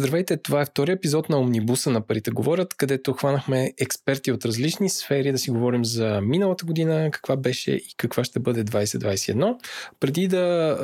[0.00, 4.90] Здравейте, това е втори епизод на Омнибуса на Парите говорят, където хванахме експерти от различни
[4.90, 9.56] сфери да си говорим за миналата година, каква беше и каква ще бъде 2021.
[10.00, 10.76] Преди да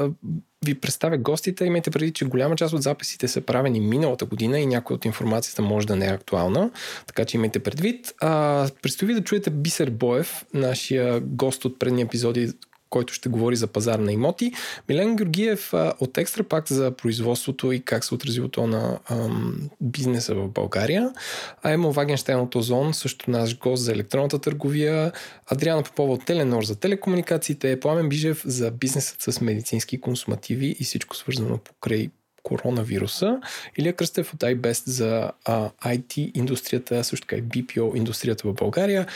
[0.65, 4.67] ви представя гостите, имайте преди, че голяма част от записите са правени миналата година и
[4.67, 6.71] някоя от информацията може да не е актуална,
[7.07, 8.15] така че имайте предвид.
[8.21, 12.53] А, предстои да чуете Бисер Боев, нашия гост от предни епизоди,
[12.91, 14.53] който ще говори за пазар на имоти.
[14.89, 20.35] Милен Георгиев от Екстра пакт за производството и как се отразило то на ам, бизнеса
[20.35, 21.11] в България.
[21.63, 25.13] А Емо Вагенштайн от Озон, също наш гост за електронната търговия.
[25.47, 27.81] Адриана Попова от Теленор за телекомуникациите.
[27.81, 32.11] Пламен Бижев за бизнесът с медицински консумативи и всичко свързано покрай
[32.47, 33.41] коронавируса.
[33.77, 39.07] Илия Кръстев от iBest за а, IT индустрията, също така и BPO индустрията в България.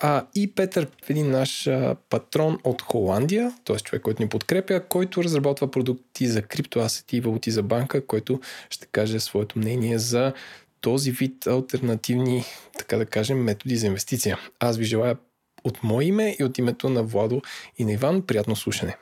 [0.00, 3.76] А, и Петър, един наш а, патрон от Холандия, т.е.
[3.76, 8.86] човек, който ни подкрепя, който разработва продукти за криптоасети и валути за банка, който ще
[8.86, 10.32] каже своето мнение за
[10.80, 12.44] този вид альтернативни,
[12.78, 14.38] така да кажем, методи за инвестиция.
[14.60, 15.16] Аз ви желая
[15.64, 17.42] от мое име и от името на Владо
[17.78, 18.96] и на Иван приятно слушане.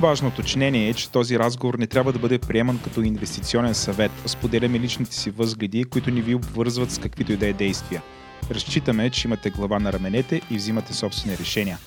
[0.00, 4.12] Важното уточнение е, че този разговор не трябва да бъде приеман като инвестиционен съвет.
[4.26, 8.02] Споделяме личните си възгледи, които ни ви обвързват с каквито и да е действия.
[8.50, 11.78] Разчитаме, че имате глава на раменете и взимате собствени решения.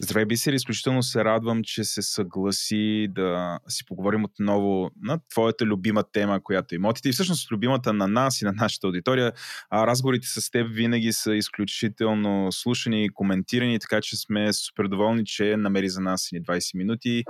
[0.00, 6.04] Здравей, Бисер, изключително се радвам, че се съгласи да си поговорим отново на твоята любима
[6.12, 9.32] тема, която е имотите и всъщност любимата на нас и на нашата аудитория.
[9.70, 15.24] А разговорите с теб винаги са изключително слушани и коментирани, така че сме супер доволни,
[15.24, 17.24] че намери за нас и 20 минути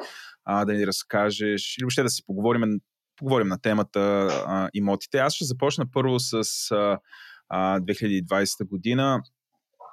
[0.44, 2.62] а, да ни разкажеш или въобще да си поговорим,
[3.16, 4.00] поговорим на темата
[4.46, 5.18] а, имотите.
[5.18, 6.34] Аз ще започна първо с
[6.70, 6.98] а,
[7.52, 9.22] 2020 година.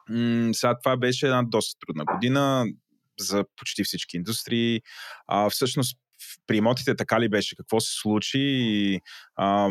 [0.10, 2.66] М- сега това беше една доста трудна година
[3.20, 4.82] за почти всички индустрии.
[5.28, 5.98] А, всъщност,
[6.48, 7.56] при имотите така ли беше?
[7.56, 8.40] Какво се случи?
[8.42, 9.02] И,
[9.36, 9.70] а,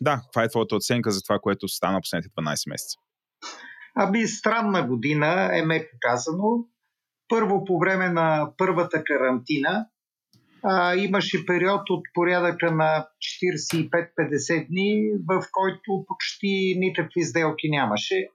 [0.00, 2.96] да, каква е твоята оценка за това, което стана последните 12 месеца?
[3.94, 6.68] Аби странна година е меко казано.
[7.28, 9.86] Първо по време на първата карантина
[10.64, 13.08] а, имаше период от порядъка на
[13.42, 18.28] 45-50 дни, в който почти никакви сделки нямаше.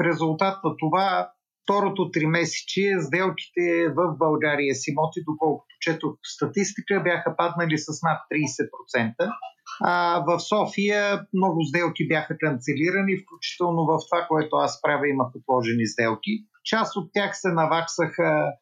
[0.00, 1.30] В резултат на това
[1.68, 8.18] второто три месечи сделките в България с имоти, доколкото четох статистика, бяха паднали с над
[8.32, 9.32] 30%.
[9.80, 15.86] А в София много сделки бяха канцелирани, включително в това, което аз правя, има подложени
[15.86, 16.30] сделки.
[16.64, 18.52] Част от тях се наваксаха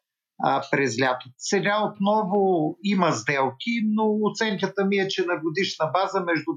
[0.43, 1.33] а, през лятото.
[1.37, 6.51] Сега отново има сделки, но оценката ми е, че на годишна база между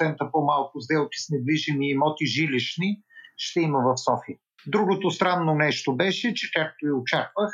[0.00, 2.96] 10-15% по-малко сделки с недвижими имоти жилищни
[3.36, 4.38] ще има в София.
[4.66, 7.50] Другото странно нещо беше, че както и очаквах,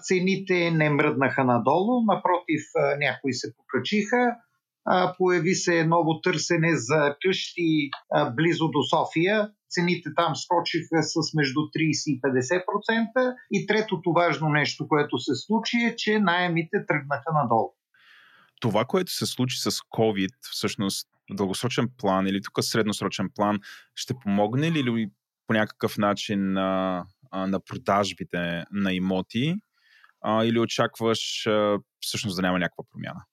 [0.00, 2.62] цените не мръднаха надолу, напротив
[2.98, 4.36] някои се покачиха,
[5.18, 7.90] появи се ново търсене за къщи
[8.36, 13.34] близо до София, цените там скочиха с между 30 и 50%.
[13.52, 17.72] И третото важно нещо, което се случи е, че найемите тръгнаха надолу.
[18.60, 23.58] Това, което се случи с COVID, всъщност дългосрочен план или тук средносрочен план,
[23.94, 25.10] ще помогне ли
[25.46, 29.54] по някакъв начин на, на продажбите на имоти
[30.20, 33.24] а, или очакваш а, всъщност да няма някаква промяна?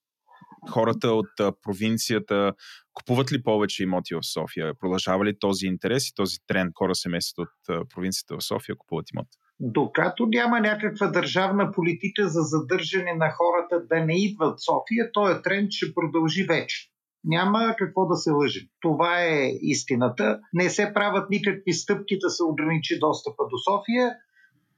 [0.69, 2.53] Хората от провинцията
[2.93, 4.73] купуват ли повече имоти в София?
[4.79, 6.71] Продължава ли този интерес и този тренд?
[6.77, 9.37] Хора се местят от провинцията в София, купуват имоти?
[9.59, 15.41] Докато няма някаква държавна политика за задържане на хората да не идват в София, този
[15.41, 16.89] тренд ще продължи вече.
[17.23, 18.69] Няма какво да се лъжи.
[18.81, 20.39] Това е истината.
[20.53, 24.15] Не се правят никакви стъпки да се ограничи достъпа до София.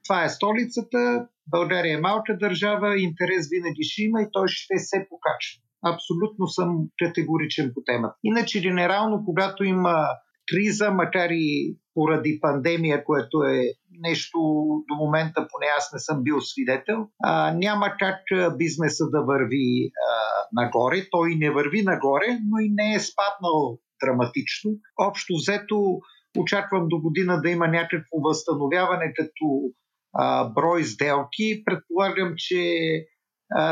[0.04, 1.28] Това е столицата.
[1.48, 6.88] България е малка държава, интерес винаги ще има и той ще се покачва абсолютно съм
[7.04, 8.16] категоричен по темата.
[8.24, 10.08] Иначе генерално, когато има
[10.52, 13.62] криза, макар и поради пандемия, което е
[14.00, 14.40] нещо
[14.90, 18.20] до момента, поне аз не съм бил свидетел, а, няма как
[18.58, 20.14] бизнеса да върви а,
[20.52, 21.08] нагоре.
[21.12, 24.72] Той не върви нагоре, но и не е спаднал драматично.
[25.00, 26.00] Общо взето
[26.38, 29.46] очаквам до година да има някакво възстановяване като
[30.14, 31.64] а, брой сделки.
[31.66, 32.60] Предполагам, че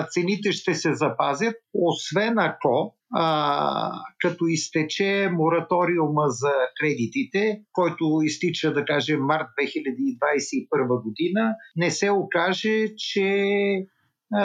[0.10, 8.86] цените ще се запазят, освен ако а, като изтече мораториума за кредитите, който изтича, да
[8.86, 13.46] кажем, март 2021 година, не се окаже, че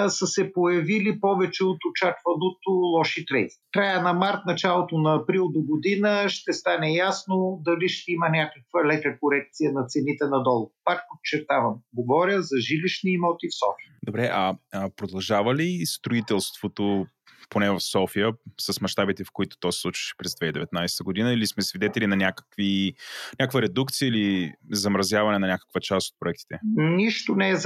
[0.08, 3.55] са се появили повече от очакваното лоши кредити.
[3.73, 8.87] Края на март, началото на април до година ще стане ясно дали ще има някаква
[8.87, 10.70] лека корекция на цените надолу.
[10.85, 13.93] Пак подчертавам, говоря за жилищни имоти в София.
[14.06, 14.56] Добре, а
[14.96, 17.06] продължава ли строителството
[17.50, 21.62] поне в София, с мащабите, в които то се случваше през 2019 година, или сме
[21.62, 22.94] свидетели на някакви,
[23.40, 26.58] някаква редукция или замразяване на някаква част от проектите?
[26.76, 27.56] Нищо не е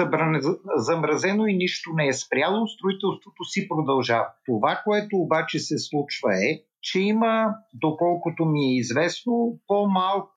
[0.76, 2.66] замразено и нищо не е спряло.
[2.66, 4.26] Строителството си продължава.
[4.46, 10.30] Това, което обаче се случва е, че има, доколкото ми е известно, по-малко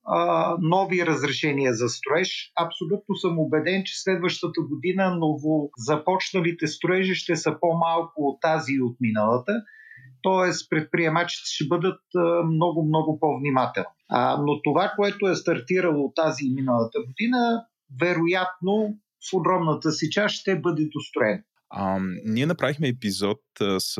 [0.60, 2.52] нови разрешения за строеж.
[2.60, 8.82] Абсолютно съм убеден, че следващата година ново започналите строежи ще са по-малко от тази и
[8.82, 9.52] от миналата.
[10.22, 12.00] Тоест, предприемачите ще бъдат
[12.46, 13.96] много, много по-внимателни.
[14.46, 17.64] Но това, което е стартирало тази и миналата година,
[18.00, 18.94] вероятно
[19.30, 21.42] в огромната си част ще бъде достроено.
[21.70, 23.96] А, ние направихме епизод а, с.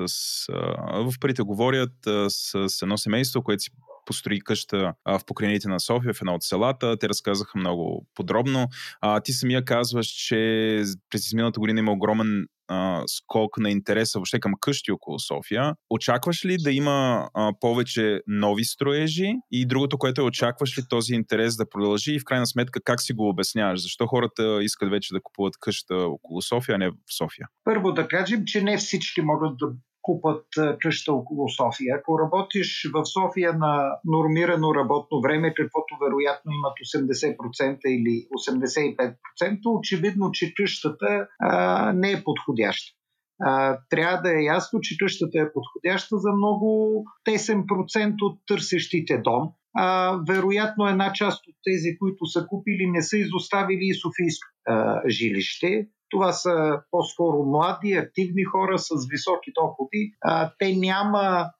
[0.49, 3.71] А, в парите говорят а, с, с едно семейство, което си
[4.06, 6.97] построи къща а, в покрайните на София, в едно от селата.
[6.99, 8.69] Те разказаха много подробно.
[9.00, 14.41] А, ти самия казваш, че през изминалата година има огромен а, скок на интереса въобще
[14.41, 15.75] към къщи около София.
[15.91, 19.32] Очакваш ли да има а, повече нови строежи?
[19.50, 23.03] И другото, което е, очакваш ли този интерес да продължи и в крайна сметка как
[23.03, 23.82] си го обясняваш?
[23.82, 27.49] Защо хората искат вече да купуват къща около София, а не в София?
[27.64, 29.67] Първо да кажем, че не всички могат да
[30.06, 30.44] купат
[30.81, 31.97] къща около София.
[31.99, 40.31] Ако работиш в София на нормирано работно време, каквото вероятно имат 80% или 85%, очевидно,
[40.32, 42.97] че къщата а, не е подходяща.
[43.43, 49.19] А, трябва да е ясно, че къщата е подходяща за много тесен процент от търсещите
[49.19, 49.49] дом.
[49.79, 55.03] А, вероятно една част от тези, които са купили, не са изоставили и Софийско а,
[55.08, 55.88] жилище.
[56.11, 60.12] Това са по-скоро млади, активни хора с високи доходи.
[60.25, 61.50] А, те няма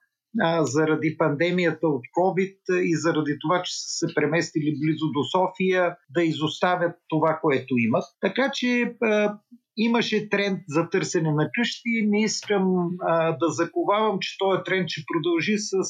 [0.61, 6.23] заради пандемията от COVID и заради това, че са се преместили близо до София, да
[6.23, 8.03] изоставят това, което имат.
[8.21, 8.95] Така че
[9.77, 12.07] имаше тренд за търсене на къщи.
[12.07, 12.89] Не искам
[13.39, 15.81] да заковавам, че този тренд ще продължи с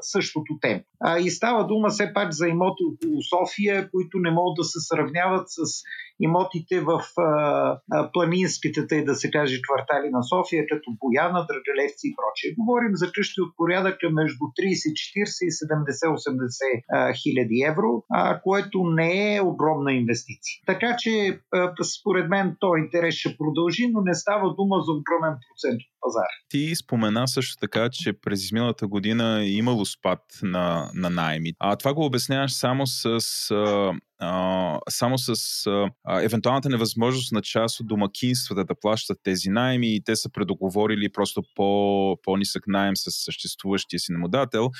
[0.00, 0.86] същото темпо.
[1.00, 4.78] А, и става дума все пак за имоти около София, които не могат да се
[4.80, 5.82] сравняват с
[6.20, 7.22] имотите в а,
[7.92, 12.54] а, планинските, тъй да се каже, квартали на София, като Бояна, Драгалевци и прочее.
[12.58, 19.40] Говорим за къщи от порядъка между 30-40 и 70-80 хиляди евро, а, което не е
[19.40, 20.54] огромна инвестиция.
[20.66, 25.34] Така че, а, според мен, то интерес ще продължи, но не става дума за огромен
[25.46, 26.34] процент от пазара.
[26.48, 31.52] Ти спомена също така, че през изминалата година е имало спад на, на найми.
[31.58, 33.06] А това го обясняваш само с
[33.50, 33.92] а,
[34.88, 40.16] само с а, евентуалната невъзможност на част от домакинствата да плащат тези найми и те
[40.16, 44.70] са предоговорили просто по, по-нисък найем с съществуващия си намодател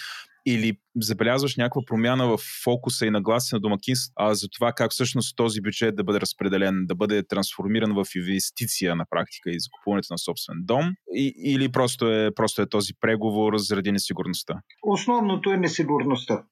[0.46, 5.36] или забелязваш някаква промяна в фокуса и нагласи на домакинство а за това как всъщност
[5.36, 10.18] този бюджет да бъде разпределен, да бъде трансформиран в инвестиция на практика и закупуването на
[10.18, 14.54] собствен дом, и, или просто е, просто е този преговор заради несигурността?
[14.82, 16.42] Основното е несигурността.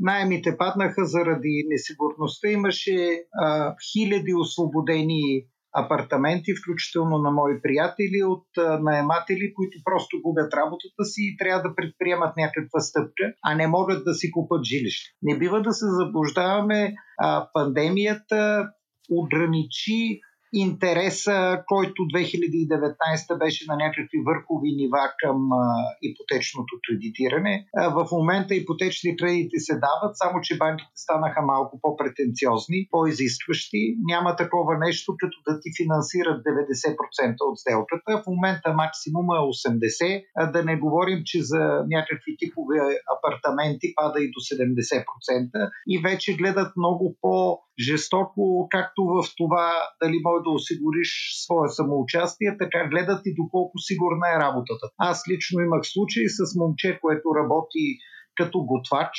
[0.00, 2.48] Найемите паднаха заради несигурността.
[2.48, 8.46] Имаше а, хиляди освободени апартаменти, включително на мои приятели от
[8.80, 14.04] наематели, които просто губят работата си и трябва да предприемат някаква стъпка, а не могат
[14.04, 15.10] да си купат жилище.
[15.22, 16.94] Не бива да се заблуждаваме.
[17.18, 18.68] А, пандемията
[19.10, 20.20] ограничи
[20.52, 25.38] интереса, който 2019 беше на някакви върхови нива към
[26.02, 27.66] ипотечното кредитиране.
[27.96, 33.96] В момента ипотечни кредити се дават, само че банките станаха малко по-претенциозни, по-изискващи.
[34.12, 38.22] Няма такова нещо, като да ти финансират 90% от сделката.
[38.22, 42.78] В момента максимума е 80%, а да не говорим, че за някакви типове
[43.14, 50.18] апартаменти пада и до 70% и вече гледат много по- жестоко, както в това дали
[50.24, 51.10] може да осигуриш
[51.44, 54.86] свое самоучастие, така гледат и доколко сигурна е работата.
[54.98, 57.84] Аз лично имах случай с момче, което работи
[58.36, 59.12] като готвач,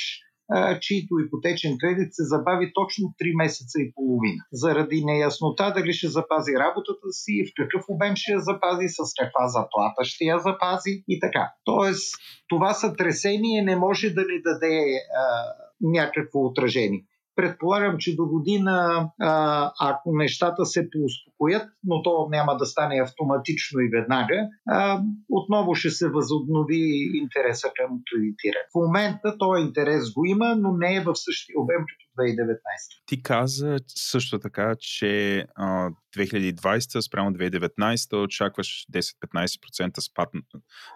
[0.80, 4.42] чието ипотечен кредит се забави точно 3 месеца и половина.
[4.52, 9.48] Заради неяснота дали ще запази работата си, в какъв обем ще я запази, с каква
[9.48, 11.52] заплата ще я запази и така.
[11.64, 12.14] Тоест,
[12.48, 14.84] това сътресение не може да ни даде
[15.22, 15.44] а,
[15.80, 17.04] някакво отражение.
[17.36, 23.80] Предполагам, че до година, а, ако нещата се поуспокоят, но то няма да стане автоматично
[23.80, 24.34] и веднага,
[24.68, 28.66] а, отново ще се възобнови интереса към кредитиране.
[28.72, 32.58] В момента този интерес го има, но не е в същия обем като 2019.
[33.06, 40.28] Ти каза също така, че а, 2020 спрямо 2019 очакваш 10-15% спад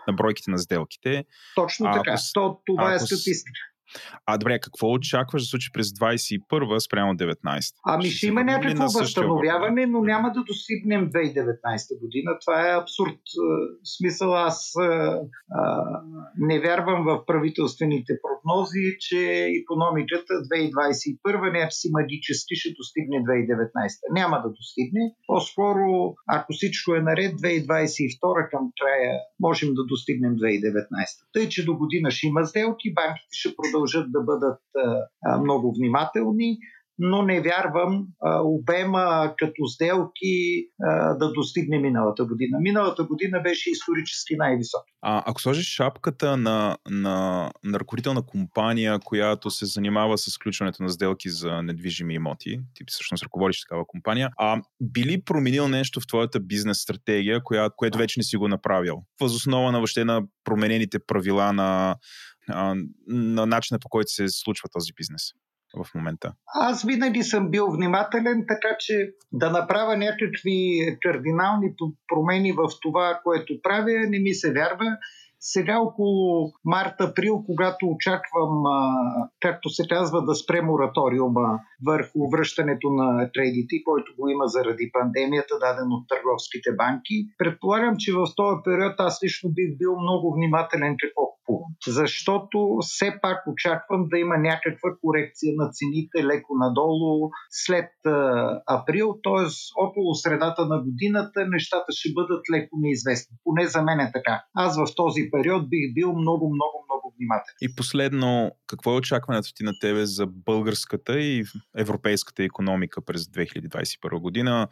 [0.09, 1.25] на, бройките на сделките.
[1.55, 2.11] Точно така.
[2.11, 3.61] Ако, То, това е ако, статистика
[4.27, 7.75] А добре, какво очакваш да случи през 21 спрямо 19?
[7.87, 12.31] Ами ще, ще има някакво възстановяване, но няма да достигнем 2019 година.
[12.45, 13.21] Това е абсурд.
[13.83, 15.85] В смисъл аз а, а,
[16.39, 23.71] не вярвам в правителствените прогнози, че економиката 2021 някакси магически ще достигне 2019.
[24.13, 25.03] Няма да достигне.
[25.27, 30.87] По-скоро, ако всичко е наред, 2022 към края можем да достигнем 2019.
[31.33, 33.76] Тъй, че до година ще има сделки, банките ще продължат
[34.13, 34.61] да бъдат
[35.41, 36.59] много внимателни
[36.99, 42.59] но не вярвам а, обема като сделки а, да достигне миналата година.
[42.61, 44.83] Миналата година беше исторически най-висок.
[45.03, 50.89] А, ако сложиш шапката на, на, на ръководителна компания, която се занимава с включването на
[50.89, 56.07] сделки за недвижими имоти, ти всъщност ръководиш такава компания, а би ли променил нещо в
[56.07, 59.03] твоята бизнес стратегия, коя, което вече не си го направил?
[59.21, 61.97] Възоснова на въобще на променените правила на,
[63.09, 65.23] на начина по който се случва този бизнес?
[65.77, 66.33] В момента?
[66.55, 71.75] Аз винаги съм бил внимателен, така че да направя някакви кардинални
[72.09, 74.97] промени в това, което правя, не ми се вярва.
[75.41, 78.63] Сега около март-април, когато очаквам,
[79.41, 85.55] както се казва, да спре мораториума върху връщането на кредити, който го има заради пандемията,
[85.61, 90.97] даден от търговските банки, предполагам, че в този период аз лично бих бил много внимателен
[91.03, 91.73] какво купувам.
[91.87, 97.91] Защото все пак очаквам да има някаква корекция на цените леко надолу след
[98.67, 99.47] април, т.е.
[99.87, 103.37] около средата на годината нещата ще бъдат леко неизвестни.
[103.45, 104.43] Поне за мен е така.
[104.55, 107.57] Аз в този период бих бил много, много, много внимателен.
[107.61, 111.45] И последно, какво е очакването ти на тебе за българската и
[111.77, 114.69] европейската економика през 2021 година?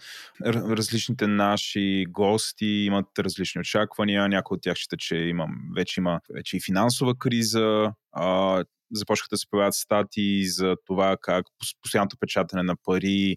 [0.47, 4.29] Различните наши гости имат различни очаквания.
[4.29, 7.93] Някои от тях считат, че имам, вече има вече и финансова криза.
[8.13, 11.47] А, започнаха да се появяват статии за това как
[11.83, 13.37] постоянното печатане на пари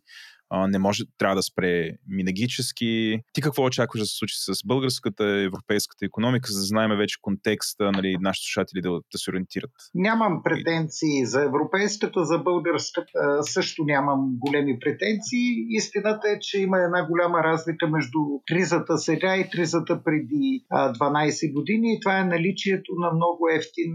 [0.51, 3.19] не може, трябва да спре минагически.
[3.33, 7.91] Ти какво очакваш да се случи с българската, европейската економика, за да знаем вече контекста,
[7.91, 9.71] нали, нашите слушатели да, да се ориентират?
[9.93, 15.65] Нямам претенции за европейската, за българската също нямам големи претенции.
[15.69, 21.53] Истината е, че има една голяма разлика между кризата сега и кризата преди а, 12
[21.53, 23.93] години и това е наличието на много ефтин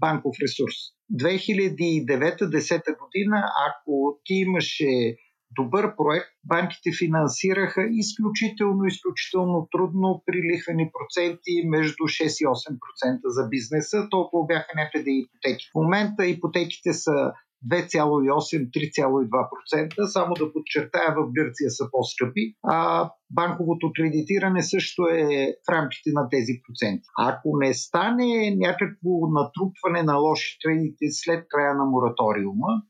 [0.00, 0.76] банков ресурс.
[1.12, 5.16] 2009-10 година, ако ти имаше
[5.56, 13.48] добър проект, банките финансираха изключително, изключително трудно при лихвени проценти между 6 и 8% за
[13.48, 14.08] бизнеса.
[14.10, 15.64] Толкова бяха някъде ипотеки.
[15.72, 17.32] В момента ипотеките са
[17.68, 20.06] 2,8-3,2%.
[20.06, 22.54] Само да подчертая, в Гърция са по-скъпи.
[22.62, 27.06] А банковото кредитиране също е в рамките на тези проценти.
[27.18, 32.82] Ако не стане някакво натрупване на лоши кредити след края на мораториума,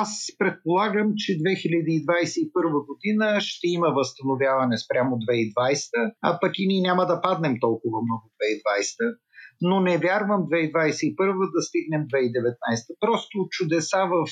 [0.00, 7.06] аз предполагам, че 2021 година ще има възстановяване спрямо 2020, а пък и ние няма
[7.06, 8.30] да паднем толкова много
[8.70, 9.16] 2020
[9.62, 11.16] но не вярвам 2021
[11.54, 12.56] да стигнем 2019.
[13.00, 14.26] Просто чудеса в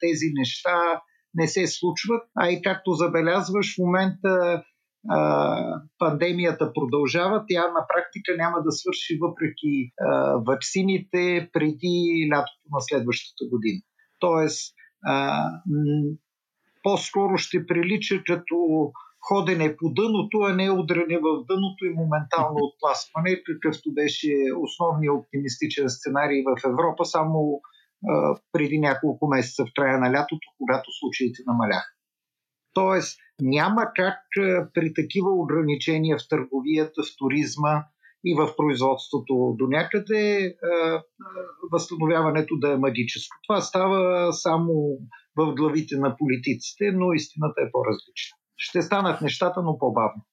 [0.00, 1.00] тези неща
[1.34, 4.62] не се случват, а и както забелязваш в момента
[5.98, 13.44] пандемията продължава, тя на практика няма да свърши въпреки а, ваксините преди лятото на следващата
[13.50, 13.80] година.
[14.20, 14.74] Тоест,
[16.82, 18.56] по-скоро ще прилича като
[19.28, 25.90] ходене по дъното, а не удране в дъното и моментално отпласкване, какъвто беше основният оптимистичен
[25.90, 27.60] сценарий в Европа само
[28.08, 31.92] а, преди няколко месеца в края на лятото, когато случаите намаляха.
[32.74, 34.18] Тоест, няма как
[34.74, 37.84] при такива ограничения в търговията, в туризма
[38.24, 40.54] и в производството до някъде
[41.72, 43.36] възстановяването да е магическо.
[43.46, 44.98] Това става само
[45.36, 48.41] в главите на политиците, но истината е по-различна.
[48.64, 50.24] Ще станат нещата, но по-бавно.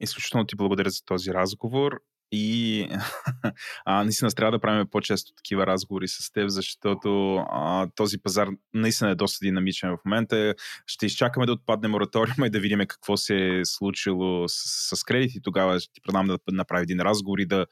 [0.00, 1.92] Изключително ти благодаря за този разговор.
[2.32, 2.88] И
[3.84, 9.10] а, наистина трябва да правим по-често такива разговори с теб, защото а, този пазар наистина
[9.10, 10.54] е доста динамичен в момента.
[10.86, 15.42] Ще изчакаме да отпадне мораториума и да видим какво се е случило с, с кредити.
[15.42, 17.66] Тогава ще ти предам да направи един разговор и да,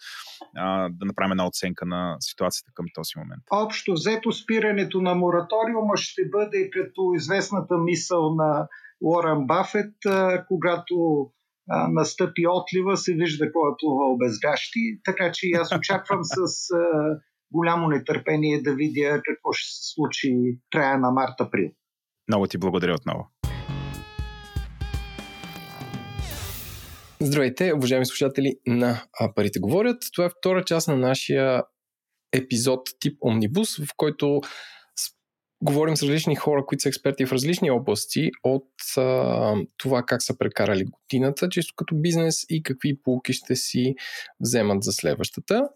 [0.56, 3.42] а, да направим една оценка на ситуацията към този момент.
[3.50, 8.68] Общо взето спирането на мораториума ще бъде като известната мисъл на
[9.00, 9.94] Уорън Бафет,
[10.48, 11.26] когато
[11.88, 16.68] настъпи отлива, се вижда кой е плувал без гащи, така че аз очаквам с
[17.52, 21.70] голямо нетърпение да видя какво ще се случи края на март-април.
[22.28, 23.30] Много ти благодаря отново.
[27.20, 29.02] Здравейте, уважаеми слушатели на
[29.34, 29.96] Парите говорят.
[30.14, 31.62] Това е втора част на нашия
[32.32, 34.40] епизод тип Омнибус, в който
[35.62, 40.38] говорим с различни хора, които са експерти в различни области, от а, това как са
[40.38, 43.94] прекарали годината, чисто като бизнес и какви полуки ще си
[44.40, 45.68] вземат за следващата.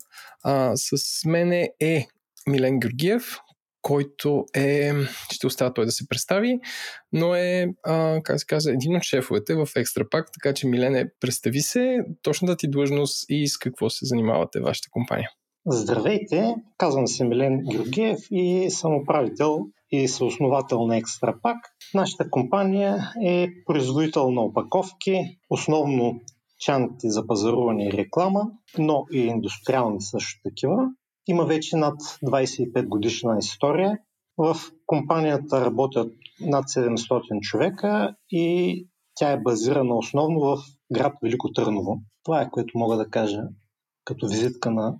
[0.42, 2.06] А, с мене е
[2.46, 3.38] Милен Георгиев,
[3.82, 4.92] който е,
[5.32, 6.58] ще оставя той да се представи,
[7.12, 11.60] но е, а, как се казва, един от шефовете в Екстра така че Милене, представи
[11.60, 15.30] се, точната ти длъжност и с какво се занимавате вашата компания.
[15.67, 21.57] Здравейте, казвам се Милен Георгиев и съм управител и съосновател на Екстра Пак.
[21.95, 26.21] Нашата компания е производител на опаковки, основно
[26.59, 30.88] чанти за пазаруване и реклама, но и индустриални също такива.
[31.26, 33.99] Има вече над 25 годишна история.
[34.37, 40.57] В компанията работят над 700 човека и тя е базирана основно в
[40.93, 41.99] град Велико Търново.
[42.25, 43.43] Това е което мога да кажа
[44.05, 44.99] като визитка на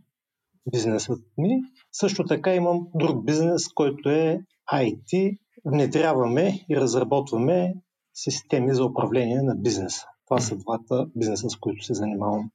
[0.73, 1.62] бизнесът ми.
[1.93, 4.40] Също така имам друг бизнес, който е
[4.73, 5.38] IT.
[5.64, 7.75] Внедряваме и разработваме
[8.14, 10.07] системи за управление на бизнеса.
[10.26, 12.50] Това са двата бизнеса, с които се занимавам.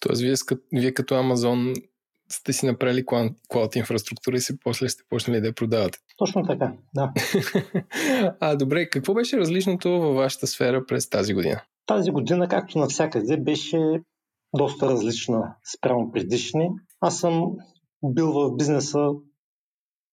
[0.00, 0.34] Тоест, вие,
[0.72, 1.74] вие като Амазон
[2.32, 3.06] сте си направили
[3.48, 5.98] клауд инфраструктура и си после сте почнали да я продавате.
[6.16, 7.12] Точно така, да.
[8.40, 11.60] а, добре, какво беше различното във вашата сфера през тази година?
[11.86, 13.78] Тази година, както навсякъде, беше
[14.54, 16.70] доста различна спрямо предишни.
[17.00, 17.52] Аз съм
[18.04, 19.08] бил в бизнеса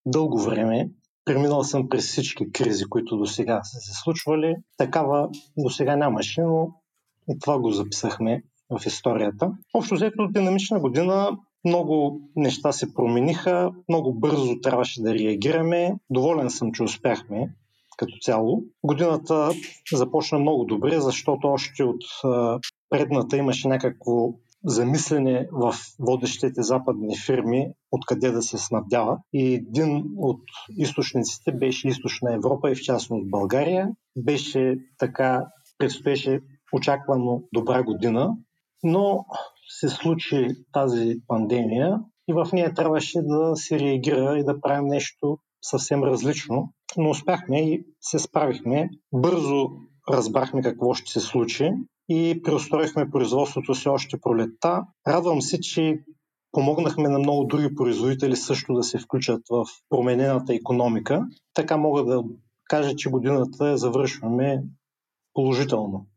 [0.06, 0.90] дълго време.
[1.26, 4.56] Преминал съм през всички кризи, които до сега са се случвали.
[4.78, 6.68] Такава до сега нямаше, но
[7.30, 9.52] и това го записахме в историята.
[9.74, 15.96] Общо взето динамична година, много неща се промениха, много бързо трябваше да реагираме.
[16.10, 17.54] Доволен съм, че успяхме
[17.98, 18.64] като цяло.
[18.84, 19.52] Годината
[19.94, 22.04] започна много добре, защото още от
[22.90, 24.34] предната имаше някакво
[24.66, 29.18] замислене в водещите западни фирми откъде да се снабдява.
[29.34, 30.42] И един от
[30.78, 33.90] източниците беше източна Европа и в частност България.
[34.18, 35.46] Беше така,
[35.78, 36.40] предстоеше
[36.74, 38.36] очаквано добра година,
[38.84, 39.26] но
[39.70, 45.38] се случи тази пандемия и в нея трябваше да се реагира и да правим нещо
[45.62, 46.74] съвсем различно.
[46.98, 48.90] Но успяхме и се справихме.
[49.14, 49.70] Бързо
[50.10, 51.72] разбрахме какво ще се случи
[52.10, 54.84] и преустроихме производството си още пролетта.
[55.08, 56.04] Радвам се, че
[56.52, 61.28] помогнахме на много други производители също да се включат в променената економика.
[61.54, 62.24] Така мога да
[62.70, 64.64] кажа, че годината завършваме
[65.34, 66.08] положително.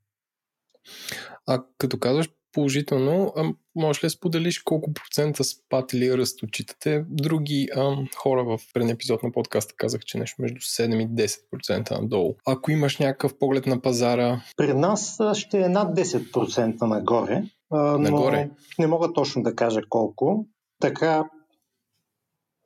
[1.46, 3.32] А като казваш положително.
[3.36, 7.04] А можеш ли да споделиш колко процента спад или ръст отчитате?
[7.08, 11.90] Други а, хора в предния епизод на подкаста казах, че нещо между 7 и 10%
[11.90, 12.34] надолу.
[12.46, 14.40] Ако имаш някакъв поглед на пазара...
[14.56, 17.42] При нас ще е над 10% нагоре.
[17.70, 18.50] А, нагоре?
[18.78, 20.46] Не мога точно да кажа колко.
[20.80, 21.24] Така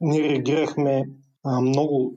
[0.00, 1.04] ние реагирахме
[1.44, 2.14] а, много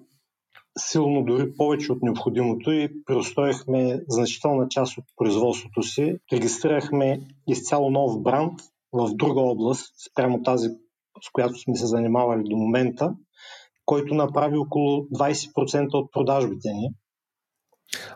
[0.80, 6.15] силно, дори повече от необходимото и преустоихме значителна част от производството си.
[6.34, 8.60] Регистрирахме изцяло нов бранд
[8.94, 10.70] в друга област, спрямо тази,
[11.22, 13.15] с която сме се занимавали до момента,
[13.86, 16.89] който направи около 20% от продажбите ни.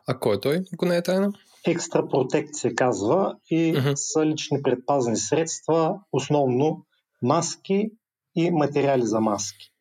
[0.08, 1.34] А кой е той, ако не е тайна?
[1.68, 3.96] Екстра Протект се казва и uh-huh.
[3.96, 6.86] са лични предпазни средства, основно
[7.22, 7.92] маски
[8.36, 9.74] и материали за маски.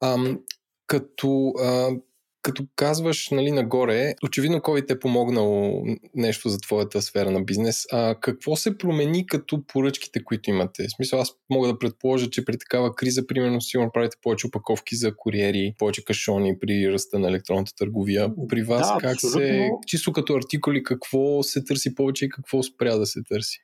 [0.00, 0.38] Ам,
[0.88, 1.90] като, а,
[2.42, 5.82] като казваш нали, нагоре, очевидно COVID е помогнал
[6.14, 7.86] нещо за твоята сфера на бизнес.
[7.92, 10.86] А какво се промени като поръчките, които имате?
[10.88, 14.96] В смисъл, аз мога да предположа, че при такава криза, примерно, сигурно правите повече опаковки
[14.96, 18.30] за куриери, повече кашони при ръста на електронната търговия.
[18.48, 19.40] При вас да, как абсолютно.
[19.40, 23.58] се, чисто като артикули, какво се търси повече и какво спря да се търси?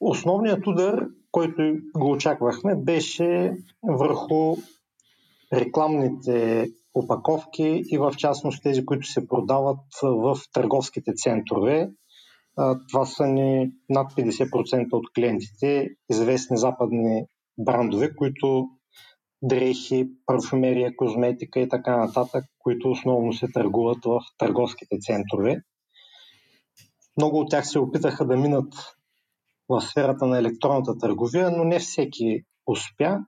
[0.00, 1.62] Основният удар, който
[1.96, 4.56] го очаквахме, беше върху
[5.52, 11.90] рекламните опаковки и в частност тези, които се продават в търговските центрове.
[12.88, 17.24] Това са ни над 50% от клиентите, известни западни
[17.58, 18.68] брандове, които
[19.42, 25.62] дрехи, парфюмерия, козметика и така нататък, които основно се търгуват в търговските центрове.
[27.16, 28.74] Много от тях се опитаха да минат
[29.68, 33.18] в сферата на електронната търговия, но не всеки успя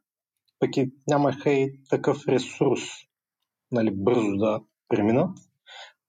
[0.61, 2.83] пък и нямаха и такъв ресурс
[3.73, 5.39] нали, бързо да преминат.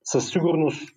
[0.04, 0.90] Със сигурност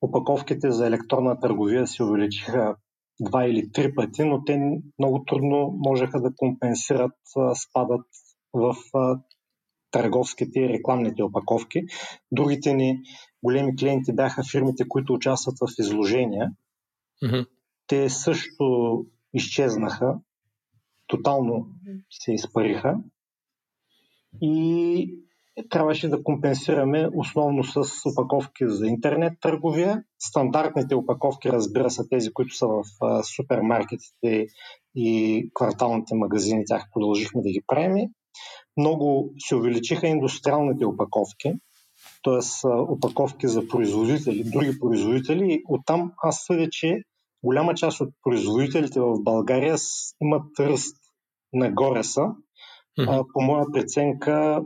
[0.00, 2.76] опаковките за електронна търговия се увеличиха
[3.20, 4.60] два или три пъти, но те
[4.98, 7.12] много трудно можеха да компенсират
[7.54, 8.06] спадът
[8.52, 8.76] в
[9.90, 11.82] търговските и рекламните опаковки.
[12.32, 13.00] Другите ни
[13.42, 16.50] големи клиенти бяха фирмите, които участват в изложения.
[17.24, 17.46] Mm-hmm.
[17.86, 20.14] Те също изчезнаха
[21.08, 21.66] тотално
[22.10, 22.96] се изпариха
[24.40, 25.14] и
[25.70, 30.02] трябваше да компенсираме основно с опаковки за интернет търговия.
[30.18, 32.82] Стандартните опаковки, разбира се, тези, които са в
[33.22, 34.46] супермаркетите
[34.94, 38.08] и кварталните магазини, тях продължихме да ги правим.
[38.76, 41.52] Много се увеличиха индустриалните опаковки,
[42.24, 42.68] т.е.
[42.68, 45.62] опаковки за производители, други производители.
[45.68, 47.02] Оттам аз съдя, че
[47.44, 49.76] голяма част от производителите в България
[50.22, 50.96] имат ръст
[51.52, 52.20] нагоре са.
[52.20, 53.26] Mm-hmm.
[53.32, 54.62] По моя преценка,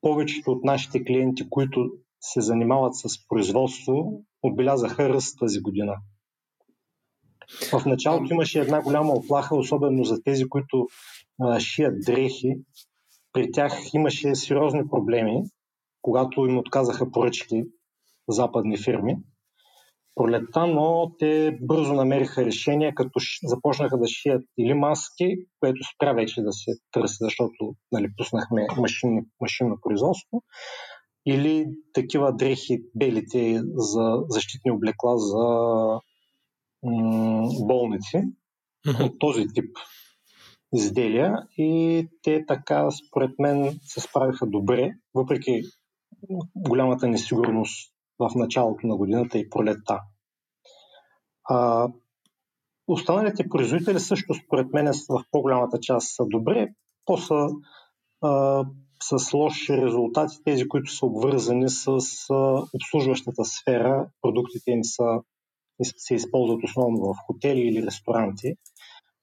[0.00, 5.96] повечето от нашите клиенти, които се занимават с производство, отбелязаха ръст тази година.
[7.72, 10.86] В началото имаше една голяма оплаха, особено за тези, които
[11.40, 12.54] а, шият дрехи.
[13.32, 15.42] При тях имаше сериозни проблеми,
[16.02, 17.62] когато им отказаха поръчки
[18.28, 19.16] западни фирми
[20.14, 26.42] пролетта, но те бързо намериха решение, като започнаха да шият или маски, което спря вече
[26.42, 30.42] да се търси, защото нали, пуснахме машинно, машинно производство,
[31.26, 35.44] или такива дрехи, белите за защитни облекла за
[36.82, 38.22] м- болници,
[38.86, 39.04] mm-hmm.
[39.04, 39.76] от този тип
[40.74, 45.62] изделия и те така, според мен, се справиха добре, въпреки
[46.56, 50.00] голямата несигурност в началото на годината и пролетта.
[51.44, 51.88] А,
[52.86, 56.68] останалите производители също, според мен, в по-голямата част са добре,
[57.04, 57.48] по са
[58.20, 58.64] а,
[59.02, 65.04] с лоши резултати, тези, които са обвързани с а, обслужващата сфера, продуктите им са,
[65.82, 68.46] се използват основно в хотели или ресторанти.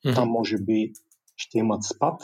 [0.05, 0.15] Mm-hmm.
[0.15, 0.91] Там може би
[1.35, 2.21] ще имат спад.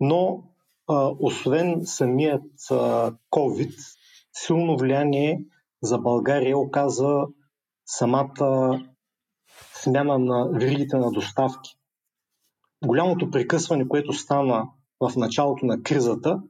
[0.00, 0.44] Но
[0.88, 3.74] а, освен самият а, COVID,
[4.34, 5.44] силно влияние
[5.82, 7.22] за България оказа
[7.86, 8.80] самата
[9.82, 11.70] смяна на веригите на доставки.
[12.86, 14.68] Голямото прекъсване, което стана
[15.00, 16.42] в началото на кризата,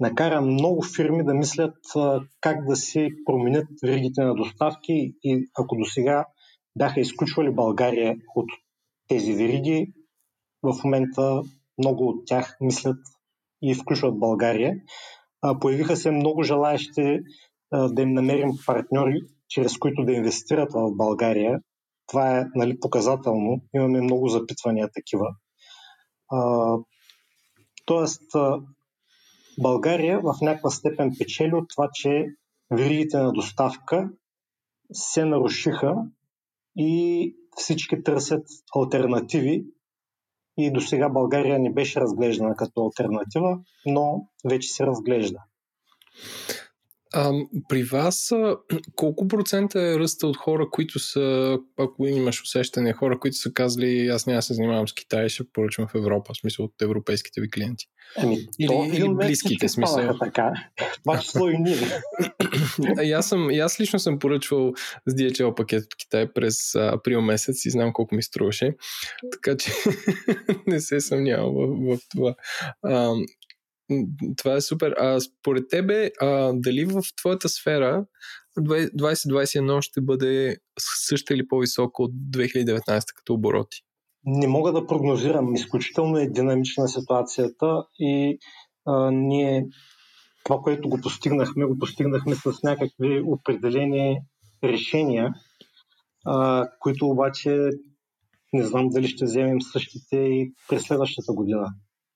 [0.00, 1.76] накара много фирми да мислят
[2.40, 6.26] как да си променят веригите на доставки и ако до сега
[6.78, 8.46] бяха изключвали България от
[9.08, 9.92] тези вериги,
[10.62, 11.42] в момента
[11.78, 12.98] много от тях мислят
[13.62, 14.74] и включват България.
[15.60, 17.20] Появиха се много желаящи
[17.72, 21.60] да им намерим партньори, чрез които да инвестират в България.
[22.06, 23.60] Това е нали, показателно.
[23.74, 25.26] Имаме много запитвания такива.
[27.86, 28.22] тоест,
[29.62, 32.26] България в някаква степен печели от това, че
[32.70, 34.10] веригите на доставка
[34.92, 35.94] се нарушиха
[36.76, 38.46] и всички търсят
[38.76, 39.64] альтернативи.
[40.58, 45.38] И до сега България не беше разглеждана като альтернатива, но вече се разглежда.
[47.14, 47.32] А,
[47.68, 48.32] при вас
[48.96, 54.08] колко процента е ръста от хора, които са, ако имаш усещане, хора, които са казали,
[54.08, 57.50] аз няма се занимавам с Китай, ще поръчвам в Европа, в смисъл от европейските ви
[57.50, 57.86] клиенти?
[58.16, 60.18] Ами, или, то, или близките, смисъл.
[60.18, 60.52] Така.
[61.04, 61.76] Това число и ние.
[63.02, 64.72] и аз, съм, и аз лично съм поръчвал
[65.06, 68.76] с DHL пакет от Китай през април месец и знам колко ми струваше.
[69.32, 69.70] Така че
[70.66, 72.34] не се съмнявам в, в това.
[72.82, 73.14] А,
[74.36, 74.94] това е супер.
[74.98, 78.04] А според тебе, а, дали в твоята сфера
[78.60, 80.56] 2021 ще бъде
[81.08, 83.78] съща или по-висока от 2019 като обороти?
[84.24, 85.54] Не мога да прогнозирам.
[85.54, 88.38] Изключително е динамична ситуацията и
[88.86, 89.66] а, ние
[90.44, 94.18] това, което го постигнахме, го постигнахме с някакви определени
[94.64, 95.34] решения,
[96.26, 97.70] а, които обаче
[98.52, 101.68] не знам дали ще вземем същите и през следващата година.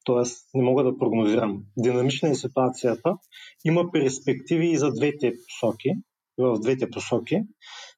[0.04, 1.62] Тоест, не мога да прогнозирам.
[1.78, 3.16] Динамична е ситуацията.
[3.64, 5.90] Има перспективи и за двете посоки.
[6.38, 7.42] В двете посоки.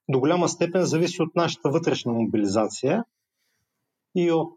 [0.09, 3.05] До голяма степен зависи от нашата вътрешна мобилизация
[4.17, 4.55] и от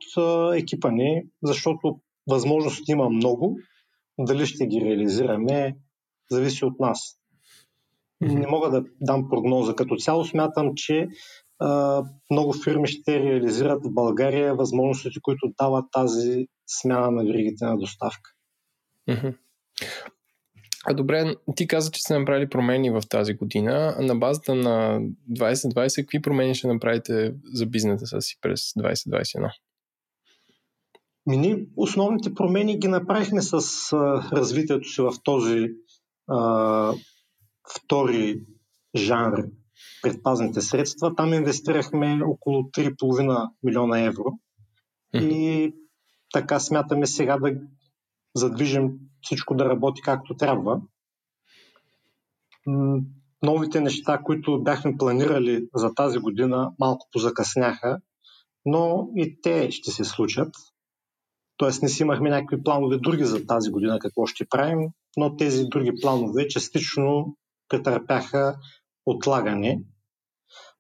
[0.56, 3.58] екипа ни, защото възможности има много.
[4.20, 5.76] Дали ще ги реализираме,
[6.32, 7.20] зависи от нас.
[8.22, 9.76] Не мога да дам прогноза.
[9.76, 11.08] Като цяло смятам, че
[11.60, 17.78] а, много фирми ще реализират в България възможностите, които дават тази смяна на веригите на
[17.78, 18.32] доставка.
[20.90, 23.96] А добре, ти каза, че сте направили промени в тази година.
[24.00, 25.02] На базата на
[25.32, 29.52] 2020, какви промени ще направите за бизнеса си през 2021?
[31.26, 33.54] Мини, основните промени ги направихме с
[34.34, 35.68] развитието си в този
[36.28, 36.94] а,
[37.76, 38.42] втори
[38.96, 39.44] жанр
[40.02, 41.16] предпазните средства.
[41.16, 44.26] Там инвестирахме около 3,5 милиона евро.
[45.14, 45.74] И
[46.34, 47.52] така смятаме сега да
[48.36, 50.82] задвижим всичко да работи както трябва.
[53.44, 58.00] Новите неща, които бяхме планирали за тази година, малко позакъсняха,
[58.66, 60.50] но и те ще се случат.
[61.58, 64.80] Тоест не си имахме някакви планове други за тази година, какво ще правим,
[65.18, 67.38] но тези други планове частично
[67.70, 68.56] претърпяха
[69.06, 69.80] отлагане.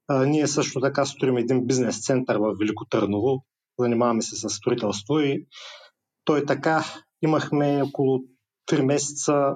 [0.07, 3.43] А, ние също така строим един бизнес център в Велико Търново,
[3.79, 5.47] занимаваме се с строителство и
[6.25, 6.83] той така
[7.21, 8.19] имахме около
[8.71, 9.55] 3 месеца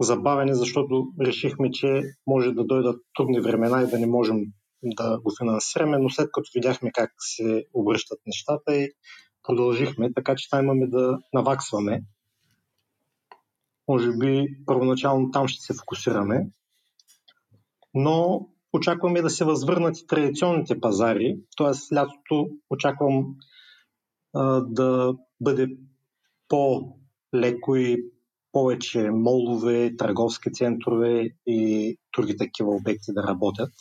[0.00, 4.36] забавени, защото решихме, че може да дойдат трудни времена и да не можем
[4.82, 8.92] да го финансираме, но след като видяхме как се обръщат нещата и
[9.42, 12.02] продължихме, така че там имаме да наваксваме.
[13.88, 16.46] Може би първоначално там ще се фокусираме,
[17.94, 21.94] но очакваме да се възвърнат и традиционните пазари, т.е.
[21.94, 23.34] лятото очаквам
[24.34, 25.68] а, да бъде
[26.48, 28.04] по-леко и
[28.52, 33.72] повече молове, търговски центрове и други такива обекти да работят.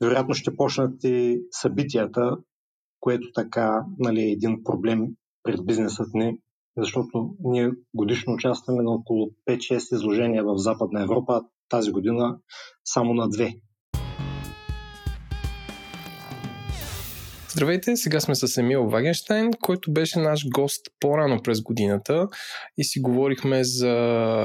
[0.00, 2.36] Вероятно ще почнат и събитията,
[3.00, 5.06] което така нали, е един проблем
[5.42, 6.38] пред бизнесът ни,
[6.76, 12.36] защото ние годишно участваме на около 5-6 изложения в Западна Европа, тази година
[12.84, 13.54] само на две.
[17.54, 22.28] Здравейте, сега сме с Емил Вагенштайн, който беше наш гост по-рано през годината
[22.78, 23.88] и си говорихме за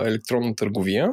[0.05, 1.09] електронна търговия.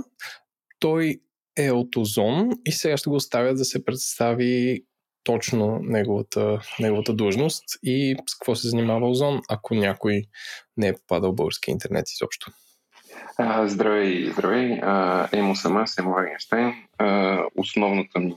[0.78, 1.20] Той
[1.58, 4.84] е от Озон и сега ще го оставя да се представи
[5.24, 10.22] точно неговата, неговата длъжност и с какво се занимава Озон, ако някой
[10.76, 12.50] не е попадал в български интернет изобщо.
[13.64, 14.81] Здравей, здравей.
[15.33, 16.74] Емо съм аз, Емо Вагенштайн.
[17.57, 18.37] основната ми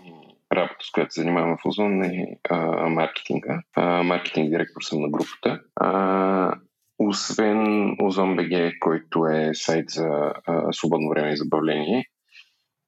[0.54, 2.58] работа, с която се занимавам в Озон е а,
[2.90, 3.62] маркетинга.
[3.76, 5.62] А, маркетинг директор съм на групата.
[5.76, 6.54] А,
[7.00, 12.06] освен БГ, който е сайт за а, свободно време и забавление,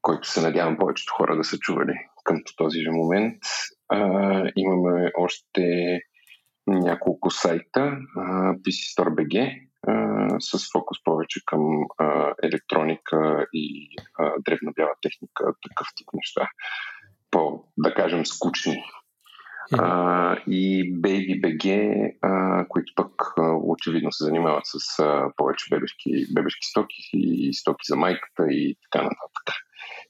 [0.02, 3.38] който се надявам повечето хора да са чували към този же момент.
[3.90, 6.00] А, имаме още
[6.68, 11.62] няколко сайта, а, PC Store BG, а, с фокус повече към
[11.98, 13.88] а, електроника и
[14.20, 16.50] а, древна бяла техника, такъв тип неща
[17.32, 18.84] по, да кажем, скучни.
[19.78, 26.26] А, и Baby BG, а, които пък а, очевидно се занимават с а, повече бебешки,
[26.34, 29.56] бебешки стоки и стоки за майката и така нататък.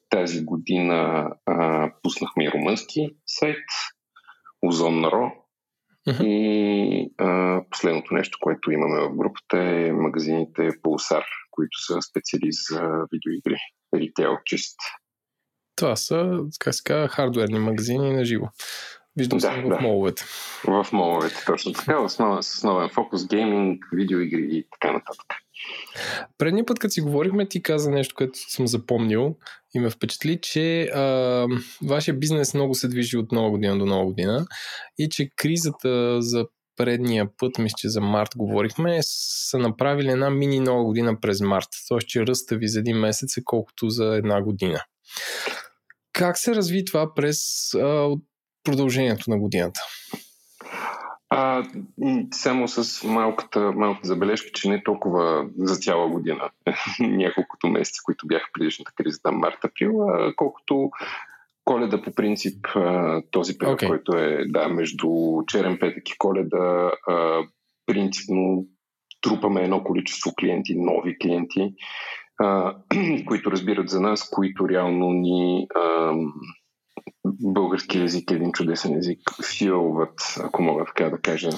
[0.10, 3.65] Тази година а, пуснахме и румънски сайт,
[4.62, 5.31] Озон Ро.
[6.10, 6.24] Uh-huh.
[6.26, 12.82] И а, последното нещо, което имаме в групата е магазините Pulsar, които са специалист за
[13.12, 13.58] видеоигри.
[13.96, 14.80] Ритейл чист.
[15.76, 18.46] Това са, как се казва, хардуерни магазини на живо.
[19.17, 19.80] Виждам да, се в да.
[19.82, 20.24] моловете.
[20.63, 22.00] В моловете, точно така.
[22.00, 25.26] Основа, с основен фокус гейминг, видеоигри и така нататък.
[26.38, 29.36] Предния път, като си говорихме, ти каза нещо, което съм запомнил
[29.76, 31.47] и ме впечатли, че а,
[31.88, 34.45] вашия бизнес много се движи от нова година до нова година
[34.97, 36.45] и че кризата за
[36.78, 41.67] предния път, мисля, че за март говорихме, са направили една мини нова година през март.
[41.88, 44.84] Тоест, че ръста ви за един месец е колкото за една година.
[46.13, 48.10] Как се разви това през а,
[48.63, 49.80] продължението на годината?
[51.34, 51.63] А,
[52.34, 56.50] само с малката, малката забележка, че не толкова за цяла година,
[57.00, 59.93] няколкото месеца, които бяха предишната криза, там март-април,
[60.36, 60.91] колкото
[61.65, 62.67] коледа по принцип,
[63.32, 63.88] този период, okay.
[63.88, 65.10] който е да, между
[65.47, 66.91] черен петък и коледа,
[67.86, 68.65] принципно
[69.21, 71.74] трупаме едно количество клиенти, нови клиенти,
[73.28, 75.67] които разбират за нас, които реално ни
[77.25, 79.19] български език е един чудесен език,
[79.57, 81.49] филват, ако мога така да кажа,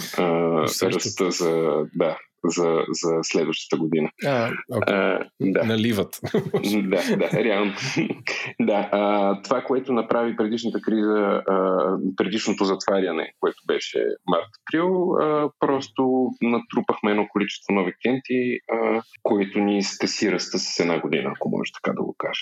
[0.83, 4.09] ръста за, да, за, за следващата година.
[4.25, 5.19] А, okay.
[5.19, 5.63] а, да.
[5.63, 6.19] Наливат.
[6.89, 7.73] да, да, реално.
[8.61, 15.15] да, а, това, което направи предишната криза, а, предишното затваряне, което беше март-април,
[15.59, 21.49] просто натрупахме едно количество нови клиенти, а, което ни скъси ръста с една година, ако
[21.49, 22.41] може така да го кажа.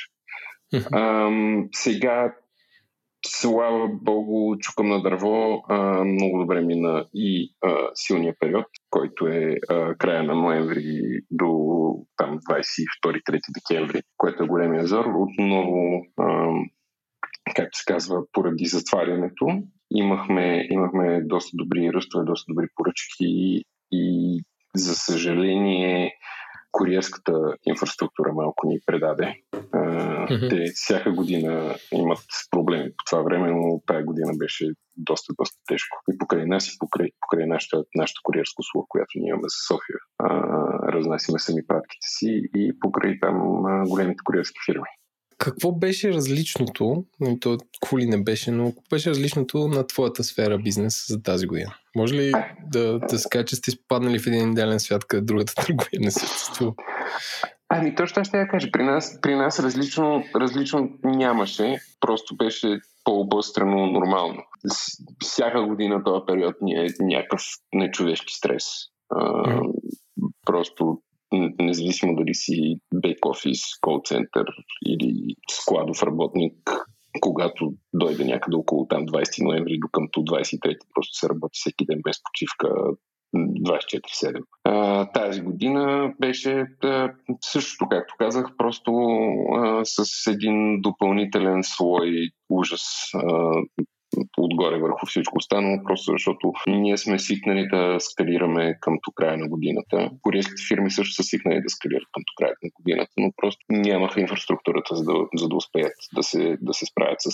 [0.91, 1.29] А,
[1.71, 2.33] сега
[3.25, 9.55] слава богу, чукам на дърво, а, много добре мина и а, силния период, който е
[9.69, 11.47] а, края на ноември до
[12.17, 15.05] там 22-3 декември, което е големия зор.
[15.05, 16.47] Отново, а,
[17.55, 19.45] както се казва, поради затварянето,
[19.91, 24.43] имахме, имахме доста добри ръстове, доста добри поръчки и
[24.75, 26.13] за съжаление
[26.71, 27.33] куриерската
[27.65, 29.35] инфраструктура малко ни предаде.
[29.53, 30.49] Mm-hmm.
[30.49, 32.19] Те всяка година имат
[32.51, 35.97] проблеми по това време, но тая година беше доста, доста тежко.
[36.13, 39.99] И покрай нас и покрай, покрай нашата, нашата куриерска услуга, която ние имаме за София,
[40.17, 40.27] а,
[40.93, 44.89] разнасяме сами пратките си и покрай там а, големите куриерски фирми.
[45.41, 50.23] Какво беше различното, нали, то какво ли не беше, но какво беше различното на твоята
[50.23, 51.75] сфера бизнес за тази година?
[51.95, 52.31] Може ли
[52.67, 56.11] да, да се каже, че сте изпаднали в един идеален свят, къде другата търговия не
[56.11, 56.73] съществува?
[57.69, 58.71] Ами точно ще я кажа.
[58.71, 61.79] При нас, при нас различно, различно нямаше.
[61.99, 64.43] Просто беше по-обострено нормално.
[65.23, 67.41] Всяка година този период ни е някакъв
[67.73, 68.63] нечовешки стрес.
[69.09, 69.59] А,
[70.45, 71.01] просто
[71.59, 74.45] независимо дали си бек офис, кол център
[74.85, 76.53] или складов работник,
[77.21, 81.99] когато дойде някъде около там 20 ноември до къмто 23, просто се работи всеки ден
[82.03, 82.69] без почивка
[83.35, 84.41] 24-7.
[84.63, 88.91] А, тази година беше а, същото, както казах, просто
[89.55, 92.81] а, с един допълнителен слой ужас
[93.13, 93.51] а,
[94.37, 100.09] отгоре върху всичко останало, просто защото ние сме свикнали да скалираме към края на годината.
[100.21, 104.95] Корейските фирми също са свикнали да скалират към края на годината, но просто нямаха инфраструктурата,
[104.95, 107.29] за да, за да успеят да се, да се справят с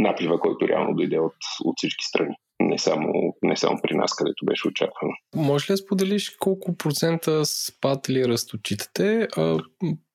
[0.00, 1.34] наплива, който реално дойде от,
[1.64, 5.12] от всички страни не само, не само при нас, където беше очаквано.
[5.34, 9.28] Може ли да споделиш колко процента спад или ръст отчитате?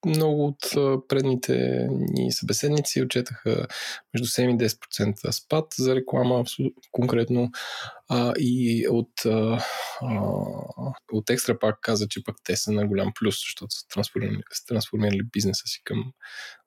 [0.06, 0.58] Много от
[1.08, 3.68] предните ни събеседници отчетаха
[4.14, 6.44] между 7 и 10% спад за реклама
[6.92, 7.52] конкретно
[8.10, 9.64] а, и от, а,
[11.12, 15.24] от екстра пак каза, че пък те са на голям плюс, защото са трансформирали, трансформирали
[15.32, 16.12] бизнеса си към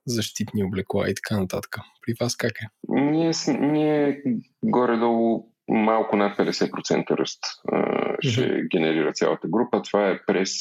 [0.07, 1.77] защитни облекла и така нататък.
[2.07, 2.67] При вас как е?
[2.89, 4.23] Ние, ние
[4.65, 7.41] горе-долу малко над 50% ръст
[7.73, 7.79] а,
[8.21, 8.69] ще mm-hmm.
[8.71, 9.83] генерира цялата група.
[9.83, 10.53] Това е през,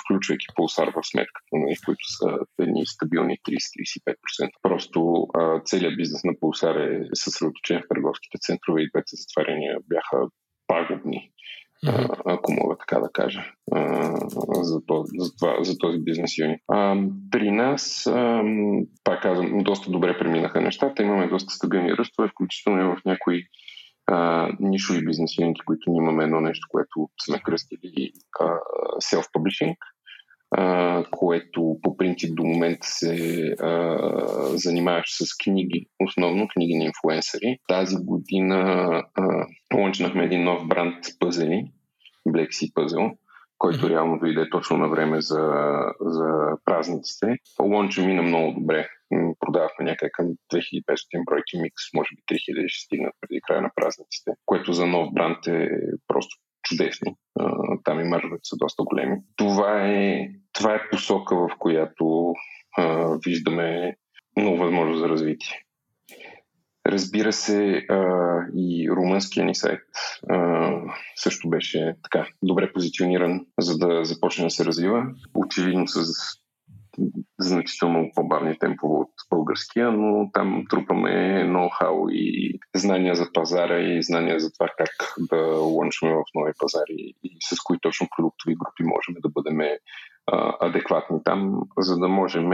[0.00, 4.48] включвайки пулсар в сметката, нали, които са едни стабилни 30-35%.
[4.62, 5.26] Просто
[5.64, 10.28] целият бизнес на пулсар е съсредоточен в търговските центрове и двете затваряния бяха
[10.66, 11.30] пагубни.
[11.86, 12.20] Mm-hmm.
[12.24, 13.44] ако мога така да кажа,
[14.62, 16.60] за, този, за, това, за този бизнес юнит.
[17.30, 18.10] При нас,
[19.04, 23.42] пак казвам, доста добре преминаха нещата, имаме доста стабилни ръстове, включително и в някои
[24.08, 28.44] а, нишови бизнес юнити, които ние имаме едно нещо, което сме кръстили а,
[29.00, 29.74] self-publishing,
[30.50, 33.98] а, което по принцип до момента се а,
[34.54, 37.58] занимаваш с книги, основно книги на инфлуенсъри.
[37.68, 38.56] Тази година
[39.14, 41.64] а, лънчнахме един нов бранд пъзели,
[42.28, 43.16] Black Sea Puzzle,
[43.58, 45.52] който реално дойде точно на време за,
[46.00, 46.28] за
[46.64, 47.36] празниците.
[47.62, 48.88] Лонча мина много добре
[49.40, 54.30] продавахме някъде към 2500 бройки микс, може би 3000 ще стигнат преди края на празниците,
[54.46, 55.68] което за нов бранд е
[56.08, 57.16] просто чудесно.
[57.84, 59.16] Там и маржовете са доста големи.
[59.36, 62.34] Това е, това е посока, в която
[62.76, 63.96] а, виждаме
[64.36, 65.62] много възможност за развитие.
[66.86, 68.04] Разбира се, а,
[68.56, 69.80] и румънския ни сайт
[70.30, 70.70] а,
[71.16, 75.06] също беше така добре позициониран, за да започне да се развива.
[75.34, 75.98] Очевидно с
[77.40, 84.40] значително по-бавни темпове от българския, но там трупаме ноу-хау и знания за пазара и знания
[84.40, 89.14] за това как да лънчваме в нови пазари и с кои точно продуктови групи можем
[89.22, 89.58] да бъдем
[90.60, 92.50] адекватни там, за да можем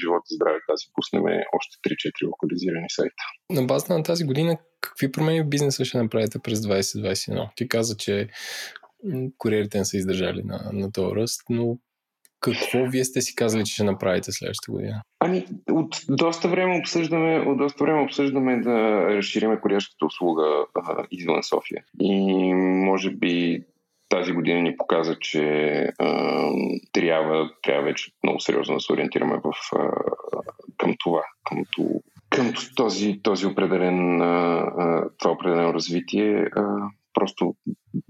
[0.00, 1.22] живот и здраве да си пуснем
[1.56, 3.22] още 3-4 локализирани сайта.
[3.50, 7.50] На база на тази година, какви промени в бизнеса ще направите през 2021?
[7.56, 8.28] Ти каза, че
[9.38, 11.78] куриерите не са издържали на, на този ръст, но
[12.40, 15.02] какво вие сте си казали, че ще направите следващата година?
[15.20, 21.42] Ами, от доста време обсъждаме, от доста време обсъждаме да разшириме куриерската услуга а, извън
[21.42, 21.84] София.
[22.00, 23.64] И може би
[24.08, 25.42] тази година ни показа, че
[25.98, 26.50] а,
[26.92, 29.90] трябва, трябва вече много сериозно да се ориентираме в, а,
[30.78, 31.64] към това, към,
[32.30, 36.48] към този, този определен, а, това определено развитие.
[36.56, 36.62] А,
[37.20, 37.54] Просто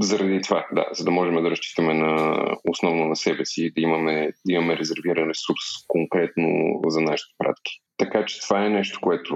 [0.01, 2.37] заради това, да, за да можем да разчитаме на,
[2.69, 7.73] основно на себе си, да имаме, да имаме резервиран ресурс конкретно за нашите пратки.
[7.99, 9.35] Така че това е нещо, което,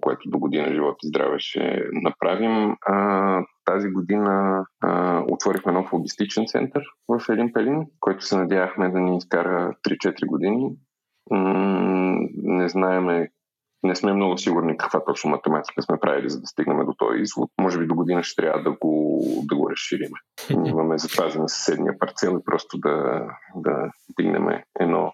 [0.00, 2.76] което до година живот и здраве ще направим.
[2.86, 9.00] А, тази година а, отворихме нов логистичен център в Елин Пелин, който се надявахме да
[9.00, 10.70] ни изкара 3-4 години.
[11.30, 13.28] М- не знаеме
[13.86, 17.50] не сме много сигурни каква точно математика сме правили, за да стигнем до този извод.
[17.60, 20.10] Може би до година ще трябва да го, да го разширим.
[20.66, 23.26] Имаме запазен съседния парцел и просто да,
[23.56, 25.12] да дигнем едно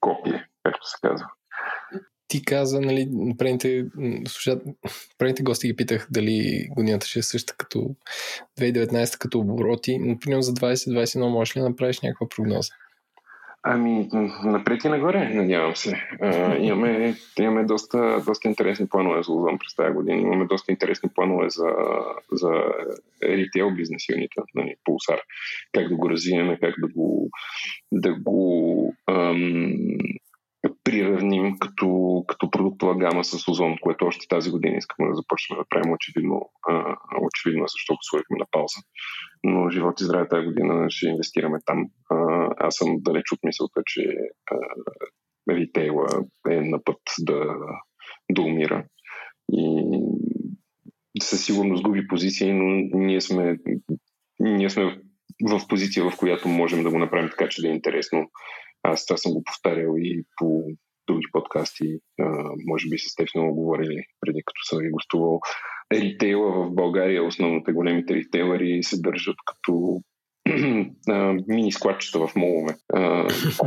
[0.00, 1.26] копие, както се казва.
[2.28, 3.86] Ти каза, нали, предните,
[5.18, 7.90] предните гости ги питах дали годината ще е съща като
[8.60, 9.98] 2019 като обороти.
[9.98, 12.68] Например, за 2021 можеш ли да направиш някаква прогноза?
[13.66, 14.08] Ами,
[14.44, 16.08] напред и нагоре, надявам се.
[16.20, 20.20] А, имаме, имаме доста, доста интересни планове за Лозон през тази година.
[20.20, 21.68] Имаме доста интересни планове за,
[22.32, 22.52] за
[23.22, 25.18] ритейл бизнес юнита, нали, Pulsar.
[25.72, 27.30] Как да го развием, как да го,
[27.92, 29.72] да го ам,
[30.84, 31.88] приравним като,
[32.28, 36.50] като продуктова гама с Озон, което още тази година искаме да започнем да правим очевидно,
[36.68, 38.80] а, очевидно защо го сложихме на пауза.
[39.44, 41.86] Но живот и здраве тази година ще инвестираме там.
[42.58, 44.02] Аз съм далеч от мисълта, че
[45.50, 46.06] ритейла
[46.50, 47.54] е на път да,
[48.32, 48.84] да умира.
[49.52, 52.64] И със сигурност губи позиции, но
[52.98, 53.58] ние сме,
[54.40, 54.98] ние сме
[55.50, 58.30] в позиция, в която можем да го направим така, че да е интересно.
[58.84, 60.64] Аз това съм го повтарял и по
[61.06, 62.24] други подкасти, а,
[62.66, 65.40] може би с теб сме говорили преди като съм ви гостувал.
[65.92, 70.02] Ритейла в България, основните големите ритейлери се държат като
[71.48, 72.74] мини складчета в молове,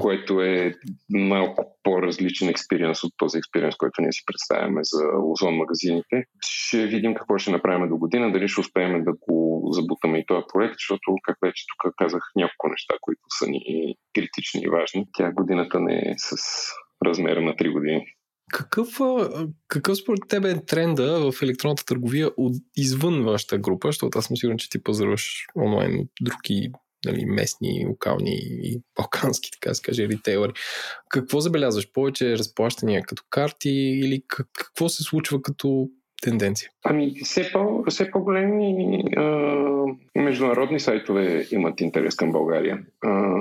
[0.02, 0.74] което е
[1.10, 6.24] малко по-различен експириенс от този експириенс, който ние си представяме за озон магазините.
[6.42, 10.46] Ще видим какво ще направим до година, дали ще успеем да го забутаме и този
[10.54, 13.62] проект, защото, как вече тук казах, няколко неща, които са ни
[14.16, 15.06] критични и важни.
[15.14, 16.36] Тя годината не е с
[17.06, 18.06] размера на 3 години.
[18.52, 18.88] Какъв,
[19.68, 24.38] какъв според тебе е тренда в електронната търговия от, извън вашата група, защото аз съм
[24.38, 26.72] сигурен, че ти пазаруваш онлайн от други
[27.06, 30.52] нали, местни, локални и балкански, така се каже, ритейлери.
[31.10, 31.92] Какво забелязваш?
[31.92, 35.90] Повече разплащания като карти или какво се случва като
[36.22, 36.70] тенденция?
[36.84, 39.24] Ами, все, по, все по-големи а,
[40.16, 42.80] международни сайтове имат интерес към България.
[43.04, 43.34] А,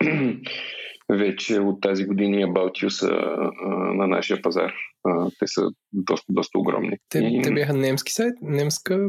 [1.12, 4.72] вече от тази година About You са а, на нашия пазар.
[5.04, 6.96] А, те са доста, доста огромни.
[7.08, 7.42] Те, и...
[7.42, 8.34] те бяха немски сайт?
[8.42, 9.08] Немска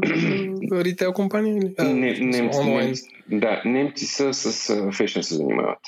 [0.72, 1.56] ритейл компания?
[1.56, 1.74] Или?
[1.78, 5.78] А, не, немци, немци, да, немци са с фешн се занимават.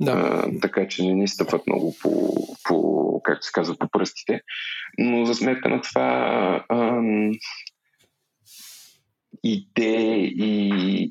[0.00, 0.12] Да.
[0.12, 2.34] А, така че не ни стъпват много по,
[2.64, 4.40] по, как се казва, по пръстите.
[4.98, 6.10] Но за сметка на това
[6.68, 7.00] а,
[9.46, 9.90] и те,
[10.36, 10.68] и,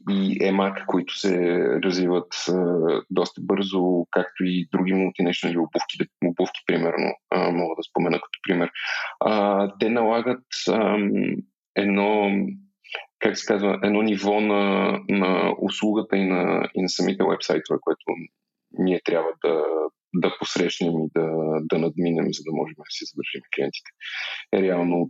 [0.09, 7.13] и EMAC, които се развиват а, доста бързо, както и други мултинешнали обувки, обувки примерно,
[7.29, 8.69] а, мога да спомена като пример,
[9.19, 10.97] а, те налагат а,
[11.75, 12.31] едно
[13.19, 18.03] как се казва, едно ниво на, на услугата и на, и на самите вебсайтове, което
[18.79, 19.63] ние трябва да,
[20.13, 21.31] да посрещнем и да,
[21.61, 23.89] да надминем, за да можем да си задържим клиентите.
[24.53, 25.09] Е, реално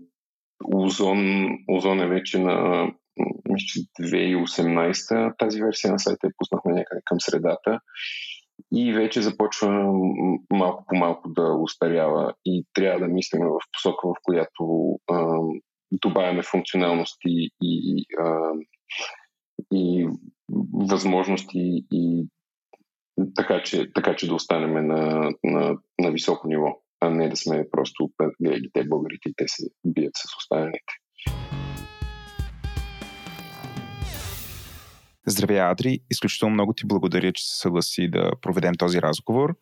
[0.74, 2.88] Озон, Озон е вече на
[3.50, 7.80] мисля, 2018 тази версия на сайта я пуснахме някъде към средата
[8.76, 9.94] и вече започва
[10.54, 15.38] малко по малко да устарява и трябва да мислим в посока, в която а,
[15.92, 18.52] добавяме функционалности и, а,
[19.74, 20.08] и
[20.74, 22.28] възможности и
[23.36, 26.68] така че, така че да останем на, на, на високо ниво,
[27.00, 28.10] а не да сме просто
[28.42, 30.94] гледали те българите и те се бият с останалите.
[35.28, 36.00] Здравей, Адри.
[36.12, 39.56] Изключително много ти благодаря, че се съгласи да проведем този разговор.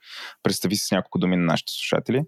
[0.44, 2.24] Представи се с няколко думи на нашите слушатели.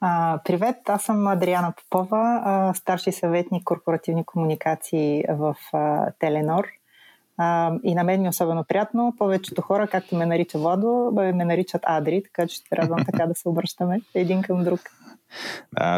[0.00, 6.66] А, привет, аз съм Адриана Попова, а, старши съветник корпоративни комуникации в а, Теленор.
[7.36, 9.14] А, и на мен ми е особено приятно.
[9.18, 13.34] Повечето хора, както ме нарича Владо, ме наричат Адри, така че ще радвам така да
[13.34, 14.80] се обръщаме един към друг.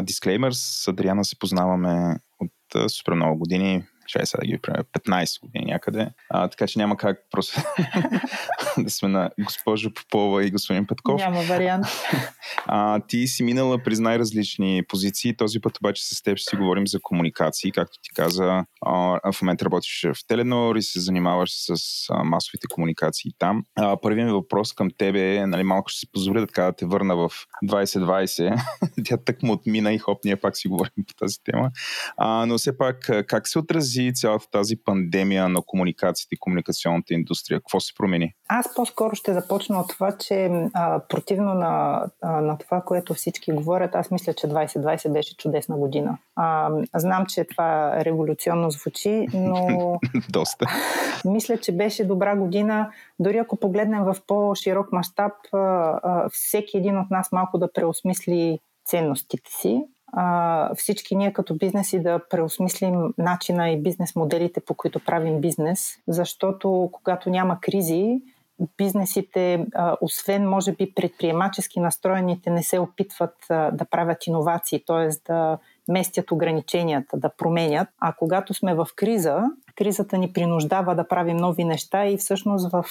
[0.03, 5.41] Дисклеймер, с Адриана се познаваме от супер много години ще сега да ги правим 15
[5.41, 6.11] години някъде.
[6.31, 7.61] А, така че няма как просто
[8.79, 11.21] да сме на госпожо Попова и господин Петков.
[11.21, 11.87] Няма вариант.
[12.67, 15.37] А, ти си минала през най-различни позиции.
[15.37, 17.73] Този път обаче с теб ще си говорим за комуникации.
[17.73, 21.75] Както ти каза, а, в момента работиш в Теленор и се занимаваш с
[22.11, 23.65] а, масовите комуникации там.
[23.77, 26.73] А, първият ми въпрос към тебе е, нали, малко ще си позволя да, така, да
[26.73, 27.31] те върна в
[27.65, 28.61] 2020.
[29.05, 31.71] Тя тък му отмина и хоп, ние пак си говорим по тази тема.
[32.17, 37.15] А, но все пак, как се отрази отрази цялата тази пандемия на комуникациите и комуникационната
[37.15, 37.61] индустрия?
[37.61, 38.35] Какво се промени?
[38.49, 43.53] Аз по-скоро ще започна от това, че а, противно на, а, на това, което всички
[43.53, 46.19] говорят, аз мисля, че 2020 беше чудесна година.
[46.37, 49.99] А, знам, че това революционно звучи, но...
[50.31, 50.67] Доста.
[51.25, 52.91] мисля, че беше добра година.
[53.19, 55.33] Дори ако погледнем в по-широк мащаб,
[56.33, 59.83] всеки един от нас малко да преосмисли ценностите си
[60.77, 66.89] всички ние като бизнеси да преосмислим начина и бизнес моделите, по които правим бизнес, защото
[66.93, 68.23] когато няма кризи,
[68.77, 69.67] бизнесите,
[70.01, 75.09] освен може би предприемачески настроените, не се опитват да правят иновации, т.е.
[75.33, 75.59] да
[75.89, 77.89] местят ограниченията, да променят.
[78.01, 79.43] А когато сме в криза,
[79.77, 82.85] кризата ни принуждава да правим нови неща и всъщност в,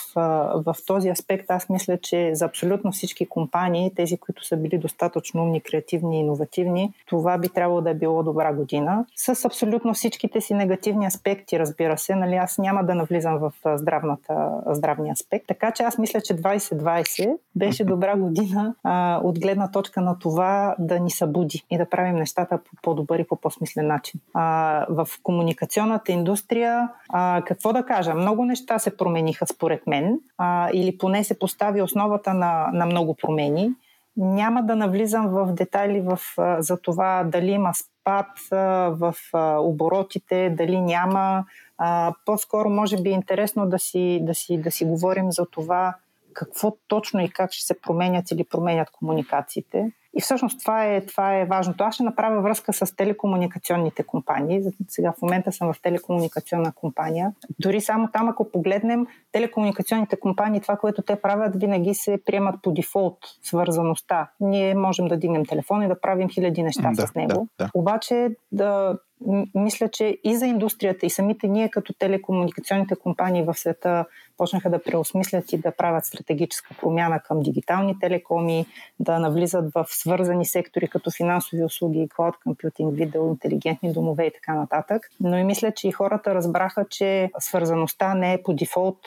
[0.65, 5.43] в този аспект аз мисля, че за абсолютно всички компании, тези, които са били достатъчно
[5.43, 9.05] умни, креативни и иновативни, това би трябвало да е било добра година.
[9.15, 14.49] С абсолютно всичките си негативни аспекти, разбира се, нали, аз няма да навлизам в здравната,
[14.67, 15.47] здравния аспект.
[15.47, 20.75] Така че аз мисля, че 2020 беше добра година а, от гледна точка на това
[20.79, 24.19] да ни събуди и да правим нещата по по-добър и по по-смислен начин.
[24.33, 26.72] А, в комуникационната индустрия,
[27.09, 31.81] а, какво да кажа, много неща се промениха според мен а, или поне се постави
[31.81, 33.71] основата на, на много промени.
[34.17, 36.19] Няма да навлизам в детайли в,
[36.59, 38.27] за това дали има спад
[38.89, 39.15] в
[39.59, 41.45] оборотите, дали няма.
[41.77, 45.95] А, по-скоро може би е интересно да си, да, си, да си говорим за това
[46.33, 49.91] какво точно и как ще се променят или променят комуникациите.
[50.15, 51.83] И всъщност това е, това е важното.
[51.83, 54.63] Аз ще направя връзка с телекомуникационните компании.
[54.87, 57.31] Сега в момента съм в телекомуникационна компания.
[57.59, 62.71] Дори само там, ако погледнем телекомуникационните компании, това, което те правят, винаги се приемат по
[62.71, 64.29] дефолт свързаността.
[64.39, 67.47] Ние можем да дигнем телефон и да правим хиляди неща да, с него.
[67.59, 67.71] Да, да.
[67.73, 68.97] Обаче да,
[69.55, 74.05] мисля, че и за индустрията, и самите ние като телекомуникационните компании в света
[74.37, 78.65] почнаха да преосмислят и да правят стратегическа промяна към дигитални телекоми,
[78.99, 84.53] да навлизат в свързани сектори като финансови услуги, клауд компютинг, видео, интелигентни домове и така
[84.53, 85.09] нататък.
[85.19, 88.97] Но и мисля, че и хората разбраха, че свързаността не е по дефолт,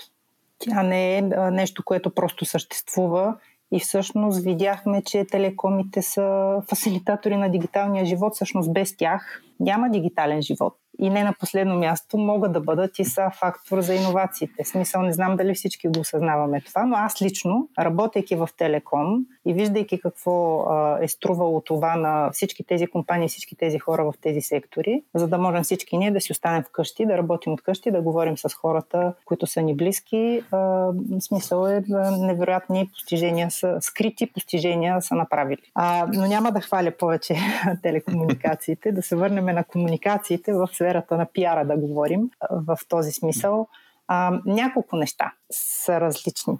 [0.59, 3.37] тя не е нещо, което просто съществува
[3.73, 8.35] и всъщност видяхме, че телекомите са фасилитатори на дигиталния живот.
[8.35, 13.05] Всъщност без тях няма дигитален живот и не на последно място могат да бъдат и
[13.05, 14.65] са фактор за иновациите.
[14.65, 19.27] В смисъл, не знам дали всички го осъзнаваме това, но аз лично, работейки в Телеком
[19.47, 24.15] и виждайки какво а, е струвало това на всички тези компании, всички тези хора в
[24.21, 27.91] тези сектори, за да можем всички ние да си останем вкъщи, да работим от къщи,
[27.91, 30.91] да говорим с хората, които са ни близки, а,
[31.21, 31.83] смисъл е
[32.21, 35.63] невероятни постижения са, скрити постижения са направили.
[35.75, 37.37] А, но няма да хваля повече
[37.83, 43.69] телекомуникациите, да се върнем на комуникациите в сферата на пиара да говорим в този смисъл,
[44.09, 46.59] а, няколко неща са различни.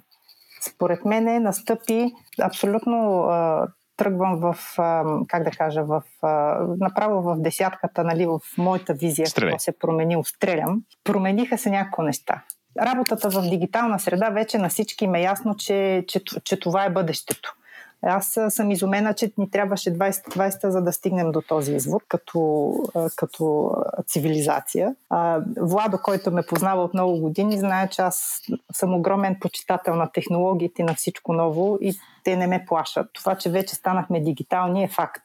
[0.61, 2.11] Според мен настъпи
[2.41, 3.67] абсолютно а,
[3.97, 9.27] тръгвам в, а, как да кажа, в, а, направо в десятката, нали, в моята визия,
[9.35, 10.81] какво се промени, стрелям.
[11.03, 12.43] Промениха се няколко неща.
[12.81, 16.89] Работата в дигитална среда вече на всички ме е ясно, че, че, че това е
[16.89, 17.53] бъдещето.
[18.01, 22.71] Аз съм изумена, че ни трябваше 20-20 за да стигнем до този извод като,
[23.15, 23.71] като
[24.07, 24.95] цивилизация.
[25.61, 28.41] Владо, който ме познава от много години, знае, че аз
[28.73, 31.93] съм огромен почитател на технологиите, на всичко ново и
[32.23, 33.09] те не ме плашат.
[33.13, 35.23] Това, че вече станахме дигитални е факт.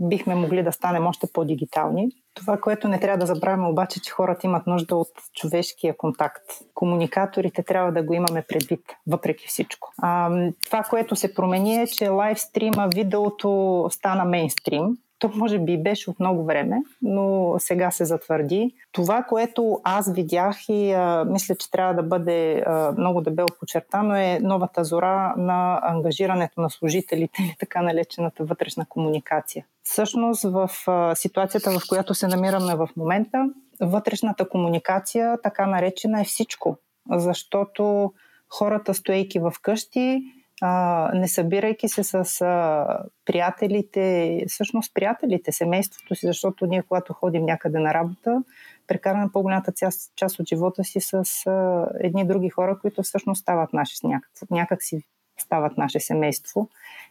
[0.00, 2.10] Бихме могли да станем още по-дигитални.
[2.34, 6.42] Това, което не трябва да забравяме обаче, че хората имат нужда от човешкия контакт.
[6.74, 9.92] Комуникаторите трябва да го имаме предвид, въпреки всичко.
[9.98, 10.30] А,
[10.64, 14.96] това, което се промени е, че лайвстрима, видеото стана мейнстрим.
[15.18, 18.74] То може би беше от много време, но сега се затвърди.
[18.92, 24.16] Това, което аз видях и а, мисля, че трябва да бъде а, много дебело подчертано
[24.16, 29.66] е новата зора на ангажирането на служителите или така налечената вътрешна комуникация.
[29.82, 33.48] Всъщност в а, ситуацията, в която се намираме в момента,
[33.80, 36.76] вътрешната комуникация, така наречена, е всичко.
[37.10, 38.12] Защото
[38.48, 40.22] хората, стоейки в къщи,
[40.66, 42.86] а, не събирайки се с а,
[43.24, 48.42] приятелите, всъщност приятелите, семейството си, защото ние, когато ходим някъде на работа,
[48.86, 51.14] прекараме по-голямата част, част от живота си с
[51.46, 55.02] а, едни други хора, които всъщност стават наши, някак, някак си
[55.38, 56.68] стават наше семейство.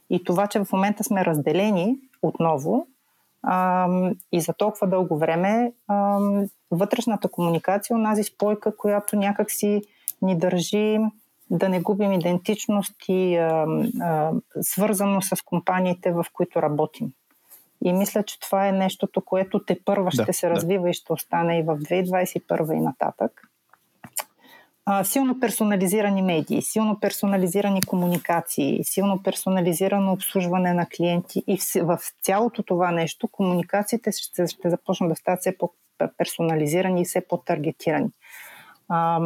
[0.10, 2.88] И това, че в момента сме разделени отново
[3.44, 3.88] а,
[4.32, 6.20] и за толкова дълго време, а,
[6.72, 9.82] вътрешната комуникация, онази спойка, която някак си
[10.22, 11.00] ни държи
[11.54, 13.68] да не губим идентичност и а,
[14.02, 14.32] а,
[14.62, 17.12] свързано с компаниите, в които работим.
[17.86, 20.90] И мисля, че това е нещото, което те първа ще да, се развива да.
[20.90, 23.42] и ще остане и в 2021 и нататък.
[24.86, 32.00] А, силно персонализирани медии, силно персонализирани комуникации, силно персонализирано обслужване на клиенти и в, в
[32.22, 38.10] цялото това нещо комуникациите ще, ще започнат да стават все по-персонализирани и все по-таргетирани.
[38.90, 39.22] А,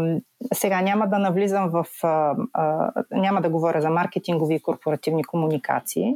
[0.53, 1.85] сега няма да навлизам в.
[2.03, 6.15] А, а, няма да говоря за маркетингови и корпоративни комуникации,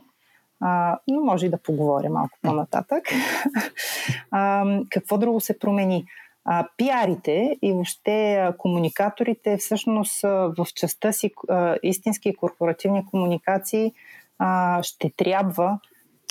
[0.60, 3.04] а, но може и да поговоря малко по-нататък.
[4.32, 6.06] а, какво друго се промени?
[6.46, 13.94] А, пиарите и въобще а, комуникаторите всъщност а, в частта си а, истински корпоративни комуникации
[14.40, 15.80] а, ще трябва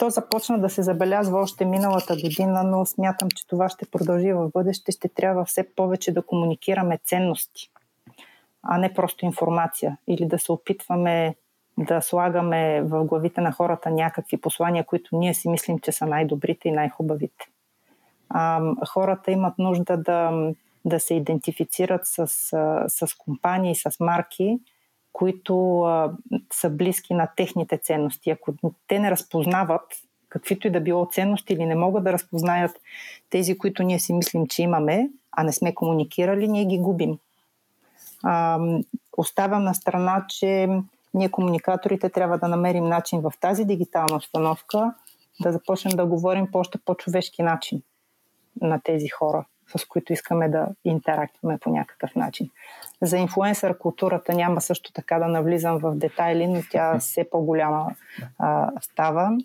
[0.01, 4.51] то започна да се забелязва още миналата година, но смятам, че това ще продължи в
[4.55, 4.93] бъдеще.
[4.93, 7.71] Ще трябва все повече да комуникираме ценности,
[8.63, 9.99] а не просто информация.
[10.09, 11.35] Или да се опитваме
[11.79, 16.69] да слагаме в главите на хората някакви послания, които ние си мислим, че са най-добрите
[16.69, 17.47] и най-хубавите.
[18.29, 20.51] А, хората имат нужда да,
[20.85, 22.27] да се идентифицират с,
[22.89, 24.59] с компании, с марки,
[25.13, 26.13] които а,
[26.53, 28.31] са близки на техните ценности.
[28.31, 28.55] Ако
[28.89, 29.83] те не разпознават
[30.29, 32.81] каквито и да било ценности или не могат да разпознаят
[33.31, 37.19] тези, които ние си мислим, че имаме, а не сме комуникирали, ние ги губим.
[38.23, 38.61] А,
[39.17, 40.69] оставям на страна, че
[41.15, 44.95] ние комуникаторите трябва да намерим начин в тази дигитална установка
[45.41, 47.83] да започнем да говорим по още по-човешки начин
[48.61, 49.45] на тези хора,
[49.79, 52.51] с които искаме да интерактуваме по някакъв начин.
[53.03, 57.95] За инфлуенсър културата няма също така да навлизам в детайли, но тя все по-голяма
[58.39, 59.39] а, става.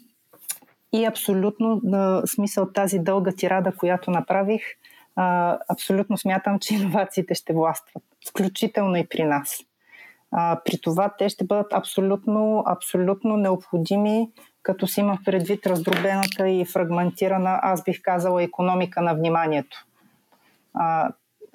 [0.93, 4.61] И абсолютно, на смисъл тази дълга тирада, която направих,
[5.15, 9.59] а, абсолютно смятам, че иновациите ще властват, включително и при нас.
[10.32, 14.30] А, при това те ще бъдат абсолютно, абсолютно необходими,
[14.63, 19.86] като си има предвид раздробената и фрагментирана, аз бих казала, економика на вниманието.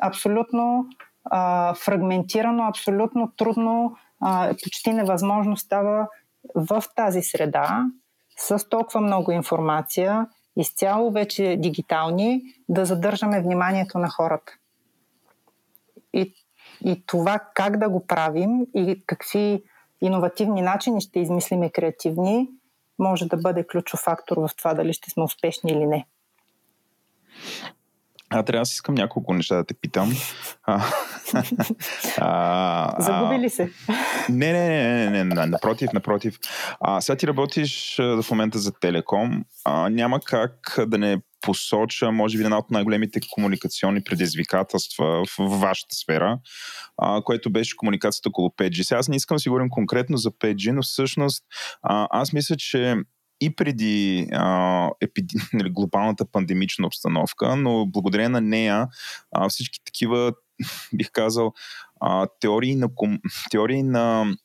[0.03, 0.87] Абсолютно
[1.25, 6.09] а, фрагментирано, абсолютно трудно, а, почти невъзможно става
[6.55, 7.87] в тази среда
[8.37, 14.53] с толкова много информация, изцяло вече дигитални, да задържаме вниманието на хората.
[16.13, 16.35] И
[16.85, 19.63] и това как да го правим и какви
[20.01, 22.49] иновативни начини ще измислиме креативни,
[22.99, 26.07] може да бъде ключов фактор в това дали ще сме успешни или не.
[28.31, 30.13] А трябва да си искам няколко неща да те питам.
[30.63, 30.85] А,
[32.19, 33.71] а, Загуби ли се?
[34.29, 36.39] Не, не, не, не, не, не напротив, напротив.
[36.81, 39.45] А, сега ти работиш в момента за Телеком.
[39.65, 45.95] А, няма как да не посоча, може би, една от най-големите комуникационни предизвикателства в вашата
[45.95, 46.39] сфера,
[46.99, 48.83] а, което беше комуникацията около 5G.
[48.83, 51.45] Сега аз не искам да си говорим конкретно за 5G, но всъщност
[51.83, 52.97] а, аз мисля, че
[53.41, 55.37] и преди а, епиди...
[55.53, 58.89] нали, глобалната пандемична обстановка, но благодарение на нея
[59.33, 60.33] а, всички такива,
[60.95, 61.53] бих казал,
[62.01, 62.89] а, теории на,
[63.51, 64.37] теории на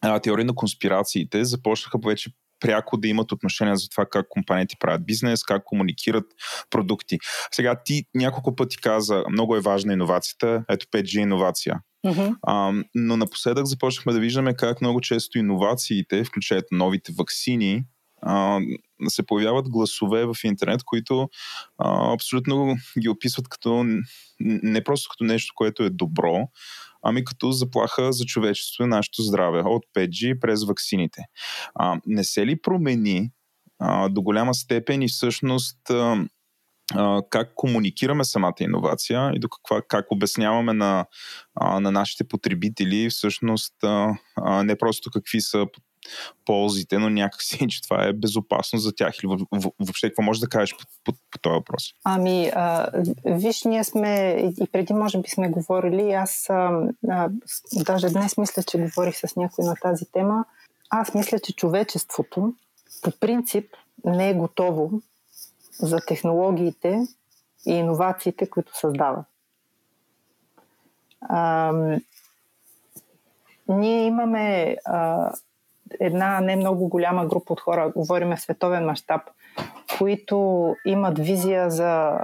[0.00, 2.30] а, теории на конспирациите започнаха вече
[2.60, 6.24] пряко да имат отношение за това как компаниите правят бизнес, как комуникират
[6.70, 7.18] продукти.
[7.50, 11.80] Сега ти няколко пъти каза, много е важна иновацията, ето 5G иновация.
[12.06, 12.36] Uh-huh.
[12.42, 17.84] А, но напоследък започнахме да виждаме как много често иновациите, включая новите вакцини,
[18.26, 18.60] а,
[19.08, 21.28] се появяват гласове в интернет, които
[21.78, 23.84] а, абсолютно ги описват като
[24.40, 26.48] не просто като нещо, което е добро,
[27.02, 31.22] ами като заплаха за човечеството и нашето здраве от 5G през ваксините.
[31.74, 33.30] А, не се ли промени
[33.78, 36.26] а, до голяма степен и всъщност а,
[37.30, 41.06] как комуникираме самата иновация и до каква, как обясняваме на,
[41.60, 43.74] на нашите потребители всъщност
[44.64, 45.66] не просто какви са
[46.44, 49.46] ползите, но някакси, че това е безопасно за тях или
[49.80, 51.82] въобще какво можеш да кажеш по, по, по този въпрос?
[52.04, 52.90] Ами, а,
[53.24, 54.30] виж, ние сме
[54.60, 57.28] и преди може би сме говорили, аз а, а,
[57.72, 60.44] даже днес мисля, че говорих с някой на тази тема,
[60.90, 62.54] аз мисля, че човечеството
[63.02, 63.70] по принцип
[64.04, 64.90] не е готово
[65.78, 67.06] за технологиите
[67.66, 69.24] и иновациите, които създава.
[71.20, 71.72] А,
[73.68, 75.32] ние имаме а,
[76.00, 79.22] една не много голяма група от хора, говориме в световен мащаб,
[79.98, 82.20] които имат визия за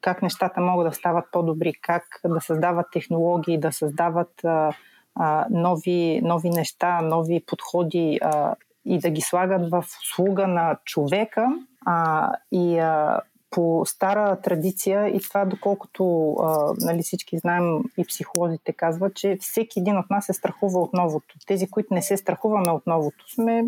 [0.00, 4.72] как нещата могат да стават по-добри, как да създават технологии, да създават а,
[5.14, 8.54] а, нови, нови неща, нови подходи а,
[8.84, 11.46] и да ги слагат в услуга на човека
[11.86, 13.20] а, и а,
[13.50, 19.80] по стара традиция и това, доколкото а, нали, всички знаем и психолозите казват, че всеки
[19.80, 21.34] един от нас се страхува от новото.
[21.46, 23.64] Тези, които не се страхуваме от новото, сме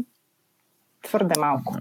[1.04, 1.74] твърде малко.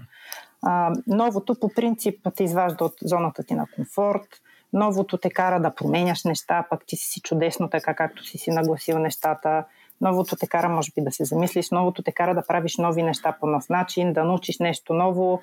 [0.62, 4.28] А, новото по принцип те изважда от зоната ти на комфорт,
[4.72, 8.98] новото те кара да променяш неща, пък ти си чудесно така, както си си нагласил
[8.98, 9.64] нещата,
[10.00, 13.36] Новото те кара, може би, да се замислиш, новото те кара да правиш нови неща
[13.40, 15.40] по нов начин, да научиш нещо ново,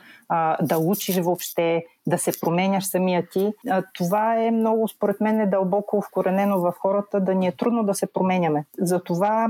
[0.62, 3.53] да учиш въобще, да се променяш самия ти.
[3.93, 7.93] Това е много, според мен, е дълбоко вкоренено в хората, да ни е трудно да
[7.93, 8.66] се променяме.
[8.80, 9.47] Затова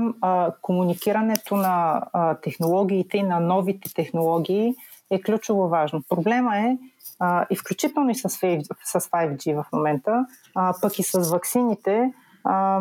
[0.62, 2.02] комуникирането на
[2.42, 4.74] технологиите и на новите технологии
[5.10, 6.02] е ключово важно.
[6.08, 6.78] Проблема е,
[7.18, 12.12] а, и включително и с 5G в момента, а, пък и с ваксините,
[12.44, 12.80] а,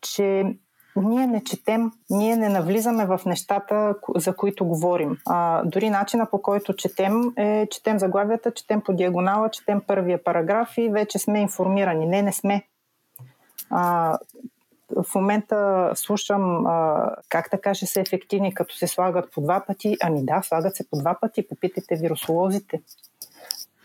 [0.00, 0.56] че
[0.96, 5.18] ние не четем, ние не навлизаме в нещата, за които говорим.
[5.26, 10.78] А, дори начина по който четем е, четем заглавията, четем по диагонала, четем първия параграф
[10.78, 12.06] и вече сме информирани.
[12.06, 12.62] Не, не сме.
[13.70, 14.18] А,
[14.96, 19.96] в момента слушам а, как така ще са ефективни, като се слагат по два пъти.
[20.02, 21.48] Ами да, слагат се по два пъти.
[21.48, 22.80] Попитайте вирусолозите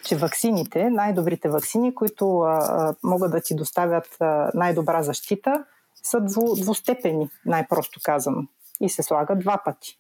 [0.07, 5.63] че ваксините, най-добрите ваксини, които а, а, могат да ти доставят а, най-добра защита,
[6.09, 8.47] са дву, двустепени, най-просто казано.
[8.81, 9.99] И се слагат два пъти.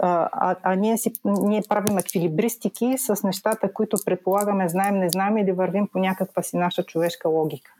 [0.00, 5.38] А, а, а ние, си, ние правим еквилибристики с нещата, които предполагаме, знаем, не знаем
[5.38, 7.72] или вървим по някаква си наша човешка логика.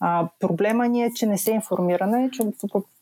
[0.00, 2.42] А, проблема ни е, че не се информираме, че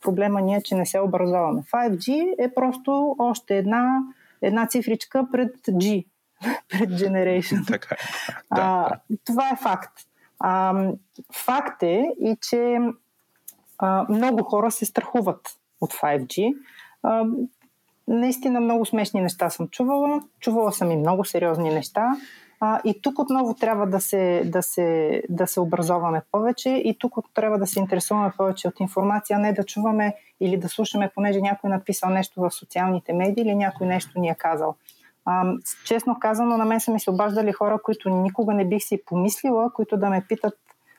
[0.01, 1.62] проблема ни е, че не се образоваме.
[1.62, 4.01] 5G е просто още една,
[4.43, 6.07] една цифричка пред G,
[6.68, 7.66] пред Generation.
[7.72, 7.99] Така е.
[8.51, 8.91] А,
[9.24, 9.93] това е факт.
[10.41, 10.84] А,
[11.32, 12.78] факт е и, че
[14.09, 15.41] много хора се страхуват
[15.81, 16.55] от 5G.
[17.03, 17.24] А,
[18.09, 20.22] наистина много смешни неща съм чувала.
[20.41, 22.12] Чувала съм и много сериозни неща.
[22.85, 27.59] И тук отново трябва да се, да, се, да се образоваме повече и тук трябва
[27.59, 31.72] да се интересуваме повече от информация, не да чуваме или да слушаме, понеже някой е
[31.72, 34.74] написал нещо в социалните медии или някой нещо ни е казал.
[35.87, 39.72] Честно казано, на мен са ми се обаждали хора, които никога не бих си помислила,
[39.72, 40.55] които да ме питат,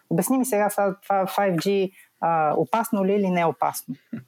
[0.09, 3.95] обясни ми сега това 5G а, опасно ли или не опасно.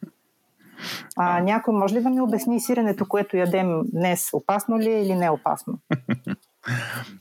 [1.16, 5.16] А, някой може ли да ми обясни сиренето, което ядем днес, опасно ли е или
[5.16, 5.80] не опасно?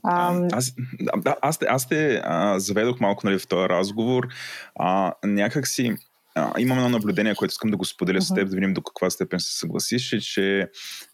[0.03, 0.73] А, аз,
[1.17, 4.27] да, аз, аз те а, заведох малко нали, в този разговор.
[4.79, 5.95] А, някак си
[6.35, 8.31] а, имам едно наблюдение, което искам да го споделя uh-huh.
[8.31, 10.69] с теб, да видим до каква степен се съгласиш, е, че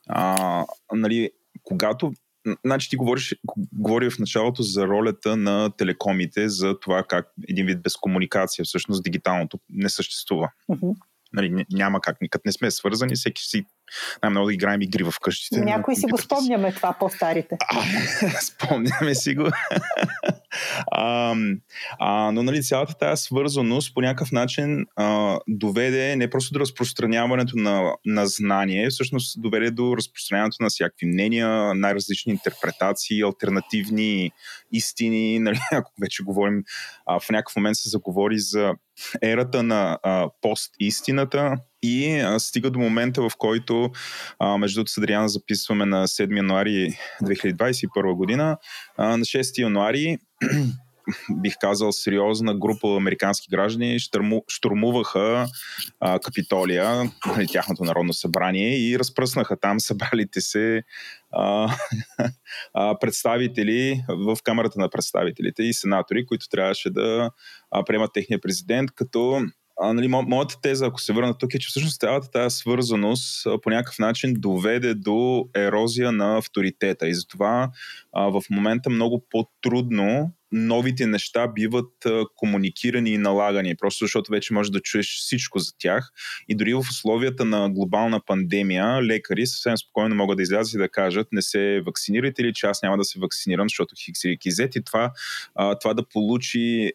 [0.09, 1.29] а, нали,
[1.63, 2.13] когато
[2.65, 3.35] Значи ти говориш,
[3.73, 9.03] говори в началото за ролята на телекомите, за това как един вид без комуникация, всъщност
[9.03, 10.49] дигиталното не съществува.
[10.71, 10.95] Uh-huh.
[11.33, 13.65] Нали, няма как, никът не сме свързани, всеки си
[14.23, 15.61] най-много да играем игри в къщите.
[15.61, 17.57] Някои си го спомняме това, по-старите.
[17.73, 17.83] А,
[18.41, 19.49] спомняме си го.
[20.91, 21.35] а,
[21.99, 27.57] а, но нали, цялата тази свързаност по някакъв начин а, доведе не просто до разпространяването
[27.57, 34.31] на, на знание, всъщност доведе до разпространяването на всякакви мнения, най-различни интерпретации, альтернативни
[34.71, 35.39] истини.
[35.49, 36.63] Нали, ако вече говорим,
[37.05, 38.73] а, в някакъв момент се заговори за
[39.21, 43.91] ерата на а, пост-истината, и а, стига до момента, в който,
[44.39, 48.57] а, между другото, записваме на 7 януари 2021 година.
[48.97, 50.17] А, на 6 януари
[51.41, 55.47] бих казал, сериозна група американски граждани штурму, штурмуваха
[55.99, 60.83] а, Капитолия, нали, тяхното народно събрание и разпръснаха там събралите се
[61.31, 61.73] а,
[62.73, 67.31] а, представители в Камерата на представителите и сенатори, които трябваше да
[67.71, 69.41] а, приемат техния президент, като
[69.81, 73.45] а, нали, мо, моята теза, ако се върна тук, е, че всъщност цялата тази свързаност
[73.47, 77.07] а, по някакъв начин доведе до ерозия на авторитета.
[77.07, 77.71] И затова
[78.13, 81.93] а, в момента много по-трудно новите неща биват
[82.35, 86.11] комуникирани и налагани, просто защото вече можеш да чуеш всичко за тях.
[86.47, 90.89] И дори в условията на глобална пандемия, лекари съвсем спокойно могат да излязат и да
[90.89, 94.75] кажат не се вакцинирайте или че аз няма да се вакцинирам, защото хикс или кизет
[94.75, 95.11] и това,
[95.81, 96.91] това да получи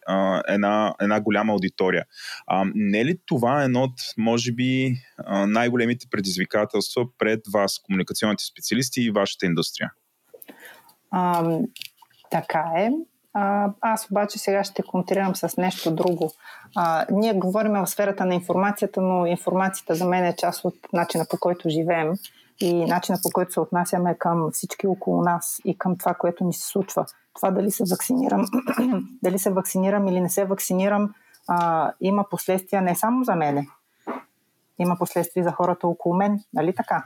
[0.47, 2.05] една, една голяма аудитория.
[2.75, 4.95] Не е ли това едно от, може би,
[5.47, 9.91] най-големите предизвикателства пред вас, комуникационните специалисти и вашата индустрия?
[11.11, 11.57] А,
[12.31, 12.89] така е.
[13.37, 16.31] А, аз обаче сега ще контрирам с нещо друго.
[16.75, 21.25] А, ние говорим в сферата на информацията, но информацията за мен е част от начина
[21.29, 22.13] по който живеем
[22.59, 26.53] и начина по който се отнасяме към всички около нас и към това, което ни
[26.53, 27.05] се случва.
[27.33, 28.45] Това дали се вакцинирам,
[29.23, 31.13] дали се вакцинирам или не се вакцинирам,
[31.47, 33.67] а, има последствия не само за мене,
[34.79, 37.03] има последствия за хората около мен, нали така?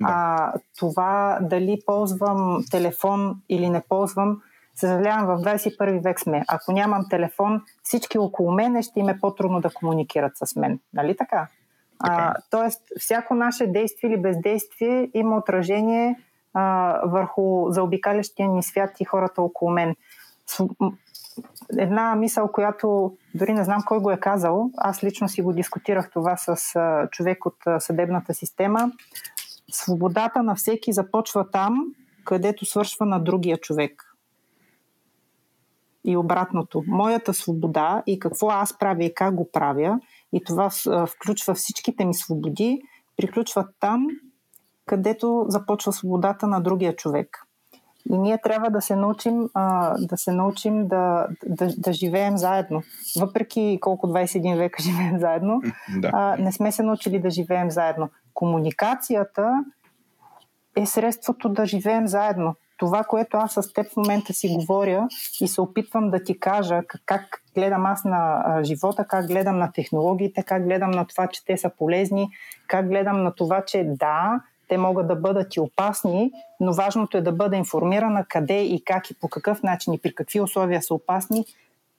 [0.00, 0.06] Да.
[0.10, 4.40] А, това дали ползвам телефон или не ползвам,
[4.76, 6.44] Съжалявам, в 21 век сме.
[6.48, 10.80] Ако нямам телефон, всички около мене ще им е по-трудно да комуникират с мен.
[10.92, 11.48] Нали така?
[11.98, 16.16] А, тоест, всяко наше действие или бездействие има отражение
[16.54, 19.96] а, върху заобикалящия ни свят и хората около мен.
[21.78, 26.10] Една мисъл, която дори не знам кой го е казал, аз лично си го дискутирах
[26.10, 28.92] това с а, човек от а, съдебната система.
[29.72, 31.84] Свободата на всеки започва там,
[32.24, 34.03] където свършва на другия човек
[36.04, 36.82] и обратното.
[36.86, 40.00] Моята свобода и какво аз правя и как го правя,
[40.32, 40.70] и това
[41.06, 42.80] включва всичките ми свободи,
[43.16, 44.06] приключва там,
[44.86, 47.46] където започва свободата на другия човек.
[48.10, 52.82] И ние трябва да се научим, а, да, се научим да, да, да живеем заедно.
[53.20, 55.60] Въпреки колко 21 века живеем заедно,
[56.00, 56.10] да.
[56.12, 58.08] а, не сме се научили да живеем заедно.
[58.34, 59.64] Комуникацията
[60.76, 62.54] е средството да живеем заедно.
[62.84, 65.08] Това, което аз с теб в момента си говоря
[65.40, 70.42] и се опитвам да ти кажа как гледам аз на живота, как гледам на технологиите,
[70.42, 72.28] как гледам на това, че те са полезни,
[72.66, 77.22] как гледам на това, че да, те могат да бъдат и опасни, но важното е
[77.22, 80.94] да бъда информирана къде и как и по какъв начин и при какви условия са
[80.94, 81.44] опасни.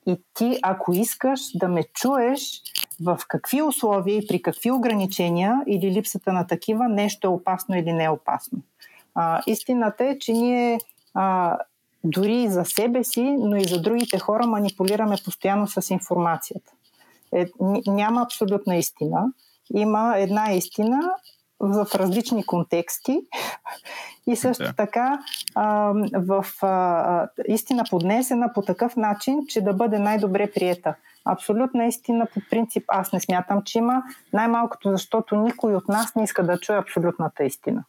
[0.07, 2.61] И ти, ако искаш да ме чуеш
[3.03, 7.93] в какви условия и при какви ограничения или липсата на такива, нещо е опасно или
[7.93, 8.59] не е опасно.
[9.15, 10.79] А, истината е, че ние
[11.13, 11.57] а,
[12.03, 16.71] дори за себе си, но и за другите хора манипулираме постоянно с информацията.
[17.33, 17.45] Е,
[17.87, 19.25] няма абсолютна истина.
[19.73, 20.99] Има една истина
[21.59, 23.19] в различни контексти
[24.27, 25.19] и също така
[25.55, 30.95] а, в а, истина поднесена по такъв начин, че да бъде най-добре приета.
[31.25, 34.03] Абсолютна истина по принцип аз не смятам, че има,
[34.33, 37.83] най-малкото защото никой от нас не иска да чуе абсолютната истина.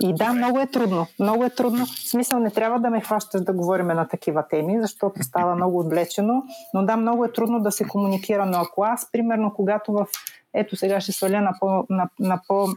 [0.00, 1.06] И да, много е трудно.
[1.18, 1.86] Много е трудно.
[1.86, 5.78] В смисъл не трябва да ме хващаш да говорим на такива теми, защото става много
[5.78, 6.42] отвлечено.
[6.74, 8.46] Но да, много е трудно да се комуникира.
[8.46, 10.06] Но ако аз, примерно, когато в...
[10.54, 11.86] Ето сега ще сваля на по...
[11.90, 12.68] На, на по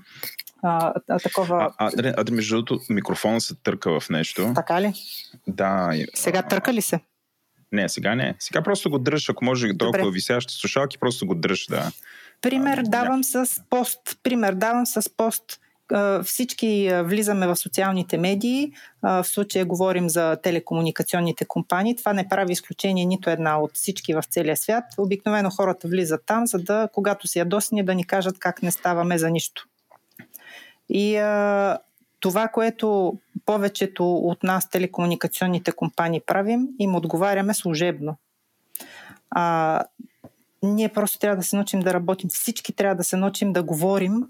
[0.64, 1.74] а, такова...
[1.78, 4.52] А, а, а, между другото, микрофона се търка в нещо.
[4.56, 4.94] Така ли?
[5.48, 5.92] Да.
[6.14, 7.00] Сега търка ли се?
[7.72, 8.36] Не, сега не.
[8.40, 11.92] Сега просто го дръж, ако може толкова висящи слушалки, просто го дръж, да.
[12.42, 14.00] Пример давам с пост.
[14.24, 15.60] Пример давам с пост
[16.24, 18.72] всички влизаме в социалните медии.
[19.02, 21.96] В случая говорим за телекомуникационните компании.
[21.96, 24.84] Това не прави изключение нито една от всички в целия свят.
[24.98, 29.18] Обикновено хората влизат там, за да, когато си ядосни, да ни кажат как не ставаме
[29.18, 29.68] за нищо.
[30.90, 31.78] И а,
[32.20, 38.18] това, което повечето от нас, телекомуникационните компании, правим, им отговаряме служебно.
[39.30, 39.84] А,
[40.64, 42.30] ние просто трябва да се научим да работим.
[42.30, 44.28] Всички трябва да се научим да говорим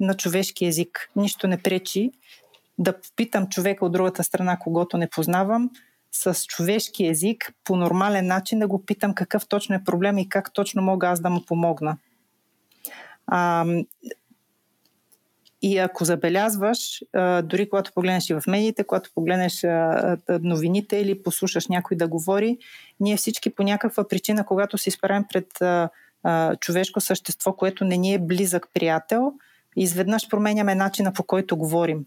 [0.00, 1.10] на човешки език.
[1.16, 2.10] Нищо не пречи
[2.78, 5.70] да попитам човека от другата страна, когато не познавам,
[6.12, 10.52] с човешки език, по нормален начин да го питам какъв точно е проблем и как
[10.52, 11.98] точно мога аз да му помогна.
[13.26, 13.66] А,
[15.62, 17.02] и ако забелязваш,
[17.42, 19.64] дори когато погледнеш и в медиите, когато погледнеш
[20.40, 22.58] новините или послушаш някой да говори,
[23.00, 25.46] ние всички по някаква причина, когато се изправим пред
[26.60, 29.32] човешко същество, което не ни е близък приятел,
[29.76, 32.04] изведнъж променяме начина по който говорим.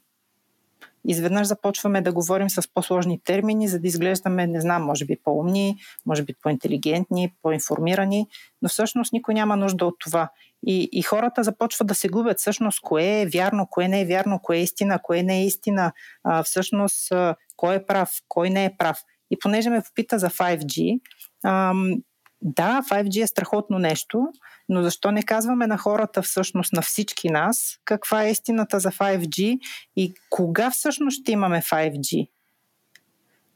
[1.08, 5.78] Изведнъж започваме да говорим с по-сложни термини, за да изглеждаме, не знам, може би по-умни,
[6.06, 8.28] може би по-интелигентни, по-информирани,
[8.62, 10.30] но всъщност никой няма нужда от това.
[10.68, 14.40] И, и хората започват да се губят всъщност кое е вярно, кое не е вярно,
[14.44, 15.92] кое е истина, кое не е истина,
[16.24, 17.14] а, всъщност
[17.56, 18.98] кой е прав, кой не е прав.
[19.32, 21.00] И понеже ме попита за 5G,
[21.46, 21.94] ам,
[22.42, 24.28] да, 5G е страхотно нещо,
[24.70, 29.60] но защо не казваме на хората, всъщност на всички нас, каква е истината за 5G
[29.96, 32.28] и кога всъщност ще имаме 5G?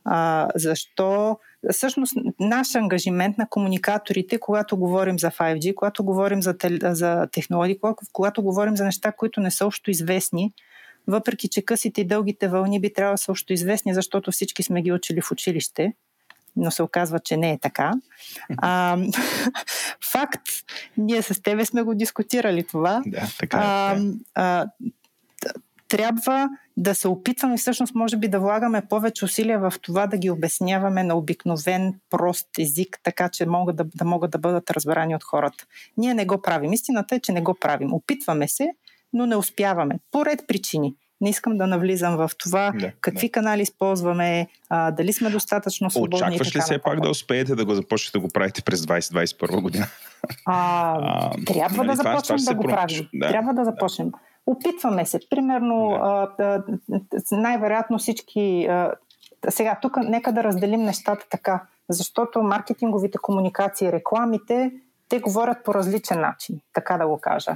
[0.05, 1.37] А, защо?
[1.71, 7.79] Всъщност, наш ангажимент на комуникаторите, когато говорим за 5G, когато говорим за, за технологии,
[8.13, 10.53] когато, говорим за неща, които не са още известни,
[11.07, 14.81] въпреки че късите и дългите вълни би трябвало да са още известни, защото всички сме
[14.81, 15.93] ги учили в училище,
[16.55, 17.93] но се оказва, че не е така.
[18.57, 18.97] А,
[20.11, 20.47] факт,
[20.97, 23.01] ние с тебе сме го дискутирали това.
[23.05, 23.61] Да, така е.
[23.61, 23.97] А,
[24.35, 24.67] а,
[25.87, 30.29] трябва да се опитваме, всъщност, може би да влагаме повече усилия в това да ги
[30.29, 35.23] обясняваме на обикновен, прост език, така че могат да, да могат да бъдат разбрани от
[35.23, 35.65] хората.
[35.97, 36.73] Ние не го правим.
[36.73, 37.93] Истината е, че не го правим.
[37.93, 38.69] Опитваме се,
[39.13, 39.99] но не успяваме.
[40.11, 40.95] По ред причини.
[41.21, 43.31] Не искам да навлизам в това да, какви да.
[43.31, 46.15] канали използваме, а, дали сме достатъчно свободни.
[46.15, 49.87] Очакваш ли се пак да успеете да го започнете да го правите през 2021 година?
[50.45, 53.07] А, а, трябва нали, да започнем това, да го правим.
[53.13, 54.09] Да, трябва да започнем.
[54.09, 54.17] Да.
[54.45, 55.19] Опитваме се.
[55.29, 55.89] Примерно,
[56.39, 56.63] да.
[57.31, 58.65] а, най-вероятно всички.
[58.65, 58.91] А,
[59.49, 64.71] сега, тук нека да разделим нещата така, защото маркетинговите комуникации, рекламите
[65.11, 67.53] те говорят по различен начин, така да го кажа.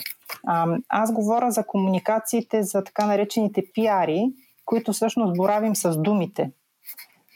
[0.89, 4.25] Аз говоря за комуникациите, за така наречените пиари,
[4.65, 6.51] които всъщност боравим с думите.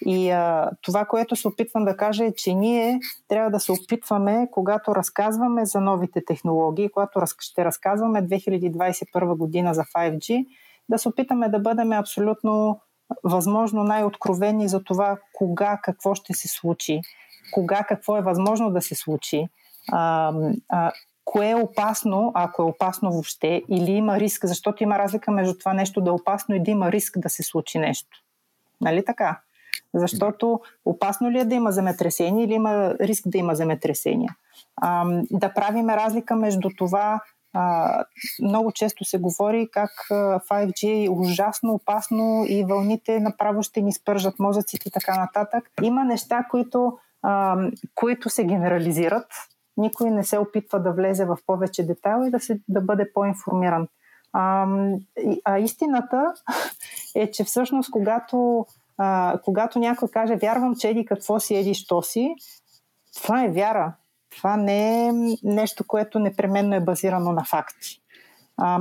[0.06, 4.48] И а, това, което се опитвам да кажа е, че ние трябва да се опитваме,
[4.52, 10.46] когато разказваме за новите технологии, когато раз, ще разказваме 2021 година за 5G,
[10.90, 12.80] да се опитаме да бъдем абсолютно
[13.24, 17.02] възможно най-откровени за това кога какво ще се случи,
[17.54, 19.48] кога какво е възможно да се случи,
[19.92, 20.34] а,
[20.70, 20.92] а,
[21.26, 25.74] кое е опасно, ако е опасно въобще, или има риск, защото има разлика между това
[25.74, 28.24] нещо да е опасно и да има риск да се случи нещо.
[28.82, 29.40] Нали така?
[29.94, 34.36] Защото опасно ли е да има земетресение или има риск да има земетресения?
[34.82, 37.22] А, да правиме разлика между това,
[37.54, 38.04] а,
[38.42, 44.40] много често се говори как 5G е ужасно опасно и вълните направо ще ни спържат
[44.40, 45.72] мозъците и така нататък.
[45.84, 47.58] Има неща, които, а,
[47.96, 49.28] които се генерализират.
[49.80, 53.88] Никой не се опитва да влезе в повече детайл и да, се, да бъде по-информиран.
[54.34, 54.68] А,
[55.46, 56.34] а истината
[57.16, 58.66] е, че всъщност когато,
[58.98, 62.36] а, когато някой каже вярвам, че еди какво си, еди що си,
[63.22, 63.94] това е вяра.
[64.38, 65.12] Това не е
[65.44, 68.02] нещо, което непременно е базирано на факти.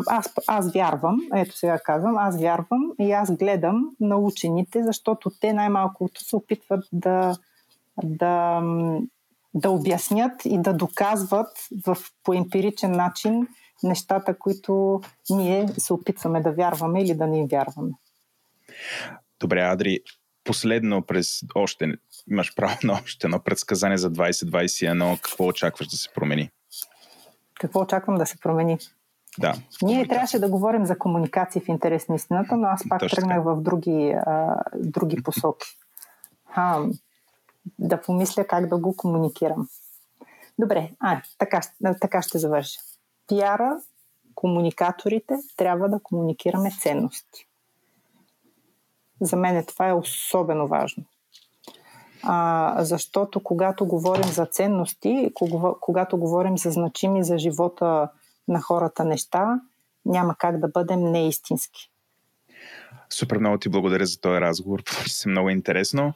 [0.06, 5.52] Аз, аз вярвам, ето сега казвам, аз вярвам и аз гледам на учените, защото те
[5.52, 7.36] най-малкото се опитват да,
[8.04, 8.62] да,
[9.54, 11.48] да обяснят и да доказват
[11.86, 13.46] в, по емпиричен начин
[13.82, 17.92] нещата, които ние се опитваме да вярваме или да не им вярваме.
[19.40, 20.00] Добре, Адри,
[20.44, 21.92] последно през още,
[22.30, 25.20] имаш право на още едно предсказание за 2021.
[25.20, 26.50] Какво очакваш да се промени?
[27.60, 28.78] Какво очаквам да се промени?
[29.38, 29.54] Да.
[29.82, 33.44] Ние трябваше да говорим за комуникации в интерес на истината, но аз пак Точно тръгнах
[33.44, 35.66] в други, а, други посоки.
[36.54, 36.82] А,
[37.78, 39.68] да помисля как да го комуникирам.
[40.58, 41.60] Добре, а, така,
[42.00, 42.80] така ще завърша.
[43.28, 43.80] Пиара,
[44.34, 47.46] комуникаторите трябва да комуникираме ценности.
[49.20, 51.04] За мен това е особено важно.
[52.22, 55.32] А, защото когато говорим за ценности,
[55.80, 58.08] когато говорим за значими за живота
[58.48, 59.60] на хората неща,
[60.06, 61.90] няма как да бъдем неистински.
[63.10, 64.82] Супер много ти благодаря за този разговор.
[64.84, 66.14] Получи се много интересно.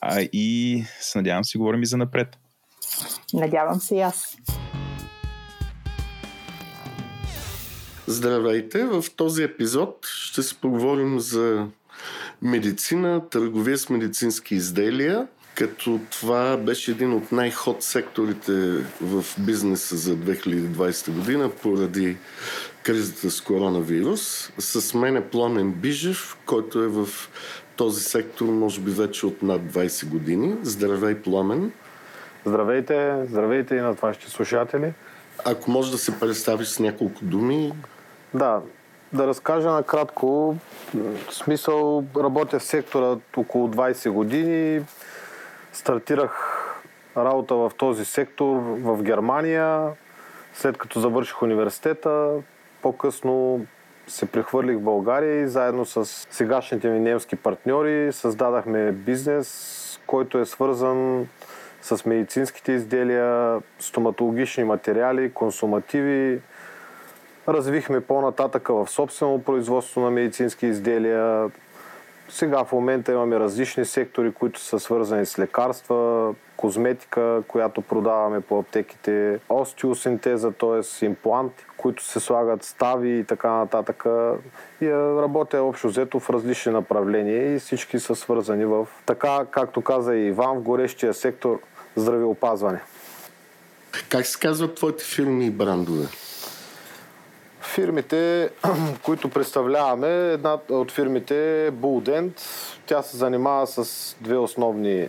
[0.00, 2.38] А, и се надявам си говорим и за напред.
[3.34, 4.36] Надявам се и аз.
[8.06, 8.84] Здравейте!
[8.84, 11.66] В този епизод ще си поговорим за
[12.42, 18.52] медицина, търговия с медицински изделия, като това беше един от най-ход секторите
[19.00, 22.16] в бизнеса за 2020 година поради
[22.82, 24.52] кризата с коронавирус.
[24.58, 27.08] С мен е Пламен Бижев, който е в
[27.80, 30.56] този сектор може би вече от над 20 години.
[30.62, 31.72] Здравей, Пламен!
[32.44, 33.24] Здравейте!
[33.28, 34.92] Здравейте и на вашите слушатели!
[35.44, 37.72] Ако може да се представиш с няколко думи.
[38.34, 38.60] Да,
[39.12, 40.56] да разкажа накратко.
[41.28, 44.84] В смисъл, работя в сектора около 20 години.
[45.72, 46.64] Стартирах
[47.16, 49.88] работа в този сектор в Германия.
[50.54, 52.32] След като завърших университета,
[52.82, 53.66] по-късно
[54.10, 60.46] се прехвърлих в България и заедно с сегашните ми немски партньори създадахме бизнес, който е
[60.46, 61.28] свързан
[61.82, 66.40] с медицинските изделия, стоматологични материали, консумативи,
[67.48, 71.50] Развихме по-нататъка в собствено производство на медицински изделия.
[72.30, 78.58] Сега в момента имаме различни сектори, които са свързани с лекарства, козметика, която продаваме по
[78.58, 81.04] аптеките, остеосинтеза, т.е.
[81.04, 84.04] импланти, които се слагат стави и така нататък.
[84.80, 90.14] И работя общо взето в различни направления и всички са свързани в така, както каза
[90.14, 91.60] и Иван, в горещия сектор
[91.96, 92.80] здравеопазване.
[94.08, 96.06] Как се казват твоите фирми и брандове?
[97.74, 98.50] Фирмите,
[99.02, 102.40] които представляваме, една от фирмите е Bulldent.
[102.86, 105.08] Тя се занимава с две основни,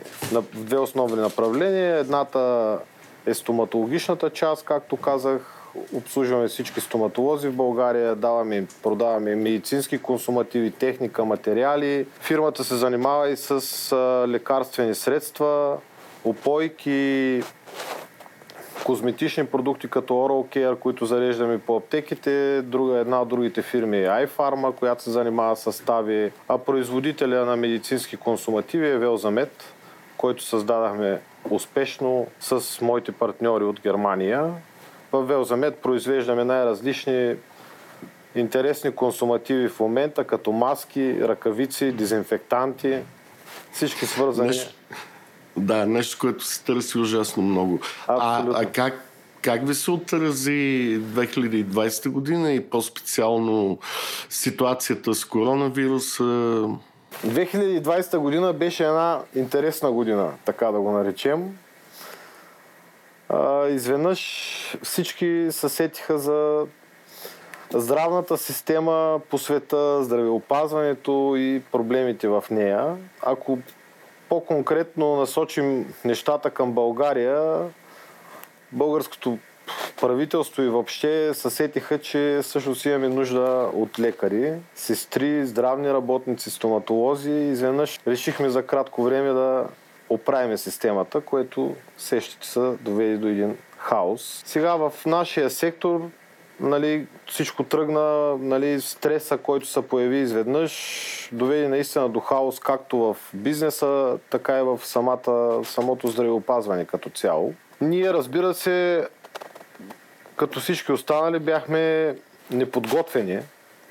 [0.53, 1.97] две основни направления.
[1.97, 2.77] Едната
[3.25, 5.57] е стоматологичната част, както казах.
[5.93, 12.05] Обслужваме всички стоматолози в България, даваме, продаваме медицински консумативи, техника, материали.
[12.21, 13.95] Фирмата се занимава и с
[14.27, 15.77] лекарствени средства,
[16.25, 17.41] опойки,
[18.85, 22.61] козметични продукти като Oral Care, които зареждаме по аптеките.
[22.61, 26.31] Друга, една от другите фирми е iPharma, която се занимава с стави.
[26.47, 29.73] А производителя на медицински консумативи е Велзамет,
[30.17, 31.19] който създадахме
[31.49, 34.53] успешно с моите партньори от Германия.
[35.11, 37.35] В Велзамет произвеждаме най-различни
[38.35, 42.99] интересни консумативи в момента, като маски, ръкавици, дезинфектанти,
[43.71, 44.47] всички свързани.
[44.47, 44.73] Нещо,
[45.57, 47.79] да, нещо, което се търси ужасно много.
[48.07, 48.93] А, а как,
[49.41, 53.77] как ви се отрази 2020 година и по-специално
[54.29, 56.23] ситуацията с коронавируса?
[57.27, 61.57] 2020 година беше една интересна година, така да го наречем.
[63.29, 66.65] А, изведнъж всички се сетиха за
[67.73, 72.95] здравната система по света, здравеопазването и проблемите в нея.
[73.21, 73.59] Ако
[74.31, 77.59] по-конкретно насочим нещата към България,
[78.71, 79.37] българското
[80.01, 87.31] правителство и въобще се сетиха, че всъщност имаме нужда от лекари, сестри, здравни работници, стоматолози
[87.31, 89.65] изведнъж решихме за кратко време да
[90.09, 94.43] оправиме системата, което сещате се доведе до един хаос.
[94.45, 96.09] Сега в нашия сектор
[96.61, 103.17] нали, всичко тръгна, нали, стреса, който се появи изведнъж, доведе наистина до хаос както в
[103.33, 107.53] бизнеса, така и в самата, самото здравеопазване като цяло.
[107.81, 109.07] Ние, разбира се,
[110.35, 112.15] като всички останали, бяхме
[112.51, 113.39] неподготвени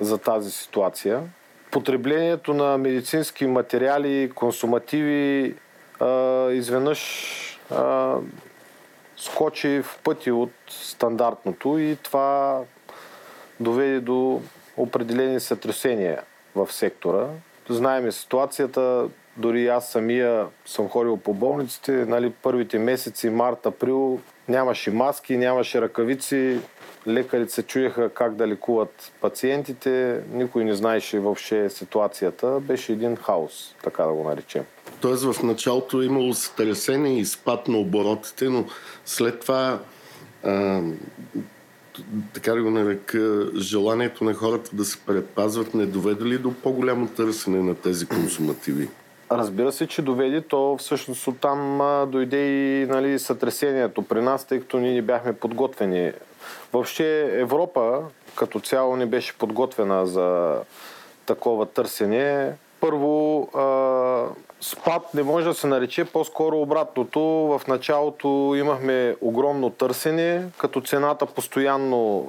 [0.01, 1.23] за тази ситуация.
[1.71, 5.55] Потреблението на медицински материали, консумативи
[6.51, 7.01] изведнъж
[9.21, 12.61] скочи в пъти от стандартното и това
[13.61, 14.41] доведе до
[14.77, 16.23] определени сътресения
[16.55, 17.27] в сектора.
[17.69, 24.91] Знаеме ситуацията, дори аз самия съм ходил по болниците, нали, първите месеци, март, април, нямаше
[24.91, 26.61] маски, нямаше ръкавици,
[27.07, 32.61] лекарите се чуеха как да лекуват пациентите, никой не знаеше въобще ситуацията.
[32.61, 34.65] Беше един хаос, така да го наречем.
[35.01, 38.65] Тоест в началото е имало сътресение и спад на оборотите, но
[39.05, 39.79] след това
[40.45, 40.81] а,
[42.35, 47.07] така да го нарека, желанието на хората да се предпазват не доведе ли до по-голямо
[47.07, 48.89] търсене на тези консумативи?
[49.33, 50.41] Разбира се, че доведе.
[50.41, 55.33] То всъщност оттам а, дойде и нали, сътресението при нас, тъй като ние не бяхме
[55.33, 56.13] подготвени.
[56.73, 58.03] Въобще Европа
[58.37, 60.57] като цяло не беше подготвена за
[61.27, 62.53] такова търсене.
[62.81, 64.27] Първо, а,
[64.61, 67.21] спад не може да се нарече, по-скоро обратното.
[67.21, 72.27] В началото имахме огромно търсене, като цената постоянно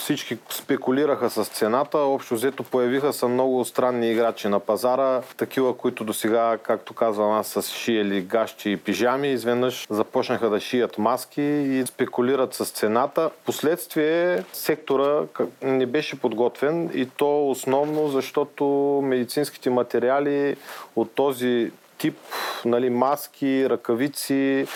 [0.00, 1.98] всички спекулираха с цената.
[1.98, 7.32] Общо взето появиха са много странни играчи на пазара, такива, които до сега, както казвам
[7.32, 13.30] аз, са шиели гащи и пижами, изведнъж започнаха да шият маски и спекулират с цената.
[13.46, 15.22] Последствие сектора
[15.62, 18.64] не беше подготвен и то основно, защото
[19.04, 20.56] медицинските материали
[20.96, 22.18] от този тип,
[22.64, 24.66] нали, маски, ръкавици,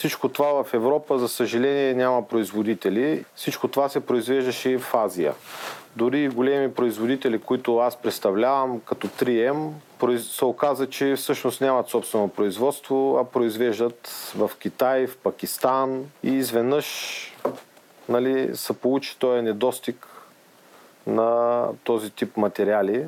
[0.00, 3.24] всичко това в Европа, за съжаление, няма производители.
[3.34, 5.34] Всичко това се произвеждаше и в Азия.
[5.96, 9.70] Дори големи производители, които аз представлявам, като 3M,
[10.18, 16.86] се оказа, че всъщност нямат собствено производство, а произвеждат в Китай, в Пакистан и изведнъж
[18.08, 20.06] нали, се получи този недостиг
[21.06, 23.04] на този тип материали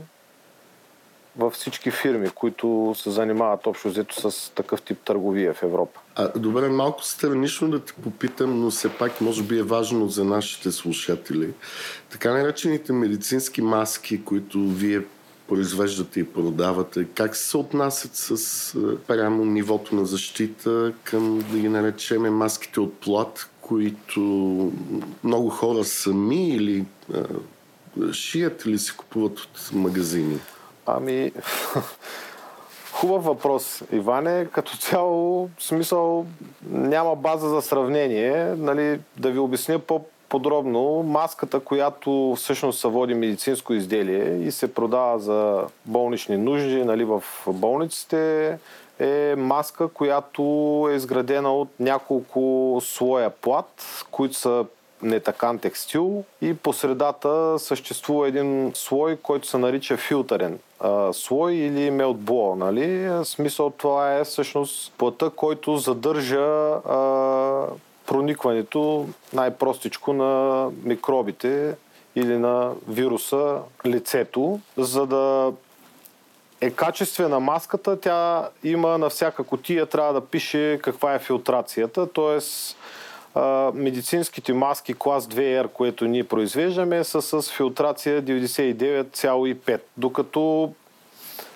[1.37, 6.01] във всички фирми, които се занимават общо взето с такъв тип търговия в Европа.
[6.14, 10.24] А, добре, малко странично да те попитам, но все пак може би е важно за
[10.24, 11.49] нашите слушатели.
[12.11, 15.03] Така наречените медицински маски, които вие
[15.49, 18.76] произвеждате и продавате, как се отнасят с
[19.07, 24.20] прямо нивото на защита към, да ги наречеме, маските от плат, които
[25.24, 27.24] много хора сами или а,
[28.12, 30.39] шият или се купуват от магазини?
[30.87, 31.33] Ами,
[32.93, 34.47] хубав въпрос, Иване.
[34.53, 36.26] Като цяло, смисъл,
[36.70, 38.55] няма база за сравнение.
[38.59, 45.18] Нали, да ви обясня по-подробно, маската, която всъщност се води медицинско изделие и се продава
[45.18, 48.59] за болнични нужди нали, в болниците,
[48.99, 50.43] е маска, която
[50.91, 54.64] е изградена от няколко слоя плат, които са
[55.03, 60.59] нетакан текстил и по средата съществува един слой, който се нарича филтърен
[61.12, 62.57] слой или мелтбло.
[62.57, 63.11] Нали?
[63.24, 67.66] Смисъл това е всъщност плътта, който задържа а,
[68.07, 71.74] проникването най-простичко на микробите
[72.16, 75.53] или на вируса лицето, за да
[76.61, 82.40] е качествена маската, тя има на всяка котия, трябва да пише каква е филтрацията, т.е
[83.74, 89.80] медицинските маски клас 2R, което ние произвеждаме, са с филтрация 99,5.
[89.97, 90.72] Докато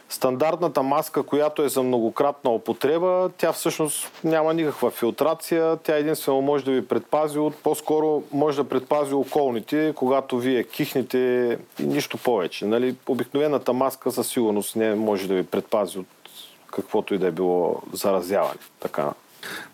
[0.08, 5.76] стандартната маска, която е за многократна употреба, тя всъщност няма никаква филтрация.
[5.76, 11.58] Тя единствено може да ви предпази от, по-скоро може да предпази околните, когато вие кихнете
[11.80, 12.66] и нищо повече.
[12.66, 12.96] Нали?
[13.08, 16.06] Обикновената маска със сигурност не може да ви предпази от
[16.72, 18.60] каквото и да е било заразяване.
[18.80, 19.12] Така.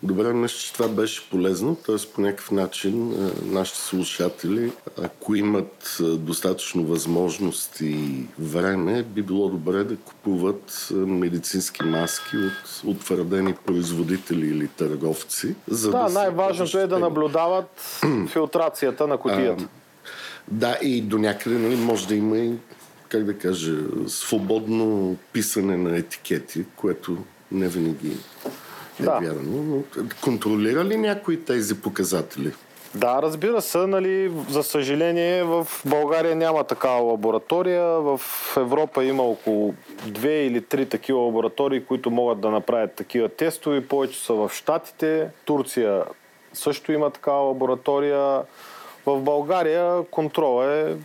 [0.03, 1.95] Добре, мисля, че това беше полезно, т.е.
[2.15, 4.71] по някакъв начин нашите слушатели,
[5.03, 13.53] ако имат достатъчно възможност и време, би било добре да купуват медицински маски от утвърдени
[13.65, 15.55] производители или търговци.
[15.67, 19.67] За да, да най-важното е да наблюдават филтрацията на котията.
[20.51, 22.53] Да, и до някъде нали, може да има и
[23.09, 23.75] как да кажа,
[24.07, 27.17] свободно писане на етикети, което
[27.51, 28.17] не винаги
[28.99, 29.19] е да.
[29.21, 29.63] вярно.
[29.63, 29.83] Но
[30.21, 32.53] контролира ли някой тези показатели?
[32.95, 37.83] Да, разбира се, нали, за съжаление в България няма такава лаборатория.
[37.83, 38.21] В
[38.57, 39.73] Европа има около
[40.07, 43.87] две или три такива лаборатории, които могат да направят такива тестове.
[43.87, 45.27] Повече са в Штатите.
[45.45, 46.03] Турция
[46.53, 48.41] също има такава лаборатория.
[49.05, 50.95] В България контрол е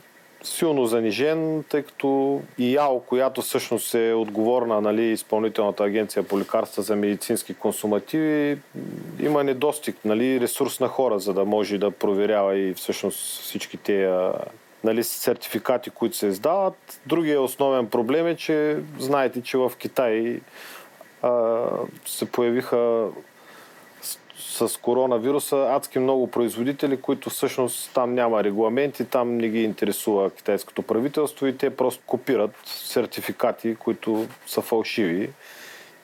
[0.48, 6.96] силно занижен, тъй като ИАО, която всъщност е отговорна нали, изпълнителната агенция по лекарства за
[6.96, 8.58] медицински консумативи,
[9.20, 14.32] има недостиг нали, ресурс на хора, за да може да проверява и всъщност всички тези
[14.84, 17.00] нали, сертификати, които се издават.
[17.06, 20.40] Другия основен проблем е, че знаете, че в Китай
[21.22, 21.64] а,
[22.06, 23.08] се появиха
[24.58, 25.66] с коронавируса.
[25.70, 31.56] Адски много производители, които всъщност там няма регламенти, там не ги интересува китайското правителство и
[31.56, 35.30] те просто копират сертификати, които са фалшиви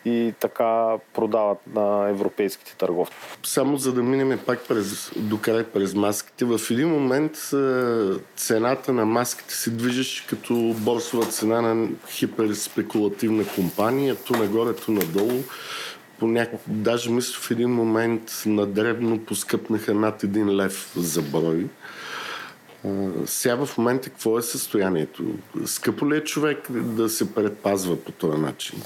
[0.05, 3.15] и така продават на европейските търговци.
[3.43, 7.33] Само за да минем пак през, до край през маските, в един момент
[8.37, 15.43] цената на маските се движеше като борсова цена на хиперспекулативна компания, ту нагоре, ту надолу
[16.19, 16.61] по някак...
[16.67, 21.67] даже мисля в един момент на дребно поскъпнаха над един лев за брой.
[23.27, 25.25] сега в момента какво е състоянието?
[25.67, 28.83] Скъпо ли е човек да се предпазва по този начин?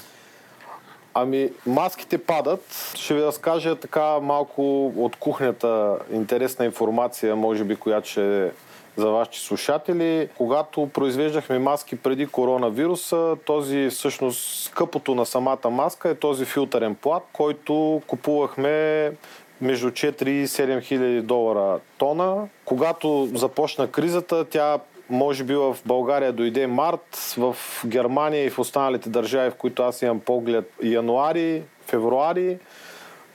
[1.14, 2.92] Ами, маските падат.
[2.96, 8.52] Ще ви разкажа така малко от кухнята интересна информация, може би, която ще
[8.98, 10.28] за вашите слушатели.
[10.36, 17.22] Когато произвеждахме маски преди коронавируса, този всъщност скъпото на самата маска е този филтърен плат,
[17.32, 19.12] който купувахме
[19.60, 22.48] между 4 и 7 хиляди долара тона.
[22.64, 24.78] Когато започна кризата, тя
[25.10, 27.56] може би в България дойде март, в
[27.86, 32.58] Германия и в останалите държави, в които аз имам поглед, януари, февруари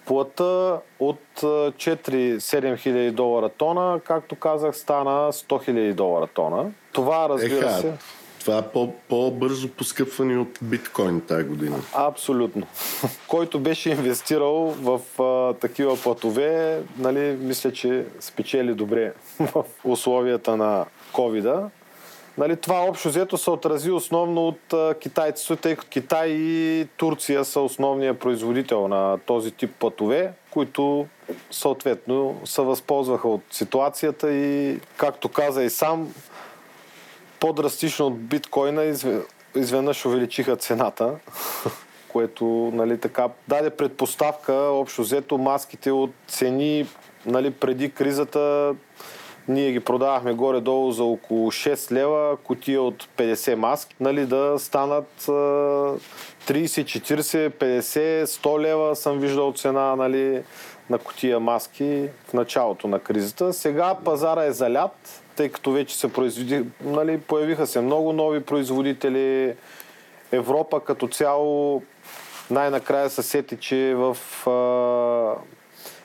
[0.05, 6.71] плата от 4-7 хиляди долара тона, както казах, стана 100 хиляди долара тона.
[6.91, 7.93] Това разбира Еха, се...
[8.39, 11.77] Това е по- по-бързо поскъпване от биткоин тази година.
[11.93, 12.67] Абсолютно.
[13.27, 20.85] Който беше инвестирал в а, такива платове, нали, мисля, че спечели добре в условията на
[21.13, 21.69] ковида.
[22.37, 27.59] Нали, това общо взето се отрази основно от китайците, тъй като Китай и Турция са
[27.59, 31.07] основния производител на този тип пътове, които
[31.51, 36.13] съответно се възползваха от ситуацията и, както каза и сам,
[37.39, 38.83] по-драстично от биткоина
[39.55, 41.15] изведнъж увеличиха цената,
[42.07, 46.87] което нали, така даде предпоставка общо взето маските от цени
[47.25, 48.75] нали, преди кризата
[49.47, 55.21] ние ги продавахме горе-долу за около 6 лева, котия от 50 маски, нали, да станат
[55.21, 56.13] 30,
[56.47, 60.43] 40, 50, 100 лева съм виждал цена нали,
[60.89, 63.53] на котия маски в началото на кризата.
[63.53, 69.55] Сега пазара е залят, тъй като вече се произведи, нали, появиха се много нови производители.
[70.31, 71.81] Европа като цяло
[72.51, 74.17] най-накрая се сети, че в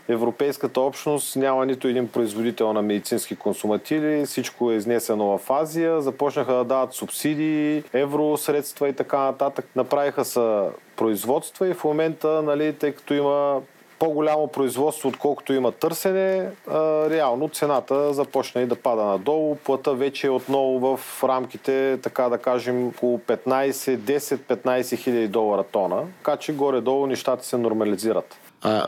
[0.08, 6.52] Европейската общност няма нито един производител на медицински консумативи, всичко е изнесено в Азия, започнаха
[6.52, 9.66] да дават субсидии, евросредства и така нататък.
[9.76, 10.66] Направиха са
[10.96, 13.60] производства и в момента, нали, тъй като има
[13.98, 16.50] по-голямо производство, отколкото има търсене,
[17.10, 19.56] реално цената започна и да пада надолу.
[19.56, 26.02] Плата вече е отново в рамките, така да кажем, около 15, 10-15 хиляди долара тона.
[26.24, 28.36] Така че горе-долу нещата се нормализират.
[28.62, 28.86] А,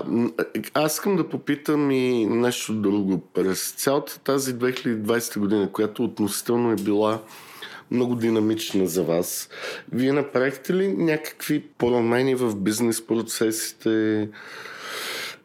[0.75, 3.23] аз искам да попитам и нещо друго.
[3.35, 7.21] През цялата тази 2020 година, която относително е била
[7.91, 9.49] много динамична за вас,
[9.93, 14.29] вие направихте ли някакви промени в бизнес процесите,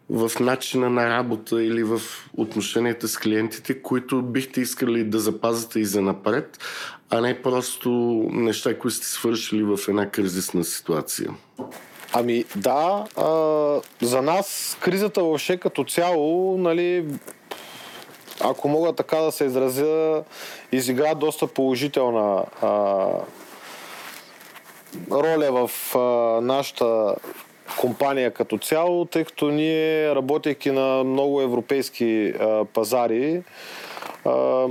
[0.09, 2.01] в начина на работа или в
[2.37, 6.59] отношенията с клиентите, които бихте искали да запазите и за напред,
[7.09, 7.89] а не просто
[8.31, 11.29] неща, които сте свършили в една кризисна ситуация?
[12.17, 13.25] Ами да, а,
[14.01, 17.05] за нас кризата въобще като цяло, нали,
[18.41, 20.23] ако мога така да се изразя,
[20.71, 23.07] изигра доста положителна а,
[25.11, 25.99] роля в а,
[26.41, 27.15] нашата
[27.79, 33.41] компания като цяло, тъй като ние, работейки на много европейски а, пазари,
[34.25, 34.67] а,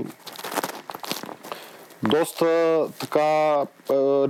[2.09, 3.63] доста така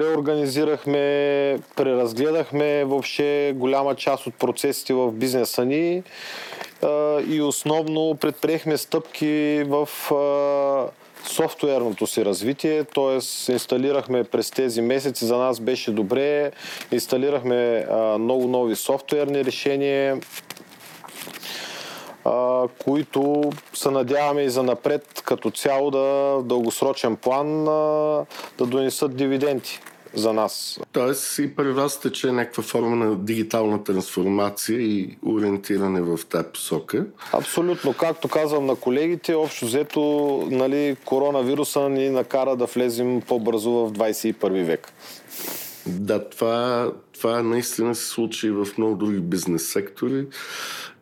[0.01, 0.99] реорганизирахме,
[1.77, 6.03] преразгледахме въобще голяма част от процесите в бизнеса ни
[7.29, 9.89] и основно предприехме стъпки в
[11.25, 13.15] софтуерното си развитие, т.е.
[13.53, 16.53] инсталирахме през тези месеци, за нас беше добре,
[16.93, 17.87] инсталирахме
[18.19, 20.19] много нови софтуерни решения,
[22.25, 28.25] а, които се надяваме и за напред като цяло да дългосрочен план а,
[28.59, 29.81] да донесат дивиденти
[30.15, 30.81] за нас.
[30.93, 37.07] Тоест и при вас тече някаква форма на дигитална трансформация и ориентиране в тази посока.
[37.33, 37.93] Абсолютно.
[37.93, 40.01] Както казвам на колегите, общо взето
[40.51, 44.93] нали, коронавируса ни накара да влезем по-бързо в 21 век.
[45.87, 50.27] Да, това, това наистина се случи в много други бизнес сектори.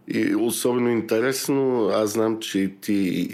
[0.09, 3.29] И особено интересно, аз знам, че и ти,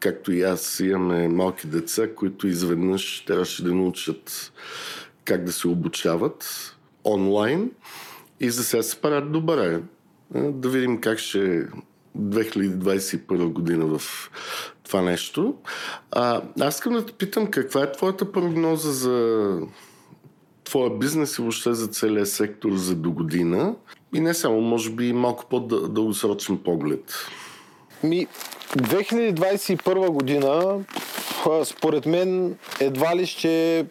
[0.00, 4.52] както и аз, имаме малки деца, които изведнъж трябваше да научат
[5.24, 6.74] как да се обучават
[7.04, 7.70] онлайн
[8.40, 9.82] и за сега се правят добре.
[10.34, 11.66] Да видим как ще
[12.18, 14.30] 2021 година в
[14.82, 15.54] това нещо.
[16.10, 19.58] А, аз искам да те питам каква е твоята прогноза за
[20.64, 23.74] твоя бизнес и въобще за целия сектор за до година
[24.14, 27.14] и не само, може би малко по-дългосрочен поглед.
[28.04, 28.26] Ми,
[28.76, 30.78] 2021 година,
[31.64, 33.84] според мен, едва ли ще е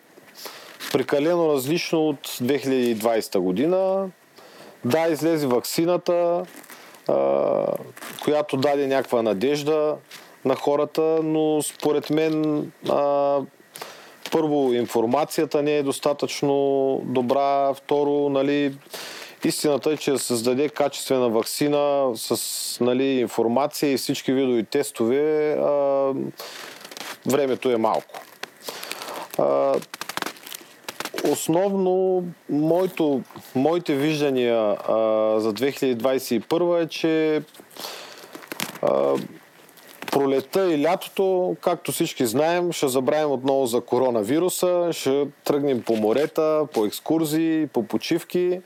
[0.91, 4.09] прекалено различно от 2020 година.
[4.85, 6.45] Да, излезе вакцината,
[8.23, 9.95] която даде някаква надежда
[10.45, 12.71] на хората, но според мен
[14.31, 18.73] първо информацията не е достатъчно добра, второ, нали,
[19.43, 26.13] Истината е, че да създаде качествена вакцина с нали, информация и всички видови тестове, а,
[27.25, 28.21] времето е малко.
[29.37, 29.73] А,
[31.31, 33.21] основно моето,
[33.55, 34.95] моите виждания а,
[35.39, 37.41] за 2021 е, че
[38.81, 39.15] а,
[40.11, 46.67] пролета и лятото, както всички знаем, ще забравим отново за коронавируса, ще тръгнем по морета,
[46.73, 48.61] по екскурзии, по почивки.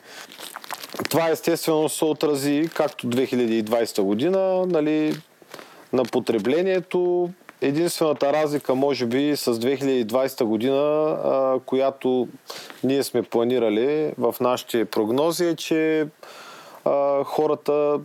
[1.10, 5.15] Това естествено се отрази, както 2020 година, нали,
[5.94, 7.30] на потреблението.
[7.61, 12.28] Единствената разлика, може би, с 2020 година, а, която
[12.84, 16.07] ние сме планирали в нашите прогнози, е, че
[16.86, 17.99] а, хората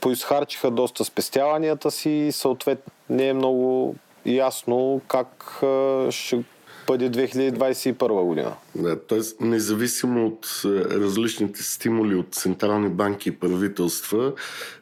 [0.00, 3.94] поизхарчиха доста спестяванията си и съответно не е много
[4.26, 6.42] ясно как а, ще
[6.86, 8.52] бъде 2021 година.
[8.74, 9.44] Да, т.е.
[9.44, 14.32] независимо от е, различните стимули от централни банки и правителства,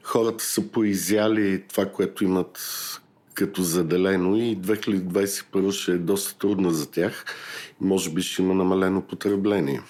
[0.02, 2.58] хората са поизяли това, което имат
[3.34, 7.24] като заделено и 2021 ще е доста трудна за тях.
[7.80, 9.82] Може би ще има намалено потребление.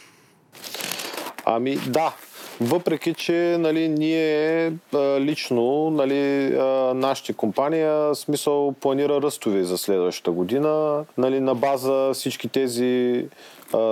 [1.44, 2.14] Ами да,
[2.62, 4.72] въпреки, че нали, ние
[5.18, 6.50] лично, нали,
[6.94, 13.24] нашата компания, смисъл, планира ръстови за следващата година, нали, на база всички тези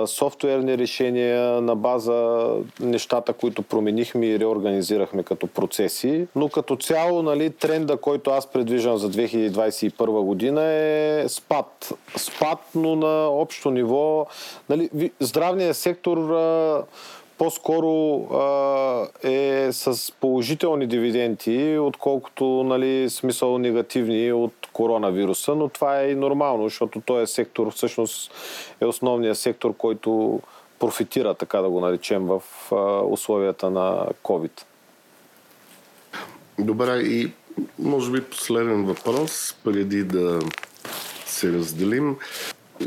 [0.05, 2.49] софтуерни решения, на база
[2.79, 6.27] нещата, които променихме и реорганизирахме като процеси.
[6.35, 11.93] Но като цяло, нали, тренда, който аз предвиждам за 2021 година е спад.
[12.17, 14.25] Спад, но на общо ниво.
[14.69, 16.17] Нали, здравният сектор
[17.41, 26.11] по-скоро а, е с положителни дивиденти, отколкото нали, смисъл негативни от коронавируса, но това е
[26.11, 28.31] и нормално, защото този сектор всъщност
[28.81, 30.41] е основният сектор, който
[30.79, 32.41] профитира, така да го наречем, в
[32.71, 34.61] а, условията на COVID.
[36.59, 37.31] Добре, и
[37.79, 40.39] може би последен въпрос, преди да
[41.25, 42.17] се разделим.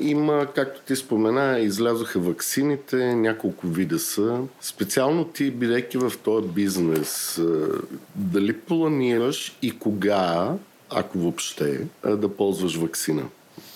[0.01, 4.39] Има, както ти спомена, излязоха ваксините, няколко вида са.
[4.61, 7.41] Специално ти, бидейки в този бизнес,
[8.15, 10.53] дали планираш и кога,
[10.91, 13.23] ако въобще, да ползваш вакцина?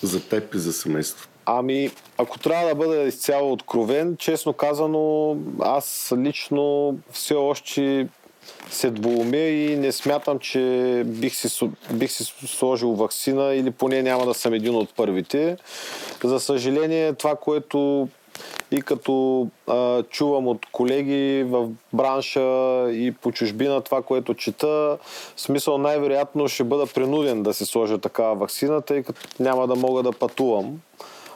[0.02, 1.28] За теб и за семейството.
[1.46, 8.08] Ами, ако трябва да бъда изцяло откровен, честно казано, аз лично все още
[8.70, 14.26] се двоумя и не смятам, че бих си, бих си сложил вакцина или поне няма
[14.26, 15.56] да съм един от първите.
[16.24, 18.08] За съжаление, това, което
[18.70, 22.40] и като а, чувам от колеги в бранша
[22.90, 24.98] и по чужбина това, което чета,
[25.36, 30.02] смисъл най-вероятно ще бъда принуден да се сложа такава вакцина, тъй като няма да мога
[30.02, 30.80] да пътувам,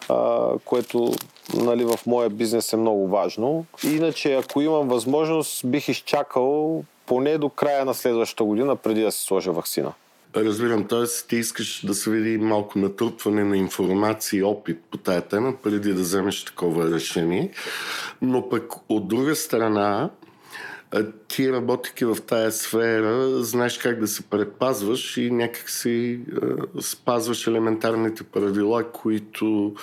[0.09, 1.13] а, което
[1.55, 3.65] нали, в моя бизнес е много важно.
[3.85, 9.25] Иначе, ако имам възможност, бих изчакал поне до края на следващата година, преди да се
[9.25, 9.93] сложа вакцина.
[10.37, 11.29] Разбирам, т.е.
[11.29, 15.93] ти искаш да се види малко натрупване на информация и опит по тая тема, преди
[15.93, 17.51] да вземеш такова решение.
[18.23, 20.11] Но пък от друга страна,
[21.29, 26.21] ти работейки в тая сфера, знаеш как да се предпазваш и някак си
[26.81, 29.75] спазваш елементарните правила, които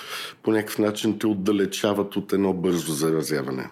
[0.42, 3.70] по някакъв начин те отдалечават от едно бързо заразяване.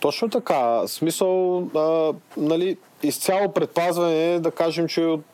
[0.00, 0.82] Точно така.
[0.86, 5.24] Смисъл, а, нали, изцяло предпазване, да кажем, че от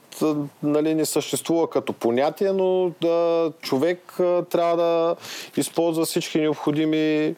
[0.63, 5.17] нали, не съществува като понятие, но да, човек а, трябва да
[5.57, 7.35] използва всички необходими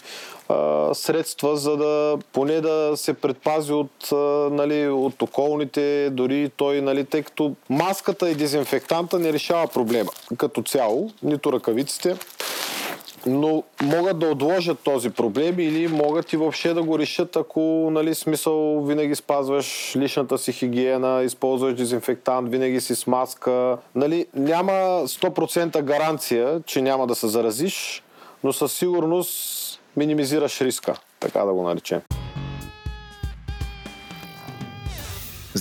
[0.49, 4.17] а, средства, за да поне да се предпази от, а,
[4.51, 10.63] нали, от околните, дори той, нали, тъй като маската и дезинфектанта не решава проблема като
[10.63, 12.17] цяло, нито ръкавиците
[13.27, 18.15] но могат да отложат този проблем или могат и въобще да го решат, ако нали,
[18.15, 23.79] смисъл винаги спазваш личната си хигиена, използваш дезинфектант, винаги си с маска.
[23.95, 28.03] Нали, няма 100% гаранция, че няма да се заразиш,
[28.45, 32.01] но със сигурност минимизираш риска, така да го наречем.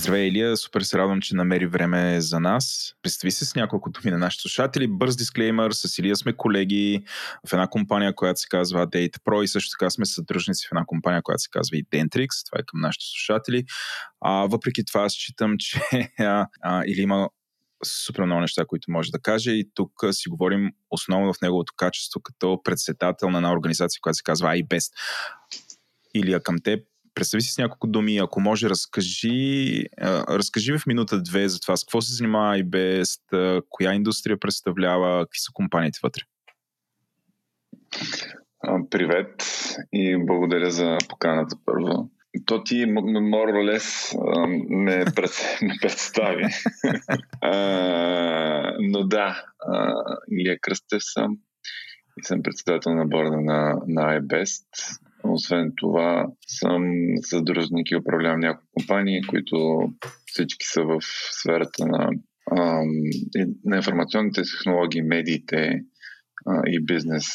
[0.04, 0.56] Здравей, Илия.
[0.56, 2.94] Супер се радвам, че намери време за нас.
[3.02, 4.86] Представи се с няколко думи на нашите слушатели.
[4.86, 5.72] Бърз дисклеймър.
[5.72, 7.04] С Илия сме колеги
[7.48, 10.84] в една компания, която се казва Date Pro и също така сме съдружници в една
[10.86, 12.28] компания, която се казва Identrix.
[12.46, 13.64] Това е към нашите слушатели.
[14.20, 15.80] А, въпреки това, аз считам, че
[16.18, 17.28] а, а, или има
[17.84, 22.20] супер много неща, които може да каже и тук си говорим основно в неговото качество
[22.20, 24.90] като председател на една организация, която се казва iBest.
[26.14, 26.80] Илия, към теб
[27.14, 29.84] представи си с няколко думи, ако може, разкажи,
[30.28, 33.18] разкажи в минута-две за това с какво се занимава без,
[33.68, 36.22] коя индустрия представлява, какви са компаниите вътре.
[38.90, 39.46] Привет
[39.92, 42.10] и благодаря за поканата първо.
[42.46, 44.14] То ти Морлес
[44.68, 45.30] ме, пред,
[45.62, 46.44] ме представи.
[47.40, 49.44] а, но да,
[50.30, 51.36] Илия Кръстев съм
[52.20, 54.66] и съм председател на борда на, на iBest.
[55.28, 56.82] Освен това, съм
[57.22, 59.56] съдружник и управлявам няколко компании, които
[60.26, 60.98] всички са в
[61.40, 62.10] сферата на,
[63.64, 65.80] на информационните технологии, медиите
[66.66, 67.26] и бизнес,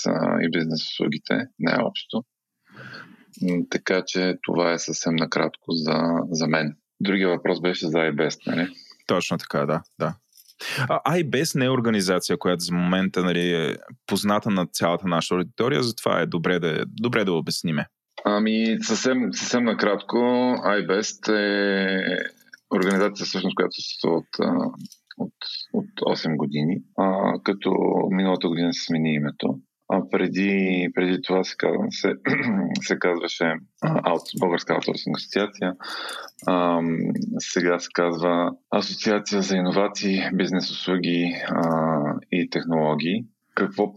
[0.42, 2.24] и бизнес услугите, най-общо.
[3.70, 6.02] Така че това е съвсем накратко за,
[6.32, 6.76] за мен.
[7.00, 8.68] Другия въпрос беше за iBest, нали?
[9.08, 9.84] Точно така, да.
[10.00, 10.16] да.
[10.90, 13.76] А iBest не е организация, която за момента нали, е
[14.08, 17.86] позната на цялата наша аудитория, затова е добре да, добре да обясниме.
[18.26, 20.18] Ами, съвсем, съвсем накратко,
[20.66, 22.18] iBest е
[22.76, 24.28] организация, всъщност, която съществува от,
[25.18, 25.34] от,
[25.74, 27.72] от 8 години, а, като
[28.12, 29.60] миналата година се смени името.
[29.92, 32.14] А преди, преди това се, казва, се,
[32.82, 35.74] се казваше аут, Българска аутсорсинг асоциация.
[36.48, 36.82] А,
[37.40, 42.00] сега се казва Асоциация за иновации, бизнес услуги а,
[42.32, 43.26] и технологии.
[43.56, 43.94] Какво,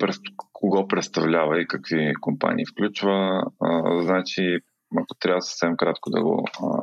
[0.53, 3.43] кого представлява и какви компании включва?
[3.61, 4.59] А, значи,
[4.97, 6.83] ако трябва съвсем кратко да го а,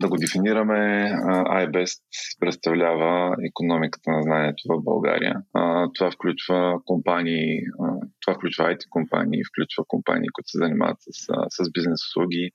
[0.00, 1.12] да го дефинираме,
[1.64, 2.02] iBest
[2.40, 5.34] представлява економиката на знанието в България.
[5.94, 7.60] Това включва компании,
[8.20, 12.50] това включва IT компании, включва компании, които се занимават с, с бизнес услуги,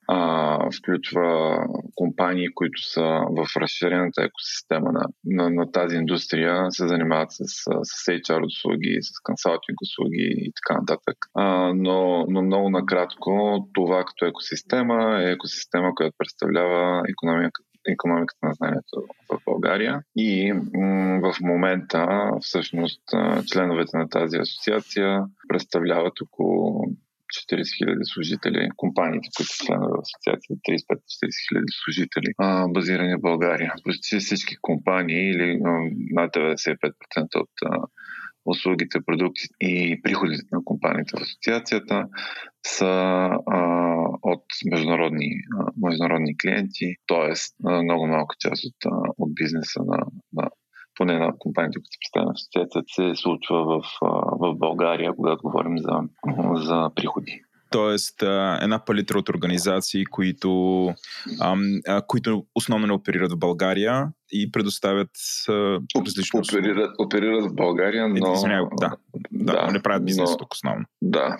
[0.77, 1.57] включва
[1.95, 3.05] компании, които са
[3.37, 7.43] в разширената екосистема на, на, на тази индустрия, се занимават с,
[7.83, 11.17] с HR услуги, с консалтинг услуги и така нататък.
[11.75, 13.31] Но, но много накратко,
[13.73, 20.01] това като екосистема е екосистема, която представлява економиката економика, економиката на знанието в България.
[20.15, 23.01] И м- в момента, всъщност,
[23.51, 26.85] членовете на тази асоциация представляват около
[27.33, 33.21] 40 000 служители, компаниите, които са членове в асоциацията, 35-40 000 служители, а, базирани в
[33.21, 33.73] България.
[33.83, 35.59] Почти всички компании или
[36.11, 37.77] над 95% от а,
[38.45, 42.07] услугите, продукти и приходите на компаниите в асоциацията
[42.67, 43.61] са а,
[44.21, 47.33] от международни, а, международни клиенти, т.е.
[47.83, 49.97] много малка част от, а, от бизнеса на,
[50.33, 50.49] на
[50.95, 53.81] поне на компаниите, които се асоциацията, се случва в,
[54.39, 55.99] в България, когато говорим за,
[56.53, 57.41] за приходи.
[57.75, 58.21] Тоест,
[58.61, 60.93] една палитра от организации, които,
[62.07, 65.09] които основно не оперират в България и предоставят
[65.95, 68.33] различни оперират, оперират в България, но...
[68.33, 68.95] Извиня, да,
[69.31, 70.37] да, да, не правят бизнес но...
[70.37, 70.85] тук основно.
[71.01, 71.37] Да.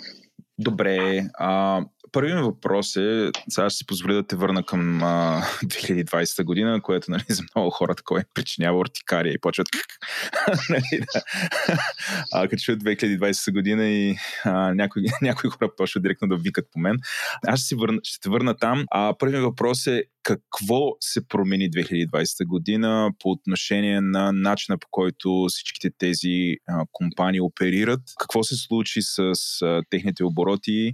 [0.60, 1.28] Добре.
[1.34, 6.82] А, първият въпрос е, сега ще си позволя да те върна към а, 2020 година,
[6.82, 9.68] което нали, за много хора такова е причинява ортикария и почват
[10.70, 11.22] нали, да.
[12.34, 16.80] а, като чуят 2020 година и а, някои, някои хора почват директно да викат по
[16.80, 16.98] мен.
[17.48, 18.86] Аз ще, си върна, ще те върна там.
[18.92, 25.46] А, първият въпрос е какво се промени 2020 година по отношение на начина по който
[25.50, 28.02] всичките тези а, компании оперират?
[28.20, 29.18] Какво се случи с
[29.62, 30.94] а, техните обороти?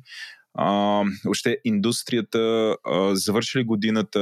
[0.54, 4.20] А, още индустрията а, завърши ли годината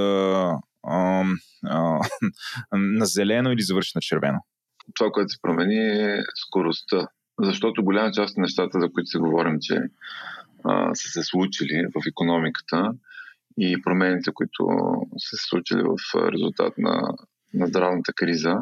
[0.83, 1.23] а,
[1.65, 1.99] а,
[2.71, 4.39] на зелено или завърши на червено?
[4.95, 7.07] Това, което се промени е скоростта.
[7.41, 9.81] Защото голяма част от нещата, за които се говорим, че
[10.63, 12.91] а, са се случили в економиката
[13.57, 14.69] и промените, които
[15.17, 17.13] са се случили в резултат на,
[17.53, 18.55] на здравната криза,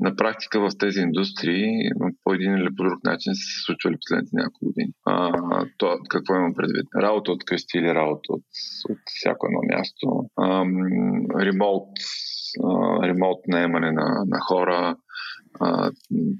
[0.00, 1.90] на практика в тези индустрии
[2.24, 4.92] по един или по друг начин са се случвали последните няколко години.
[5.06, 5.32] А,
[5.78, 6.86] то, какво имам предвид?
[6.96, 8.44] Работа от къщи или работа от,
[8.90, 10.06] от всяко едно място.
[11.40, 11.92] ремонт,
[13.02, 14.96] ремонт наемане на, на хора,
[15.60, 15.90] а,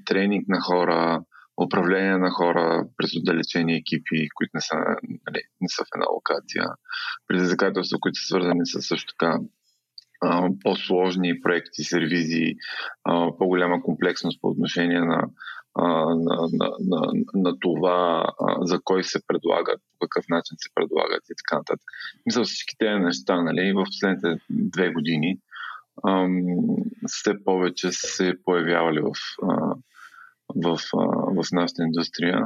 [0.05, 1.23] тренинг на хора,
[1.65, 4.75] управление на хора през отдалечени екипи, които не са,
[5.27, 6.65] нали, не са в една локация,
[7.27, 9.39] предизвикателства, които са свързани с също така
[10.63, 12.55] по-сложни проекти, сервизи,
[13.37, 15.27] по-голяма комплексност по отношение на,
[15.77, 18.25] на, на, на, на това
[18.61, 21.85] за кой се предлагат, по какъв начин се предлагат и така нататък.
[22.25, 25.37] Мисля, всички тези неща нали, в последните две години
[27.07, 29.11] все повече се появявали в,
[30.55, 30.79] в,
[31.35, 32.45] в нашата индустрия.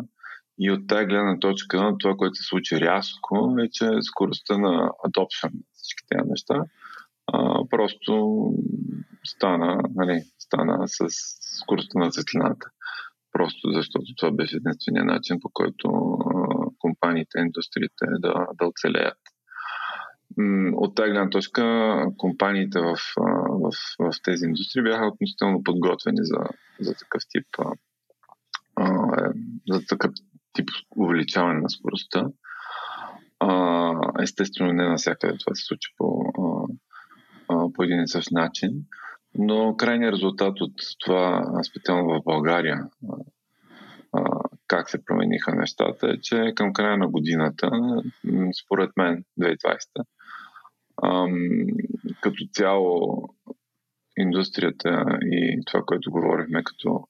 [0.60, 5.52] И от тази гледна точка, това, което се случи рязко, е, че скоростта на adoption
[5.74, 6.66] всички тези неща
[7.34, 8.44] а, просто
[9.26, 11.06] стана, нали, стана с
[11.62, 12.70] скоростта на светлината.
[13.32, 19.18] Просто защото това беше единствения начин, по който а, компаниите, индустриите да, да оцелеят.
[20.74, 21.64] От тази гледна точка,
[22.18, 22.98] компаниите в,
[23.50, 26.40] в, в тези индустрии бяха относително подготвени за,
[26.80, 27.48] за такъв тип
[29.70, 30.12] за такъв
[30.54, 32.28] тип увеличаване на скоростта.
[34.22, 36.24] Естествено, не навсякъде това се случи по,
[37.48, 38.72] по един и същ начин,
[39.38, 42.78] но крайният резултат от това, специално в България,
[44.68, 47.70] как се промениха нещата, е, че към края на годината,
[48.64, 50.06] според мен 2020,
[52.22, 53.24] като цяло
[54.18, 57.08] индустрията и това, което говорихме като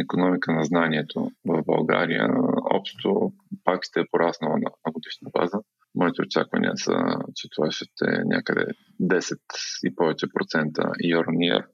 [0.00, 2.28] економика на знанието в България,
[2.70, 3.32] общо
[3.64, 5.58] пак ще е пораснала на, на годишна база.
[5.94, 6.92] Моите очаквания са,
[7.34, 8.66] че това ще е някъде
[9.02, 9.38] 10
[9.84, 11.64] и повече процента year on year,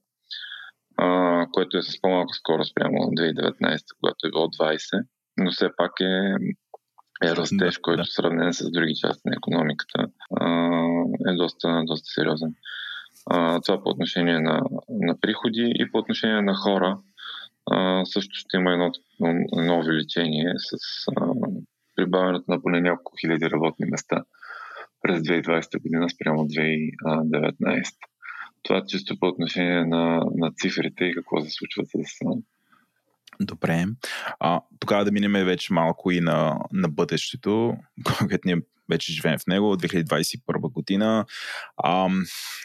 [0.97, 5.05] а, което е с по-малко скоро спрямо 2019, когато е било 20,
[5.37, 6.35] но все пак е,
[7.25, 8.11] е растеж, който да.
[8.11, 10.07] сравнен с други части на економиката
[10.41, 10.79] а,
[11.29, 12.55] е доста, доста сериозен.
[13.27, 16.99] А, това по отношение на, на приходи и по отношение на хора.
[17.71, 18.93] А, също ще има едно,
[19.59, 20.79] едно увеличение с
[21.17, 21.27] а,
[21.97, 24.25] прибавянето на поне няколко хиляди работни места
[25.03, 27.85] през 2020 година спрямо 2019.
[28.63, 32.21] Това е чисто по отношение на, на цифрите и какво се случва с
[33.41, 33.85] Добре.
[34.41, 37.77] А, тогава да минем вече малко и на, на бъдещето,
[38.19, 38.57] което ние
[38.89, 41.27] вече живеем в него, 2021 година.
[41.77, 42.09] А,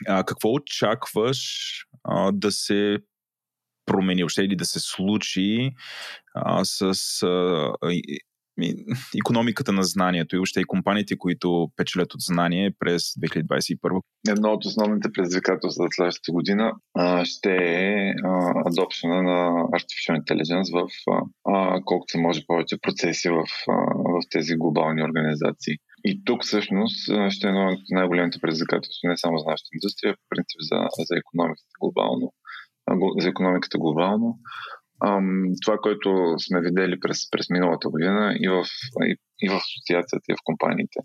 [0.08, 1.40] а, какво очакваш
[2.04, 2.98] а, да се
[3.86, 5.72] промени още или да се случи
[6.34, 6.84] а, с
[7.24, 7.74] а,
[9.20, 14.02] економиката на знанието и още и компаниите, които печелят от знание през 2021.
[14.30, 18.14] Едно от основните предизвикателства за следващата година а, ще е
[18.66, 20.90] адопшена на Artificial Intelligence в
[21.46, 25.76] а, колкото се може повече процеси в, а, в тези глобални организации.
[26.06, 30.26] И тук всъщност ще е едно от най-големите предизвикателства не само за нашата индустрия, в
[30.30, 30.78] принцип за,
[31.08, 32.34] за економиката глобално,
[33.20, 34.38] за економиката глобално,
[35.06, 38.66] ам, това, което сме видели през, през миналата година и в,
[39.04, 41.00] и, и в асоциацията, и в компаниите,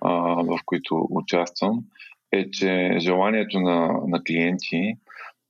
[0.00, 0.10] а,
[0.42, 1.84] в които участвам,
[2.32, 4.94] е, че желанието на, на клиенти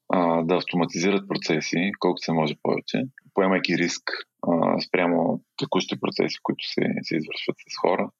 [0.08, 3.02] а, да автоматизират процеси, колкото се може повече,
[3.34, 4.02] поемайки риск
[4.48, 8.10] а, спрямо текущи процеси, които се, се извършват с хора,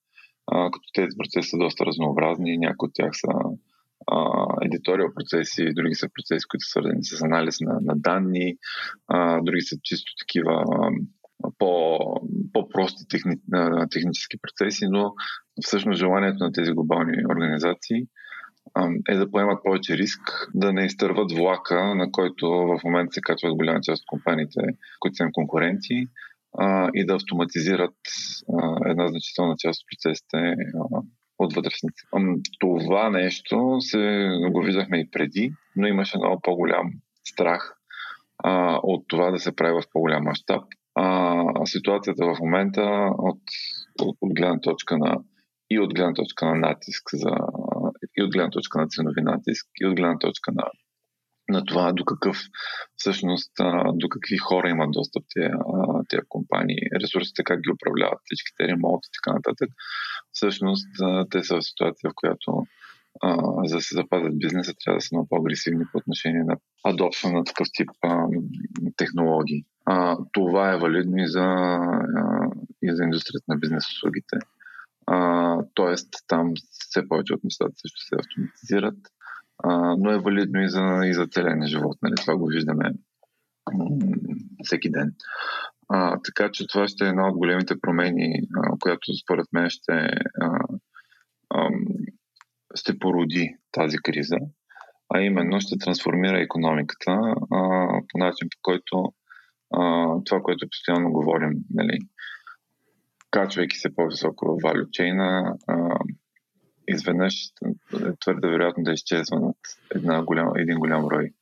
[0.47, 3.29] а, като тези процеси са доста разнообразни, някои от тях са
[4.63, 8.57] едиториал процеси, други са процеси, които са свързани с анализ на, на данни,
[9.09, 10.91] а, други са чисто такива а,
[11.59, 11.99] по,
[12.53, 15.13] по-прости техни, а, технически процеси, но
[15.63, 18.07] всъщност желанието на тези глобални организации
[18.75, 20.21] а, е да поемат повече риск,
[20.55, 24.61] да не изтърват влака, на който в момента се качват голяма част от компаниите,
[25.01, 26.07] които са им конкуренти,
[26.59, 27.97] а, и да автоматизират
[28.59, 31.03] а, една значителна част от процесите а,
[31.39, 32.03] от вътрешници.
[32.61, 36.91] Това нещо се, го виждахме и преди, но имаше много по-голям
[37.25, 37.77] страх
[38.39, 40.63] а, от това да се прави в по-голям мащаб.
[40.95, 42.83] А, ситуацията в момента
[43.19, 43.41] от,
[44.01, 45.17] от, от гледна точка на
[45.71, 47.31] и от гледна точка на натиск за,
[48.17, 50.65] и от гледна точка на ценови натиск, и от гледна точка на
[51.49, 52.37] на това до какъв
[52.97, 53.53] всъщност
[53.95, 55.25] до какви хора имат достъп
[56.09, 59.69] тези компании, ресурсите, как ги управляват, всичките ремонти и така нататък.
[60.33, 60.89] Всъщност
[61.31, 62.67] те са в ситуация, в която
[63.65, 67.45] за да се запазят бизнеса, трябва да са много по-агресивни по отношение на адопшн на
[67.45, 68.27] такъв тип а,
[68.97, 69.65] технологии.
[69.87, 72.49] А, това е валидно и за, а,
[72.83, 74.37] и за индустрията на бизнес услугите.
[75.75, 78.99] Тоест, там все повече от нещата също се автоматизират,
[79.99, 81.99] но е валидно и за, и за целения живот.
[82.03, 82.15] Нали?
[82.15, 82.93] Това го виждаме
[84.65, 85.15] всеки ден.
[85.89, 89.93] А, така че това ще е една от големите промени, а, която според мен ще,
[90.41, 90.59] а,
[91.51, 91.69] а,
[92.75, 94.37] ще породи тази криза,
[95.15, 99.13] а именно ще трансформира економиката а, по начин, по който
[99.75, 101.99] а, това, което постоянно говорим, нали,
[103.31, 105.57] качвайки се по-високо в валючейна,
[106.89, 107.35] изведнъж
[107.95, 109.57] е твърде вероятно да изчезва над
[109.95, 111.33] една голям, един голям брой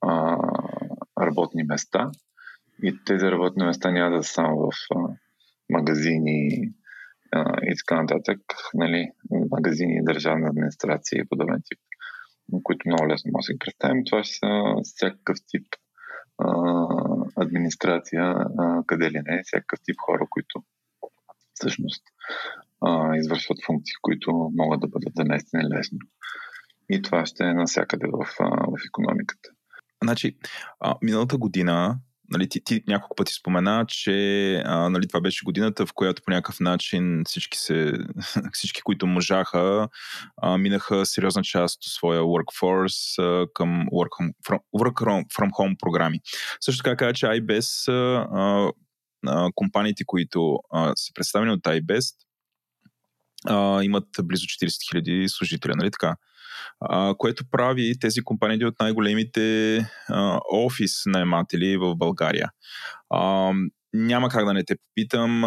[0.00, 0.38] а,
[1.20, 2.10] работни места.
[2.82, 4.98] И тези работни места няма да са само в а,
[5.70, 6.72] магазини
[7.32, 8.40] а, и така нататък,
[8.74, 9.10] нали,
[9.50, 11.78] магазини държавна администрация и подобен тип,
[12.62, 14.04] които много лесно може да си представим.
[14.04, 14.48] Това ще са
[14.82, 15.66] всякакъв тип
[16.38, 16.86] а,
[17.36, 18.22] администрация,
[18.58, 20.62] а, къде ли не, всякакъв тип хора, които
[21.54, 22.02] всъщност
[22.80, 25.98] а, извършват функции, които могат да бъдат заместени лесно.
[26.90, 29.50] И това ще е навсякъде в, в економиката.
[30.02, 30.36] Значи,
[30.80, 31.98] а, миналата година
[32.30, 36.30] нали, ти, ти няколко пъти спомена, че а, нали, това беше годината, в която по
[36.30, 37.92] някакъв начин всички, се,
[38.52, 39.88] всички които можаха,
[40.36, 45.76] а, минаха сериозна част от своя workforce а, към work, home, from, work from home
[45.78, 46.20] програми.
[46.60, 48.72] Също така каза, че iBest, а,
[49.26, 52.14] а, компаниите, които а, са представени от iBest,
[53.48, 56.16] а, имат близо 40 000 служители, нали така?
[56.80, 59.86] а, което прави тези компании от най-големите
[60.52, 62.50] офис наематели в България.
[63.10, 63.52] А,
[63.94, 65.40] няма как да не те попитам.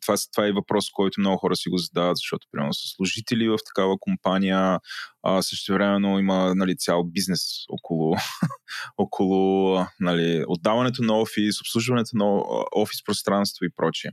[0.00, 3.58] Това, това е въпрос, който много хора си го задават, защото примерно са служители в
[3.66, 4.80] такава компания,
[5.22, 8.16] а, също времено има нали, цял бизнес около,
[8.98, 12.42] около нали, отдаването на офис, обслужването на
[12.76, 14.10] офис пространство и прочее.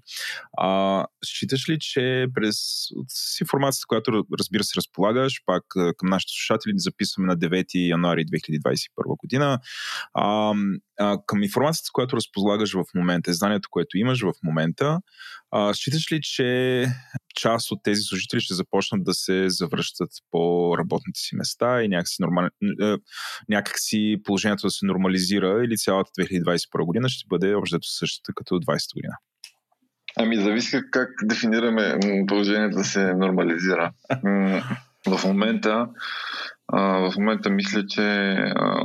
[0.58, 2.56] А, считаш ли, че през
[3.08, 5.64] с информацията, която разбира се разполагаш, пак
[5.98, 9.60] към нашите слушатели записваме на 9 януари 2021 година,
[10.14, 10.54] а,
[11.00, 15.00] а, към информацията, която разполагаш в момента, знанието, което имаш в момента,
[15.52, 16.86] а, считаш ли, че
[17.36, 22.16] част от тези служители ще започнат да се завръщат по работните си места и някакси,
[22.22, 22.50] нормал...
[23.50, 28.94] някакси положението да се нормализира или цялата 2021 година ще бъде общо същата като 2020
[28.96, 29.14] година?
[30.20, 33.92] Ами зависи как дефинираме положението да се нормализира.
[35.08, 35.88] В момента
[36.74, 38.38] в момента мисля, че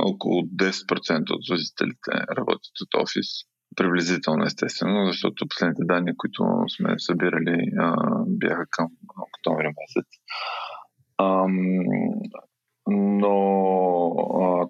[0.05, 3.27] около 10% от служителите работят от офис
[3.75, 6.43] приблизително естествено, защото последните данни, които
[6.77, 7.71] сме събирали,
[8.27, 8.87] бяха към
[9.17, 10.07] октомври месец.
[12.87, 13.35] Но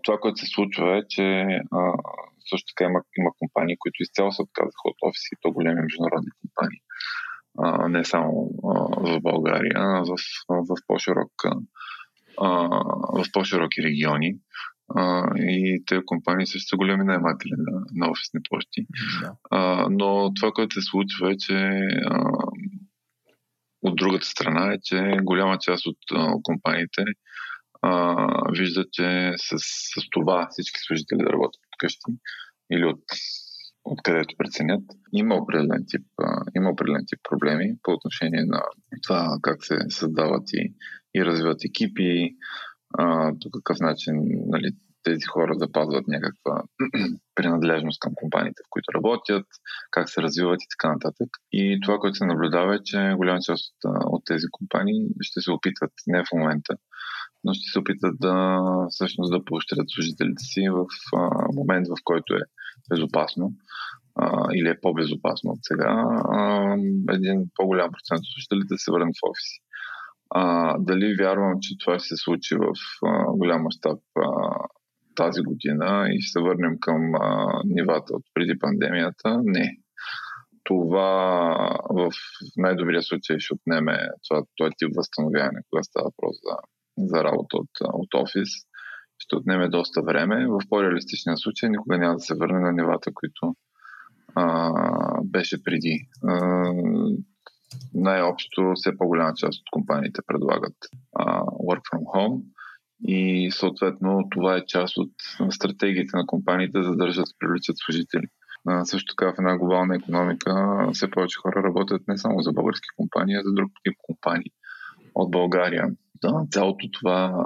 [0.04, 1.46] това, което се случва е, че
[2.50, 6.82] също така има, има компании, които изцяло се отказаха от офиси, то големи международни компании.
[7.90, 8.50] Не само
[8.98, 10.16] в България, а в,
[10.50, 11.32] в, по-широк,
[12.42, 12.70] а,
[13.14, 14.36] в по-широки региони.
[14.96, 18.86] А, и тези компании също са големи найматели на, на офисни площи.
[19.22, 19.34] Да.
[19.52, 21.54] А, но това, което се случва е, че
[22.06, 22.32] а,
[23.82, 27.04] от другата страна е, че голяма част от а, компаниите
[27.82, 28.16] а,
[28.52, 32.12] виждат, че с, с това всички служители да работят от къщи
[32.72, 33.04] или от
[33.84, 34.84] откъдето преценят.
[35.14, 38.62] Има определен тип, а, има определен тип проблеми по отношение на
[39.04, 40.74] това как се създават и,
[41.16, 42.36] и развиват екипи,
[42.98, 44.14] а, по какъв начин
[44.48, 44.72] нали,
[45.04, 46.64] тези хора запазват някаква
[47.36, 49.46] принадлежност към компаниите, в които работят,
[49.92, 51.30] как се развиват и така нататък.
[51.52, 55.52] И това, което се наблюдава е, че голяма част от, от тези компании ще се
[55.52, 56.74] опитат, не в момента,
[57.44, 58.58] но ще се опитат да
[58.90, 62.42] всъщност да поощрят служителите си в а, момент, в който е
[62.90, 63.54] безопасно
[64.16, 66.06] а, или е по-безопасно от сега,
[66.38, 66.76] а,
[67.10, 69.60] един по-голям процент от служителите се върнат в офиси.
[70.30, 72.74] А, дали вярвам, че това ще се случи в
[73.06, 74.00] а, голям мащаб
[75.16, 79.42] тази година и ще се върнем към а, нивата от преди пандемията?
[79.44, 79.78] Не.
[80.64, 81.56] Това
[81.90, 82.12] в
[82.58, 86.56] най-добрия случай ще отнеме това, това тип възстановяване, когато става въпрос за,
[86.98, 88.50] за работа от, от офис.
[89.18, 90.48] Ще отнеме доста време.
[90.48, 93.56] В по-реалистичния случай никога няма да се върне на нивата, които
[94.36, 94.72] а,
[95.24, 96.08] беше преди.
[96.28, 96.64] А,
[97.94, 100.76] най-общо все по-голяма част от компаниите предлагат
[101.14, 102.42] а, work from home
[103.08, 105.12] и съответно това е част от
[105.50, 108.28] стратегиите на компаниите да задържат и привличат служители.
[108.68, 112.88] А, също така в една глобална економика все повече хора работят не само за български
[112.98, 114.52] компании, а за друг тип компании
[115.16, 115.88] от България.
[116.22, 117.46] Да, цялото това,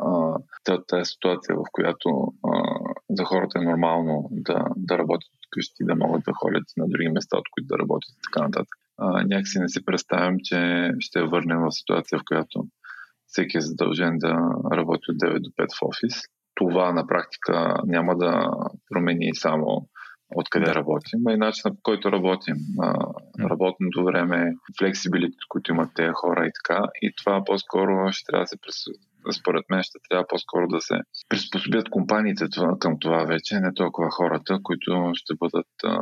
[0.87, 2.61] тази ситуация, в която а,
[3.09, 7.09] за хората е нормално да, да работят от къщи, да могат да ходят на други
[7.09, 11.21] места, от които да работят и така нататък а, някакси не си представям, че ще
[11.23, 12.67] върнем в ситуация, в която
[13.27, 14.33] всеки е задължен да
[14.73, 16.21] работи от 9 до 5 в офис.
[16.55, 18.51] Това на практика няма да
[18.89, 19.87] промени само
[20.35, 20.75] откъде да.
[20.75, 22.55] работим, а и начинът по който работим.
[23.39, 26.83] Работното време, флексибилите, които имат тези хора и така.
[27.01, 28.91] И това по-скоро ще трябва да се
[29.39, 30.95] според мен ще трябва по-скоро да се
[31.29, 32.45] приспособят компаниите
[32.79, 35.99] към това вече, не толкова хората, които ще бъдат а,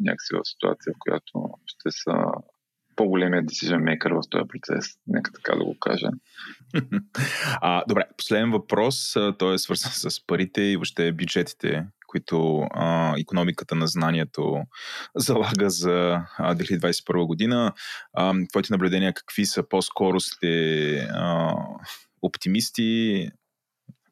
[0.00, 2.14] някакси в ситуация, в която ще са
[2.96, 4.86] по-големия decision maker в този процес.
[5.06, 6.08] Нека така да го кажа.
[7.60, 9.14] а, добре, последен въпрос.
[9.38, 14.62] Той е свързан с парите и въобще бюджетите, които а, економиката на знанието
[15.16, 17.72] залага за а, 2021 година.
[18.12, 19.68] А, твоите наблюдения какви са?
[19.68, 21.54] По-скоро сте а,
[22.22, 23.30] оптимисти,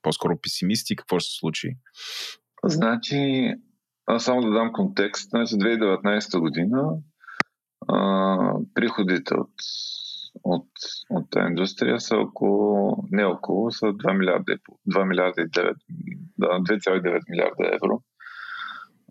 [0.02, 0.96] по-скоро песимисти?
[0.96, 1.76] Какво ще се случи?
[2.64, 3.52] Значи,
[4.18, 5.30] само да дам контекст.
[5.30, 6.90] Значи 2019 година
[7.88, 9.50] а, приходите от,
[10.44, 10.66] от,
[11.10, 14.56] от тази индустрия са около, не около, са 2 милиарда,
[14.90, 15.74] 2 милиарда и 9,
[16.38, 18.02] да, 2,9 милиарда евро,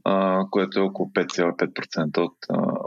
[0.03, 2.37] а, което е около 5,5% от,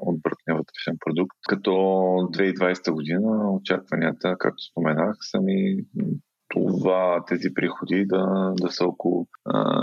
[0.03, 1.37] от брутния вътрешен продукт.
[1.49, 5.77] Като 2020 година очакванията, както споменах, са ми
[6.51, 9.83] това, тези приходи да, да са около, а,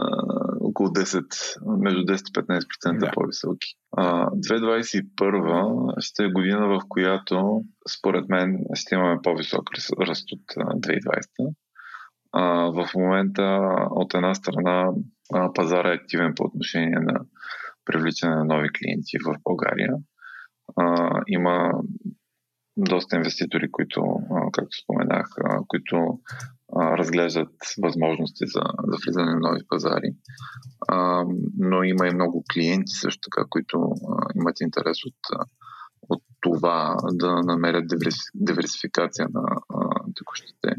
[0.61, 3.11] около 10, между 10 и 15% да.
[3.11, 3.67] по-високи.
[3.97, 7.61] А, 2021 ще е година, в която
[7.97, 9.63] според мен ще имаме по-висок
[10.01, 10.41] ръст от
[10.81, 11.53] 2020.
[12.31, 14.89] А, в момента от една страна
[15.55, 17.19] пазара е активен по отношение на
[17.85, 19.93] привличане на нови клиенти в България.
[20.75, 21.71] А, има
[22.77, 24.01] доста инвеститори, които,
[24.53, 25.27] както споменах,
[25.67, 26.19] които
[26.75, 30.09] разглеждат възможности за, за влизане на нови пазари.
[31.57, 33.91] Но има и много клиенти също така, които
[34.35, 35.47] имат интерес от,
[36.09, 37.85] от това да намерят
[38.35, 39.43] диверсификация на
[40.15, 40.69] текущите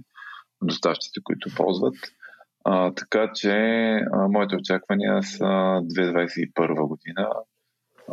[0.63, 1.95] доставчици, които ползват.
[2.65, 3.51] А, така че
[4.13, 7.29] а, моите очаквания са 2021 година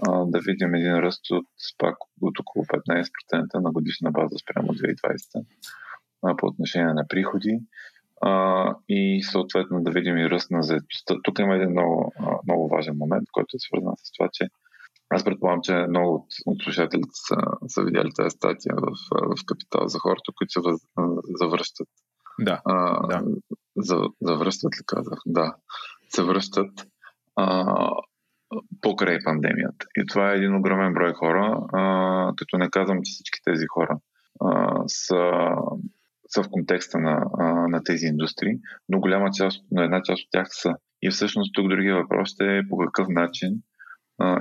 [0.07, 1.47] а, да видим един ръст от,
[1.77, 5.45] пак от около 15% на годишна база спрямо 2020
[6.23, 7.59] а, по отношение на приходи
[8.21, 11.15] а, и съответно да видим и ръст на заедостта.
[11.23, 12.13] Тук има един много,
[12.47, 14.47] много важен момент, който е свързан с това, че
[15.09, 17.35] аз предполагам, че много от, от слушателите са,
[17.67, 20.81] са видяли тази статия в, в Капитал за хората, които се въз,
[21.41, 21.87] завръщат.
[22.39, 23.23] Да, а, да.
[23.77, 25.19] За, завръщат ли казах?
[25.25, 25.55] Да.
[26.09, 26.71] Се връщат
[27.35, 27.89] а,
[28.81, 29.85] покрай пандемията.
[29.97, 33.97] И това е един огромен брой хора, а, като не казвам, че всички тези хора
[34.41, 35.21] а, са,
[36.27, 38.57] са в контекста на, а, на тези индустрии,
[38.89, 40.75] но голяма част, но една част от тях са.
[41.01, 43.49] И всъщност тук другия въпрос е по какъв начин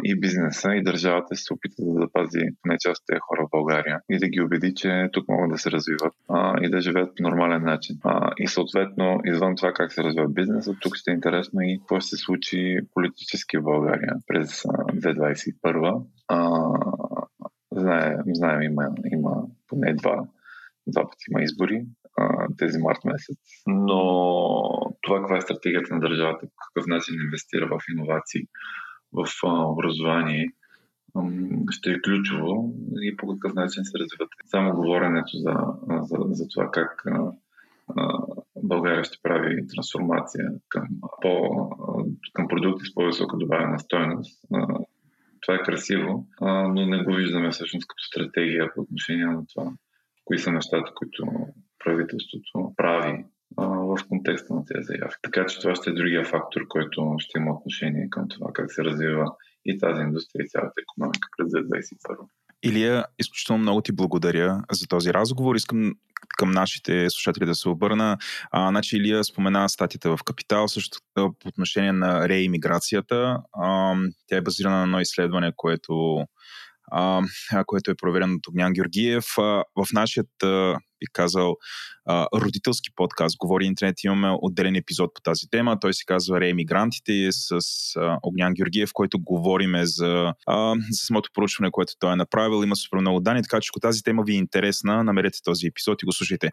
[0.04, 4.00] и бизнеса, и държавата се опита да запази поне част от тези хора в България
[4.10, 7.22] и да ги убеди, че тук могат да се развиват а, и да живеят по
[7.22, 7.96] нормален начин.
[8.04, 12.00] А, и съответно, извън това как се развива бизнеса, тук ще е интересно и какво
[12.00, 16.04] ще се случи политически в България през 2021.
[16.28, 16.60] А,
[17.72, 19.30] знаем, знаем има, има
[19.68, 20.24] поне два,
[20.86, 21.84] два пъти има избори
[22.58, 23.38] тези март месец.
[23.66, 24.00] Но
[25.02, 28.42] това каква е стратегията на държавата, по какъв начин инвестира в иновации,
[29.14, 30.46] в образование
[31.70, 34.28] ще е ключово и по какъв начин се развиват.
[34.44, 35.54] Само говоренето за,
[36.02, 37.04] за, за това как
[38.62, 40.88] България ще прави трансформация към,
[41.22, 41.30] по,
[42.32, 44.44] към продукти с по-висока добавена стоеност.
[45.40, 49.72] Това е красиво, но не го виждаме всъщност като стратегия по отношение на това,
[50.24, 51.26] кои са нещата, които
[51.84, 53.24] правителството прави
[53.96, 55.18] в контекста на тези заявки.
[55.22, 58.84] Така че това ще е другия фактор, който ще има отношение към това как се
[58.84, 59.26] развива
[59.64, 62.16] и тази индустрия и цялата економика през 2021.
[62.62, 65.54] Илия, изключително много ти благодаря за този разговор.
[65.56, 65.94] Искам
[66.38, 68.18] към нашите слушатели да се обърна.
[68.50, 73.38] А, значи Илия спомена статията в Капитал, също по отношение на реимиграцията.
[73.52, 73.96] А,
[74.26, 76.24] тя е базирана на едно изследване, което
[76.92, 77.22] а,
[77.66, 79.24] което е проверено от Огнян Георгиев.
[79.38, 79.42] А,
[79.76, 80.24] в нашия,
[81.04, 81.56] би казал,
[82.34, 85.80] родителски подкаст Говори интернет имаме отделен епизод по тази тема.
[85.80, 87.60] Той се казва Реемигрантите с
[88.22, 90.32] Огнян Георгиев, който говориме за,
[90.90, 92.62] за самото проучване, което той е направил.
[92.62, 96.02] Има супер много данни, така че ако тази тема ви е интересна, намерете този епизод
[96.02, 96.50] и го слушайте.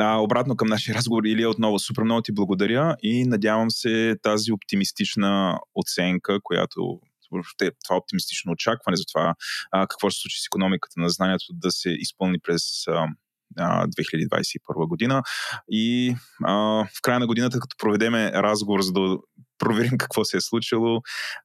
[0.00, 4.52] А, обратно към нашия разговор, Илия, отново супер много ти благодаря и надявам се тази
[4.52, 7.00] оптимистична оценка, която
[7.84, 9.34] това оптимистично очакване за това
[9.72, 13.06] а, какво ще се случи с економиката на знанието да се изпълни през а,
[13.56, 15.22] 2021 година.
[15.68, 16.14] И
[16.44, 16.54] а,
[16.84, 19.18] в края на годината, като проведеме разговор, за да
[19.58, 21.00] проверим какво се е случило,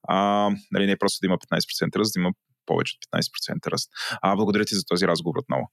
[0.07, 2.31] а, нали, не просто да има 15% ръст, да има
[2.65, 3.89] повече от 15% ръст.
[4.21, 5.71] А, благодаря ти за този разговор отново.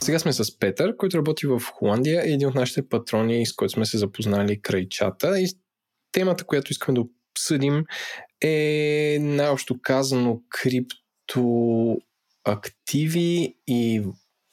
[0.00, 3.72] Сега сме с Петър, който работи в Холандия, е един от нашите патрони, с който
[3.72, 5.40] сме се запознали край чата.
[5.40, 5.46] И
[6.12, 7.04] темата, която искаме да
[7.34, 7.84] обсъдим
[8.40, 10.40] е най-общо казано
[12.56, 14.02] криптоактиви и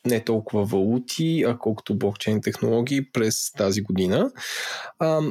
[0.06, 4.32] не толкова валути, а колкото блокчейн технологии през тази година.
[5.00, 5.22] А,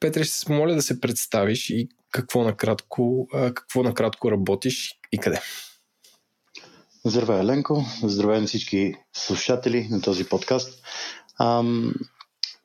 [0.00, 5.40] Петре, ще се помоля да се представиш и какво накратко, какво накратко работиш и къде.
[7.04, 7.84] Здравей, Еленко.
[8.02, 10.82] Здравей на всички слушатели на този подкаст.
[11.40, 11.94] Ам,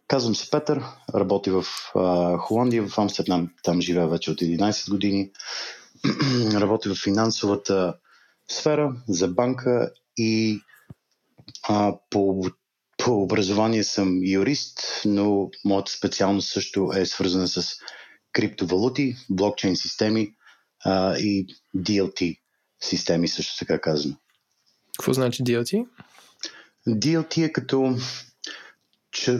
[0.07, 0.83] казвам се Петър,
[1.15, 1.65] работя в
[1.95, 3.49] а, Холандия, в Амстердам.
[3.63, 5.31] Там живея вече от 11 години.
[6.53, 7.93] работя в финансовата
[8.47, 10.61] сфера за банка и
[11.63, 12.43] а, по,
[12.97, 17.75] по образование съм юрист, но моята специалност също е свързана с
[18.31, 20.33] криптовалути, блокчейн системи
[20.83, 22.39] а, и DLT
[22.83, 24.15] системи, също така казано.
[24.97, 25.85] Какво значи DLT?
[26.87, 27.95] DLT е като
[29.11, 29.31] че,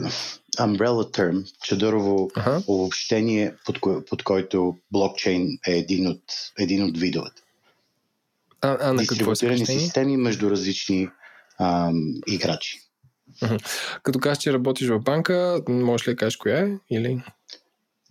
[0.58, 2.62] umbrella term, чадърово ага.
[2.66, 6.22] обобщение, под, ко, под който блокчейн е един от,
[6.58, 7.42] един от видовете.
[8.66, 9.36] А, а на какво е
[9.66, 11.08] системи между различни
[11.60, 12.80] ам, играчи.
[14.02, 16.78] Като кажеш, че работиш в банка, можеш ли да кажеш коя е?
[16.90, 17.22] Или...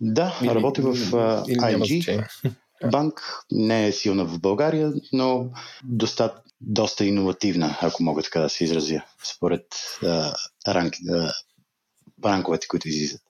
[0.00, 2.26] Да, или, работя в uh, ING.
[2.90, 3.20] Банк
[3.52, 5.50] не е силна в България, но
[5.84, 9.66] доста, доста иновативна, ако мога така да се изразя, според
[10.02, 10.34] uh,
[10.68, 11.32] ранк, uh,
[12.24, 13.22] ранковете, които излизат.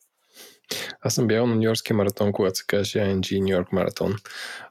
[1.01, 4.17] Аз съм бял на Нью-Йоркския маратон, когато се каже ING York маратон.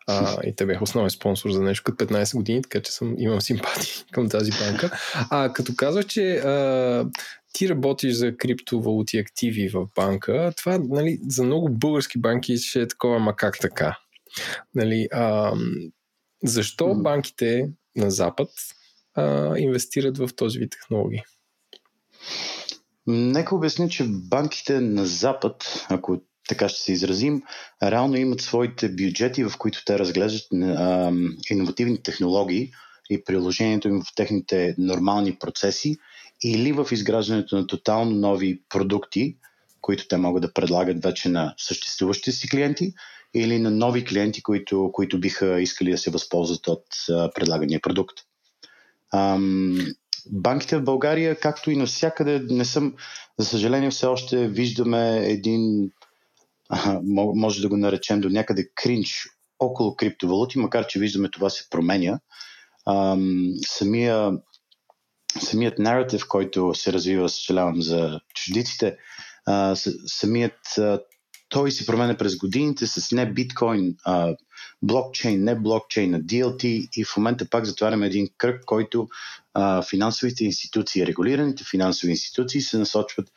[0.07, 3.41] А, и те бяха основен спонсор за нещо като 15 години, така че съм, имам
[3.41, 4.99] симпатии към тази банка.
[5.13, 7.05] А като казваш, че а,
[7.53, 12.87] ти работиш за криптовалути активи в банка, това нали, за много български банки ще е
[12.87, 13.97] такова, ма как така?
[14.75, 15.53] Нали, а,
[16.43, 18.49] защо банките на Запад
[19.13, 21.21] а, инвестират в този вид технологии?
[23.07, 27.41] Нека обясня, че банките на Запад, ако така ще се изразим,
[27.83, 31.11] реално имат своите бюджети, в които те разглеждат а,
[31.49, 32.71] иновативни технологии
[33.09, 35.97] и приложението им в техните нормални процеси
[36.43, 39.37] или в изграждането на тотално нови продукти,
[39.81, 42.93] които те могат да предлагат вече на съществуващите си клиенти
[43.33, 48.17] или на нови клиенти, които, които биха искали да се възползват от а, предлагания продукт.
[49.13, 49.77] Ам,
[50.31, 52.93] банките в България, както и навсякъде, не съм,
[53.39, 55.91] за съжаление, все още виждаме един,
[57.13, 59.27] може да го наречем до някъде кринч
[59.59, 62.19] около криптовалути, макар че виждаме това се променя.
[62.87, 64.31] Ам, самия,
[65.39, 68.97] самият наратив, който се развива, съжалявам за чуждиците,
[69.45, 69.75] а,
[70.07, 70.99] самият а,
[71.49, 74.35] той се променя през годините с не биткоин, а
[74.81, 79.07] блокчейн, не блокчейн, а DLT и в момента пак затваряме един кръг, който
[79.53, 83.31] а, финансовите институции, регулираните финансови институции се насочват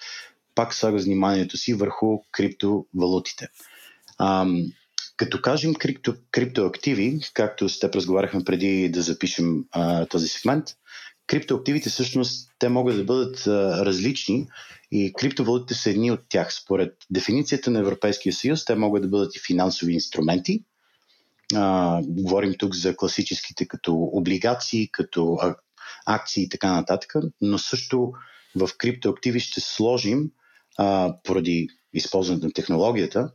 [0.54, 3.48] пак слагат вниманието си върху криптовалутите.
[4.18, 4.46] А,
[5.16, 10.64] като кажем крипто, криптоактиви, както с теб разговаряхме преди да запишем а, този сегмент,
[11.26, 14.48] криптоактивите всъщност те могат да бъдат а, различни
[14.92, 16.54] и криптовалутите са едни от тях.
[16.54, 20.64] Според дефиницията на Европейския съюз, те могат да бъдат и финансови инструменти.
[21.54, 25.38] А, говорим тук за класическите като облигации, като
[26.06, 28.12] акции и така нататък, но също
[28.56, 30.30] в криптоактиви ще сложим
[30.78, 33.32] а, поради използването на технологията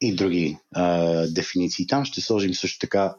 [0.00, 3.14] и други а, дефиниции там, ще сложим също така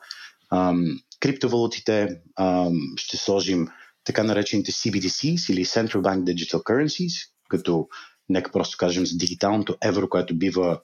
[0.50, 0.74] а,
[1.20, 3.68] криптовалутите, а, ще сложим
[4.04, 7.88] така наречените CBDCs или Central Bank Digital Currencies, като
[8.30, 10.80] нека просто кажем за дигиталното евро, което бива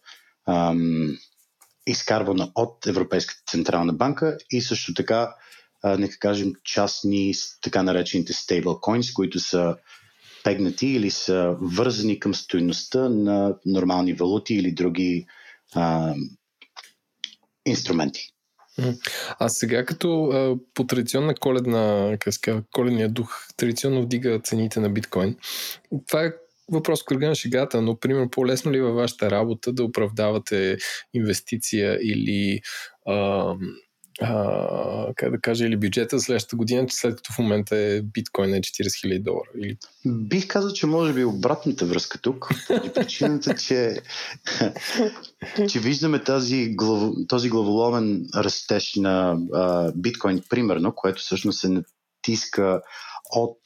[0.47, 1.17] ам,
[1.87, 5.35] изкарвано от Европейската централна банка и също така,
[5.83, 9.75] а, нека кажем, частни така наречените stablecoins, които са
[10.43, 15.25] пегнати или са вързани към стоеността на нормални валути или други
[15.75, 16.13] а,
[17.65, 18.29] инструменти.
[19.39, 24.89] А сега като а, по традиционна коледна, как ска, коледния дух традиционно вдига цените на
[24.89, 25.35] биткоин,
[26.07, 26.33] това е
[26.71, 30.77] въпрос кръга на шегата, но примерно по-лесно ли е във вашата работа да оправдавате
[31.13, 32.61] инвестиция или
[33.07, 33.55] а,
[34.21, 38.49] а, как да кажа, или бюджета за следващата година, след като в момента е биткоин
[38.49, 39.49] на 40 000 долара?
[39.57, 39.77] Или...
[40.05, 42.49] Бих казал, че може би обратната връзка тук,
[42.95, 44.01] причината, че,
[45.69, 52.81] че виждаме тази, глав, този главоломен растеж на а, биткоин, примерно, което всъщност се натиска
[53.31, 53.59] от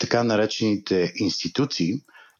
[0.00, 1.94] така наречените институции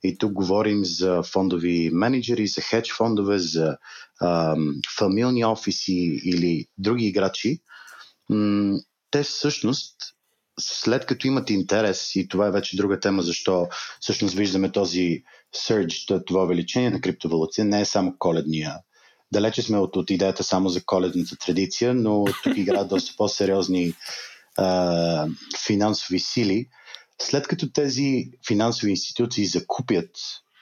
[0.04, 3.76] И тук говорим за фондови менеджери, за хедж фондове, за
[4.22, 7.60] ам, фамилни офиси или други играчи.
[8.30, 8.78] М-
[9.10, 9.96] те всъщност
[10.60, 13.68] след като имат интерес, и това е вече друга тема, защо
[14.00, 15.22] всъщност виждаме този
[15.56, 18.74] surge, това увеличение на криптовалути, не е само коледния.
[19.32, 23.94] Далече сме от, от идеята само за коледната традиция, но тук играят доста по-сериозни
[24.56, 25.28] а,
[25.66, 26.66] финансови сили.
[27.20, 30.10] След като тези финансови институции закупят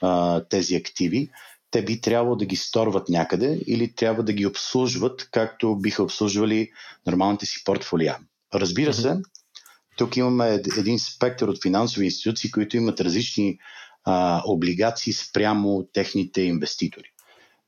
[0.03, 1.31] а, тези активи,
[1.71, 6.71] те би трябвало да ги сторват някъде или трябва да ги обслужват, както биха обслужвали
[7.07, 8.19] нормалните си портфолия.
[8.55, 9.17] Разбира се,
[9.97, 13.59] тук имаме един спектър от финансови институции, които имат различни
[14.05, 17.09] а, облигации спрямо техните инвеститори.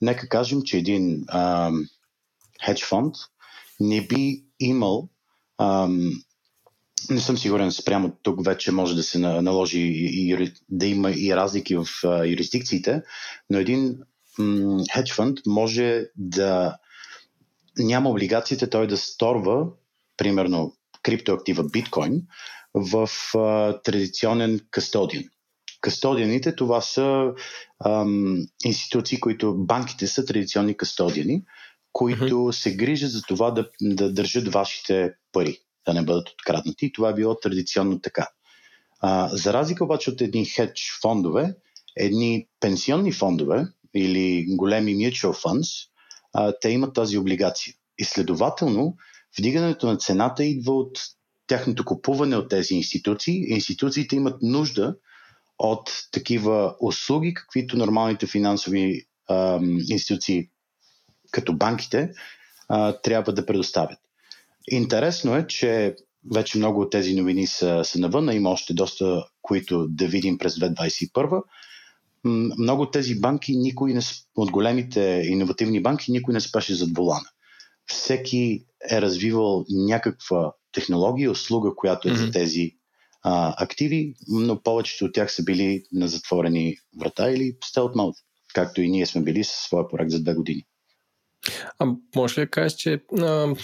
[0.01, 1.73] Нека кажем, че един а,
[2.65, 3.15] хедж фонд
[3.81, 5.09] не би имал
[5.59, 5.89] а,
[7.11, 11.37] не съм сигурен спрямо тук вече може да се наложи и, и да има и
[11.37, 13.03] разлики в а, юрисдикциите,
[13.51, 13.99] но един
[14.39, 16.77] м- хедж фонд може да
[17.79, 19.67] няма облигациите той да сторва
[20.17, 22.23] примерно криптоактива биткоин
[22.75, 25.25] в а, традиционен кастодиан.
[25.81, 27.33] Кастодианите това са
[27.85, 31.43] ам, институции, които банките са традиционни кастодиани,
[31.93, 32.51] които uh-huh.
[32.51, 36.87] се грижат за това да, да държат вашите пари, да не бъдат откраднати.
[36.87, 38.29] И това е било традиционно така.
[39.01, 41.55] А, за разлика обаче от едни хедж фондове,
[41.97, 45.89] едни пенсионни фондове или големи mutual funds,
[46.33, 47.75] а, те имат тази облигация.
[47.99, 48.97] И следователно,
[49.39, 50.99] Вдигането на цената идва от
[51.47, 53.53] тяхното купуване от тези институции.
[53.53, 54.97] Институциите имат нужда
[55.59, 59.61] от такива услуги, каквито нормалните финансови а,
[59.91, 60.49] институции,
[61.31, 62.11] като банките,
[62.69, 63.99] а, трябва да предоставят.
[64.71, 65.97] Интересно е, че
[66.35, 70.55] вече много от тези новини са, са навън, има още доста, които да видим през
[70.55, 71.43] 2021.
[72.59, 74.01] Много от тези банки, никой не,
[74.37, 77.29] от големите иновативни банки, никой не спеше зад волана
[77.87, 82.27] всеки е развивал някаква технология, услуга, която е mm-hmm.
[82.27, 82.73] за тези
[83.23, 88.15] а, активи, но повечето от тях са били на затворени врата или стелт мод,
[88.55, 90.63] както и ние сме били със своя проект за две години.
[91.79, 91.87] А
[92.17, 93.55] може ли да кажеш, че а,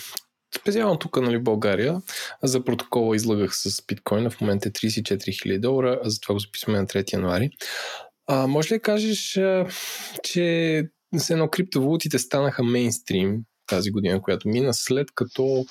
[0.61, 2.03] специално тук, нали, България,
[2.43, 6.79] за протокола излагах с биткоина, в момента е 34 000 долара, а затова го записваме
[6.79, 7.51] на 3 януари.
[8.27, 9.67] А, може ли да кажеш, а,
[10.23, 15.65] че с едно криптовалутите станаха мейнстрим тази година, която мина, след като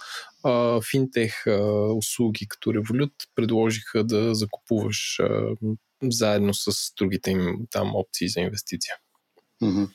[0.44, 1.60] а, финтех а,
[1.94, 5.56] услуги като Revolut предложиха да закупуваш а,
[6.04, 8.96] заедно с другите им там опции за инвестиция.
[9.64, 9.90] Mm-hmm.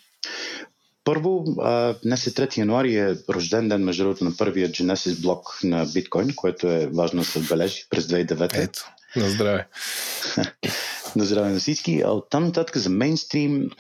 [1.07, 5.59] Първо, а, днес е 3 януари, е рожден ден, между другото, на първия Genesis блок
[5.65, 8.65] на биткоин, което е важно да се отбележи през 2009.
[8.65, 9.69] Ето, на здраве.
[11.17, 12.03] на здраве на всички.
[12.05, 13.71] А оттам нататък за мейнстрим,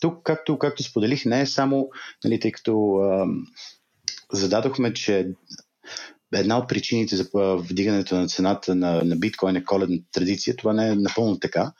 [0.00, 1.88] тук, както, както споделих, не е само,
[2.24, 3.26] нали, тъй като а,
[4.32, 5.28] зададохме, че
[6.34, 10.56] една от причините за вдигането на цената на, на биткоин е коледна традиция.
[10.56, 11.72] Това не е напълно така.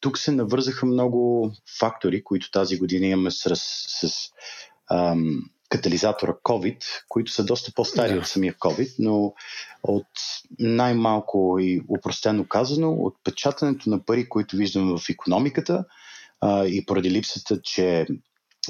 [0.00, 4.10] Тук се навързаха много фактори, които тази година имаме с, с
[4.90, 8.18] ам, катализатора COVID, които са доста по-стари yeah.
[8.18, 9.34] от самия COVID, но
[9.82, 10.06] от
[10.58, 15.84] най-малко и упростено казано, от печатането на пари, които виждаме в економиката
[16.40, 18.06] а, и поради липсата, че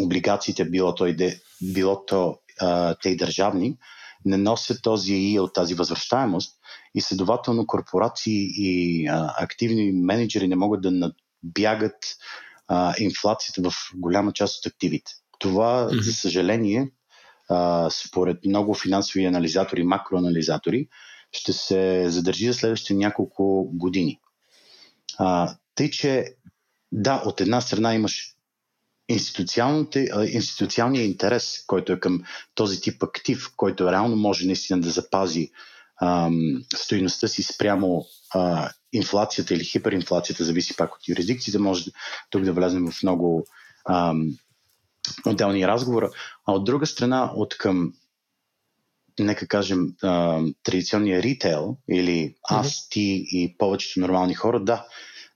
[0.00, 3.76] облигациите, било то, иде, било то а, те и държавни,
[4.24, 6.58] не носят този и от тази възвръщаемост
[6.94, 12.16] и следователно корпорации и а, активни менеджери не могат да надбягат
[12.68, 15.12] а, инфлацията в голяма част от активите.
[15.38, 16.00] Това, mm-hmm.
[16.00, 16.90] за съжаление,
[17.48, 20.88] а, според много финансови анализатори, макроанализатори,
[21.32, 24.20] ще се задържи за следващите няколко години.
[25.18, 26.34] А, тъй, че
[26.92, 28.33] да, от една страна имаш
[29.08, 32.22] институционалния интерес, който е към
[32.54, 35.50] този тип актив, който реално може наистина да запази
[36.02, 41.84] ам, стоиността си спрямо а, инфлацията или хиперинфлацията, зависи пак от юрисдикцията, може
[42.30, 43.46] тук да влезем в много
[43.88, 44.38] ам,
[45.26, 46.10] отделни разговора.
[46.46, 47.92] А от друга страна, от към
[49.20, 54.86] нека кажем, а, традиционния ритейл или аз, ти и повечето нормални хора, да,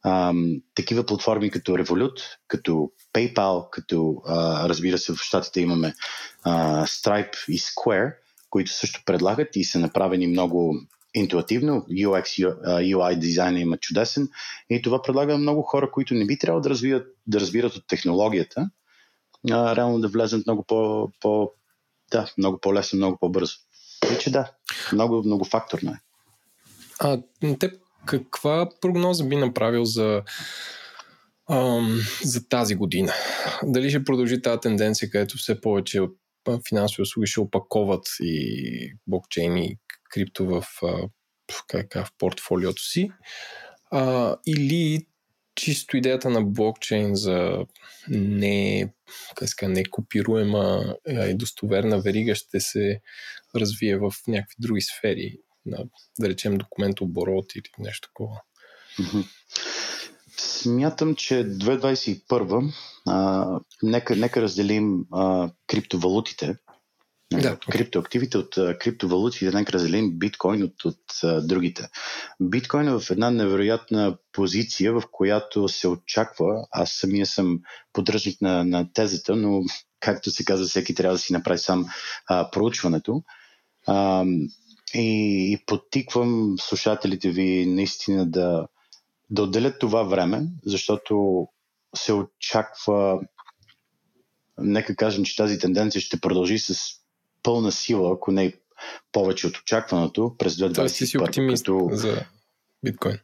[0.02, 0.32] а,
[0.74, 5.94] такива платформи като Revolut, като PayPal, като а, разбира се в щатите имаме
[6.42, 8.14] а, Stripe и Square,
[8.50, 10.74] които също предлагат и са направени много
[11.14, 11.86] интуитивно.
[11.90, 14.28] UX, UI дизайна има чудесен
[14.70, 18.70] и това предлага много хора, които не би трябвало да, развият, да разбират от технологията,
[19.50, 21.50] а, реално да влезат много по, по
[22.10, 23.54] да, много по-лесно, много по-бързо.
[24.14, 24.52] И че да,
[24.92, 26.00] много, много факторно е.
[27.00, 27.22] А
[27.60, 27.72] те
[28.06, 30.22] каква прогноза би направил за
[31.50, 33.12] ам, за тази година.
[33.62, 36.00] Дали ще продължи тази тенденция, където все повече
[36.68, 39.78] финансови услуги ще опаковат и блокчейн и
[40.10, 40.64] крипто в,
[41.66, 43.10] как, в портфолиото си,
[43.90, 45.06] а, или
[45.54, 47.66] чисто идеята на блокчейн за
[48.08, 48.92] не,
[49.44, 53.00] ска, не копируема и достоверна верига ще се
[53.56, 55.78] развие в някакви други сфери, на,
[56.20, 58.40] да речем документооборот или нещо такова.
[60.38, 62.72] Смятам, че 2021
[63.08, 66.56] а, нека, нека разделим а, криптовалутите,
[67.32, 67.52] да.
[67.52, 71.88] От криптоактивите, от криптовалути, да нека разделим биткоин от, от, от другите.
[72.40, 77.60] Биткоин е в една невероятна позиция, в която се очаква, аз самия съм
[77.92, 79.62] поддръжник на, на тезата, но
[80.00, 81.86] както се казва, всеки трябва да си направи сам
[82.26, 83.22] а, проучването.
[83.86, 84.24] А,
[84.94, 88.66] и, и подтиквам слушателите ви наистина да,
[89.30, 91.46] да отделят това време, защото
[91.96, 93.20] се очаква,
[94.58, 96.78] нека кажем, че тази тенденция ще продължи с
[97.42, 98.52] пълна сила, ако не
[99.12, 100.74] повече от очакваното през 2021.
[100.74, 101.88] Тоест ти си оптимист като...
[101.92, 102.24] за
[102.84, 103.18] биткоин.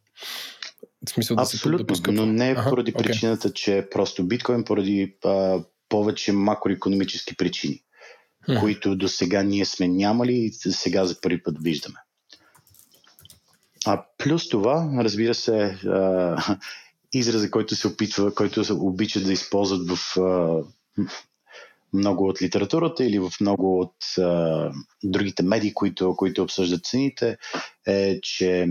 [1.07, 2.97] В смисъл да Абсолютно, се но не ага, поради okay.
[2.97, 7.82] причината, че е просто биткоин, поради а, повече макроекономически причини,
[8.49, 8.61] hmm.
[8.61, 11.99] които до сега ние сме нямали и сега за първи път виждаме.
[13.87, 16.57] А плюс това, разбира се, а,
[17.12, 20.62] израза, който се опитва, който се обича да използват в а,
[21.93, 24.71] много от литературата или в много от а,
[25.05, 27.37] другите медии, които, които обсъждат цените,
[27.87, 28.66] е, че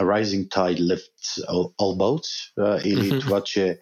[0.00, 1.46] rising tide lifts
[1.80, 3.20] all boats, а, или mm-hmm.
[3.20, 3.80] това, че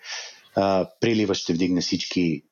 [0.56, 2.42] а, прилива ще вдигне всички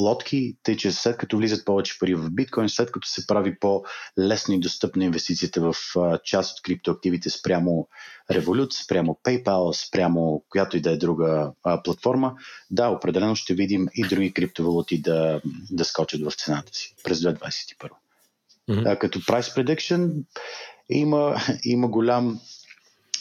[0.00, 4.54] лодки, тъй че след като влизат повече пари в биткоин, след като се прави по-лесно
[4.54, 5.74] и достъпна инвестицията в
[6.24, 7.88] част от криптоактивите спрямо
[8.32, 12.34] Revolut, спрямо PayPal, спрямо която и да е друга а, платформа,
[12.70, 15.40] да, определено ще видим и други криптовалути да,
[15.70, 17.90] да скочат в цената си през 2021.
[18.70, 18.92] Mm-hmm.
[18.92, 20.24] А, като price prediction
[20.88, 22.40] има, има голям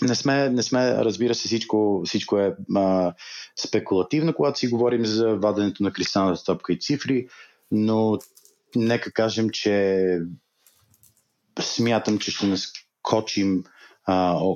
[0.02, 3.14] не сме, не сме, разбира се, всичко, всичко е а,
[3.60, 7.28] спекулативно, когато си говорим за ваденето на кристалната топка и цифри,
[7.72, 8.18] но
[8.76, 10.18] нека кажем, че
[11.60, 13.64] смятам, че ще наскочим
[14.06, 14.56] а, 100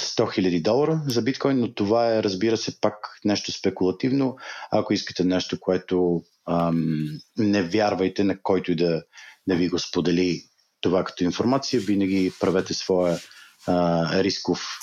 [0.00, 2.94] 000 долара за биткоин, но това е, разбира се, пак
[3.24, 4.36] нещо спекулативно.
[4.70, 7.06] Ако искате нещо, което ам,
[7.38, 9.02] не вярвайте на който и да,
[9.48, 10.42] да ви го сподели
[10.80, 13.18] това като информация, винаги правете своя
[13.66, 14.78] а, рисков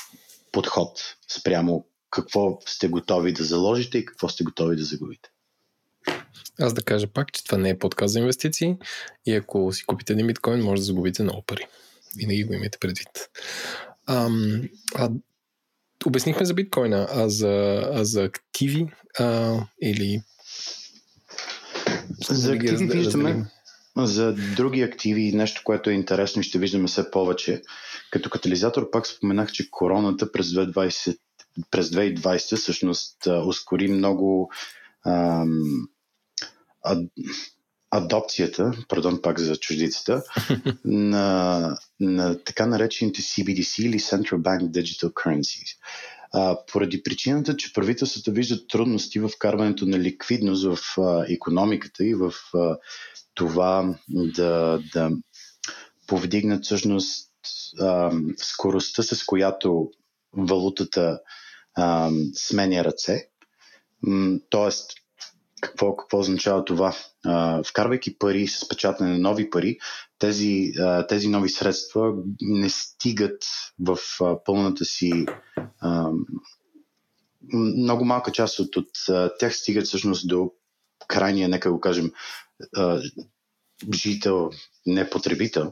[0.51, 0.99] подход
[1.31, 5.29] спрямо какво сте готови да заложите и какво сте готови да загубите.
[6.59, 8.75] Аз да кажа пак, че това не е подказ за инвестиции
[9.25, 11.67] и ако си купите един биткоин, може да загубите много пари.
[12.17, 13.09] Винаги го имайте предвид.
[14.07, 14.61] Ам,
[14.95, 15.09] а,
[16.05, 18.87] обяснихме за биткоина, а за, а за активи
[19.19, 20.21] а, или...
[22.29, 23.45] За активи виждаме,
[23.97, 27.61] за други активи, нещо, което е интересно и ще виждаме все повече.
[28.11, 31.17] Като катализатор пак споменах, че короната през 2020,
[31.71, 34.51] през 2020 всъщност ускори много
[35.05, 35.87] ам,
[36.83, 36.99] ад,
[37.91, 40.23] адопцията, пардон пак за чуждицата,
[40.85, 45.77] на, на така наречените CBDC или Central Bank Digital Currencies.
[46.71, 52.33] Поради причината, че правителствата виждат трудности в вкарването на ликвидност в а, економиката и в
[52.53, 52.77] а,
[53.33, 55.11] това да, да
[56.07, 57.31] повдигнат всъщност
[57.79, 59.91] а, скоростта, с която
[60.37, 61.19] валутата
[61.75, 63.27] а, сменя ръце.
[64.49, 64.91] тоест,
[65.63, 66.95] какво, какво означава това?
[67.25, 69.77] А, вкарвайки пари с печатане на нови пари,
[70.19, 73.43] тези, а, тези нови средства не стигат
[73.79, 75.25] в а, пълната си.
[75.81, 76.09] А,
[77.53, 78.89] много малка част от, от
[79.39, 80.51] тях стигат всъщност до
[81.07, 82.11] крайния, нека го кажем,
[82.75, 83.01] а,
[83.93, 84.49] жител,
[84.85, 85.71] не потребител.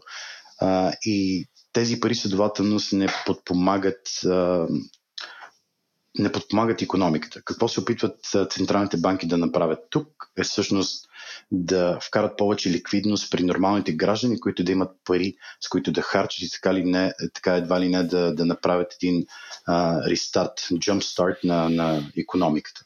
[0.60, 4.68] А, и тези пари следователно не подпомагат а,
[6.20, 7.42] не подпомагат економиката.
[7.46, 8.20] Какво се опитват
[8.50, 10.08] централните банки да направят тук
[10.38, 11.08] е всъщност
[11.52, 16.44] да вкарат повече ликвидност при нормалните граждани, които да имат пари, с които да харчат
[16.44, 19.26] и така, ли не, така едва ли не да, да направят един
[19.66, 22.82] а, рестарт, jumpstart на, на економиката.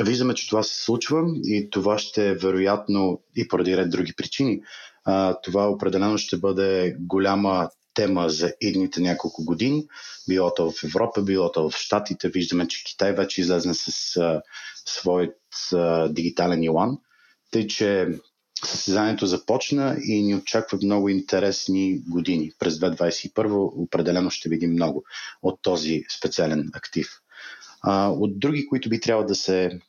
[0.00, 4.60] Виждаме, че това се случва и това ще е вероятно и поради ред други причини.
[5.04, 7.68] А, това определено ще бъде голяма
[7.98, 9.86] тема за идните няколко години.
[10.28, 12.28] Било то в Европа, било то в Штатите.
[12.28, 14.42] Виждаме, че Китай вече излезне с а,
[14.86, 15.36] своят
[15.72, 16.98] а, дигитален юан.
[17.50, 18.08] Тъй, че
[18.64, 22.52] състезанието започна и ни очакват много интересни години.
[22.58, 25.04] През 2021 определено ще видим много
[25.42, 27.08] от този специален актив.
[27.82, 29.80] А, от други, които би трябва да се,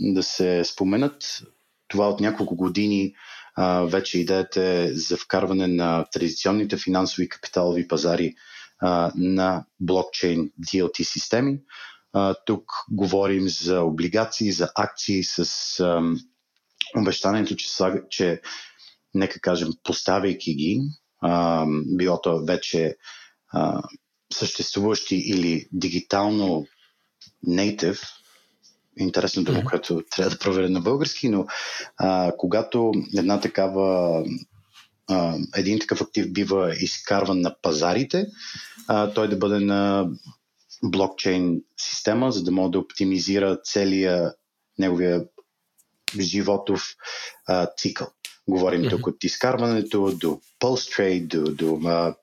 [0.00, 1.42] да се споменат,
[1.88, 3.14] това от няколко години
[3.54, 8.34] а, вече идеята е за вкарване на традиционните финансови капиталови пазари
[8.80, 11.58] а, на блокчейн DLT системи.
[12.12, 15.40] А, тук говорим за облигации, за акции с
[15.80, 16.02] а,
[16.96, 17.68] обещанието, че,
[18.10, 18.40] че
[19.14, 20.80] нека кажем, поставяйки ги,
[21.22, 21.66] а,
[21.96, 22.96] било то вече
[23.52, 23.82] а,
[24.32, 26.66] съществуващи или дигитално
[27.48, 28.00] native,
[28.96, 31.46] интересно дума, което трябва да проверя на български, но
[31.96, 34.24] а, когато една такава
[35.10, 38.26] а, един такъв актив бива изкарван на пазарите,
[38.88, 40.08] а, той да бъде на
[40.84, 44.34] блокчейн система, за да може да оптимизира целия
[44.78, 45.24] неговия
[46.20, 46.82] животов
[47.46, 48.08] а, цикъл.
[48.48, 48.90] Говорим mm-hmm.
[48.90, 52.14] тук от изкарването до post trade, до, до а,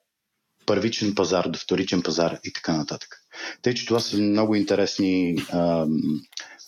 [0.66, 3.18] първичен пазар, до вторичен пазар и така нататък.
[3.62, 5.88] Тъй, че това са много интересни а,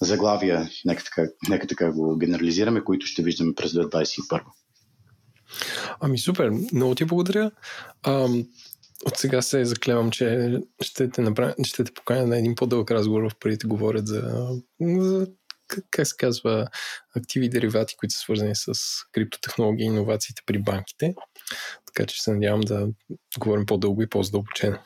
[0.02, 4.42] заглавия, нека така, нека така го генерализираме, които ще виждаме през 2021.
[6.00, 7.52] Ами супер, много ти благодаря.
[8.04, 8.46] Ам,
[9.06, 13.30] от сега се заклевам, че ще те, направя, ще те поканя на един по-дълъг разговор,
[13.30, 14.48] в парите говорят за,
[14.82, 15.28] за
[15.68, 16.68] как се казва,
[17.16, 18.74] активи и деривати, които са свързани с
[19.12, 21.16] криптотехнологии и иновациите при банките.
[21.86, 22.88] Така че се надявам да
[23.40, 24.78] говорим по-дълго и по-задълбочено.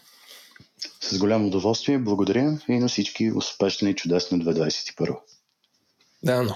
[1.02, 5.20] С голямо удоволствие, благодаря и на всички успешна и чудесна 2021.
[6.24, 6.56] Да, но.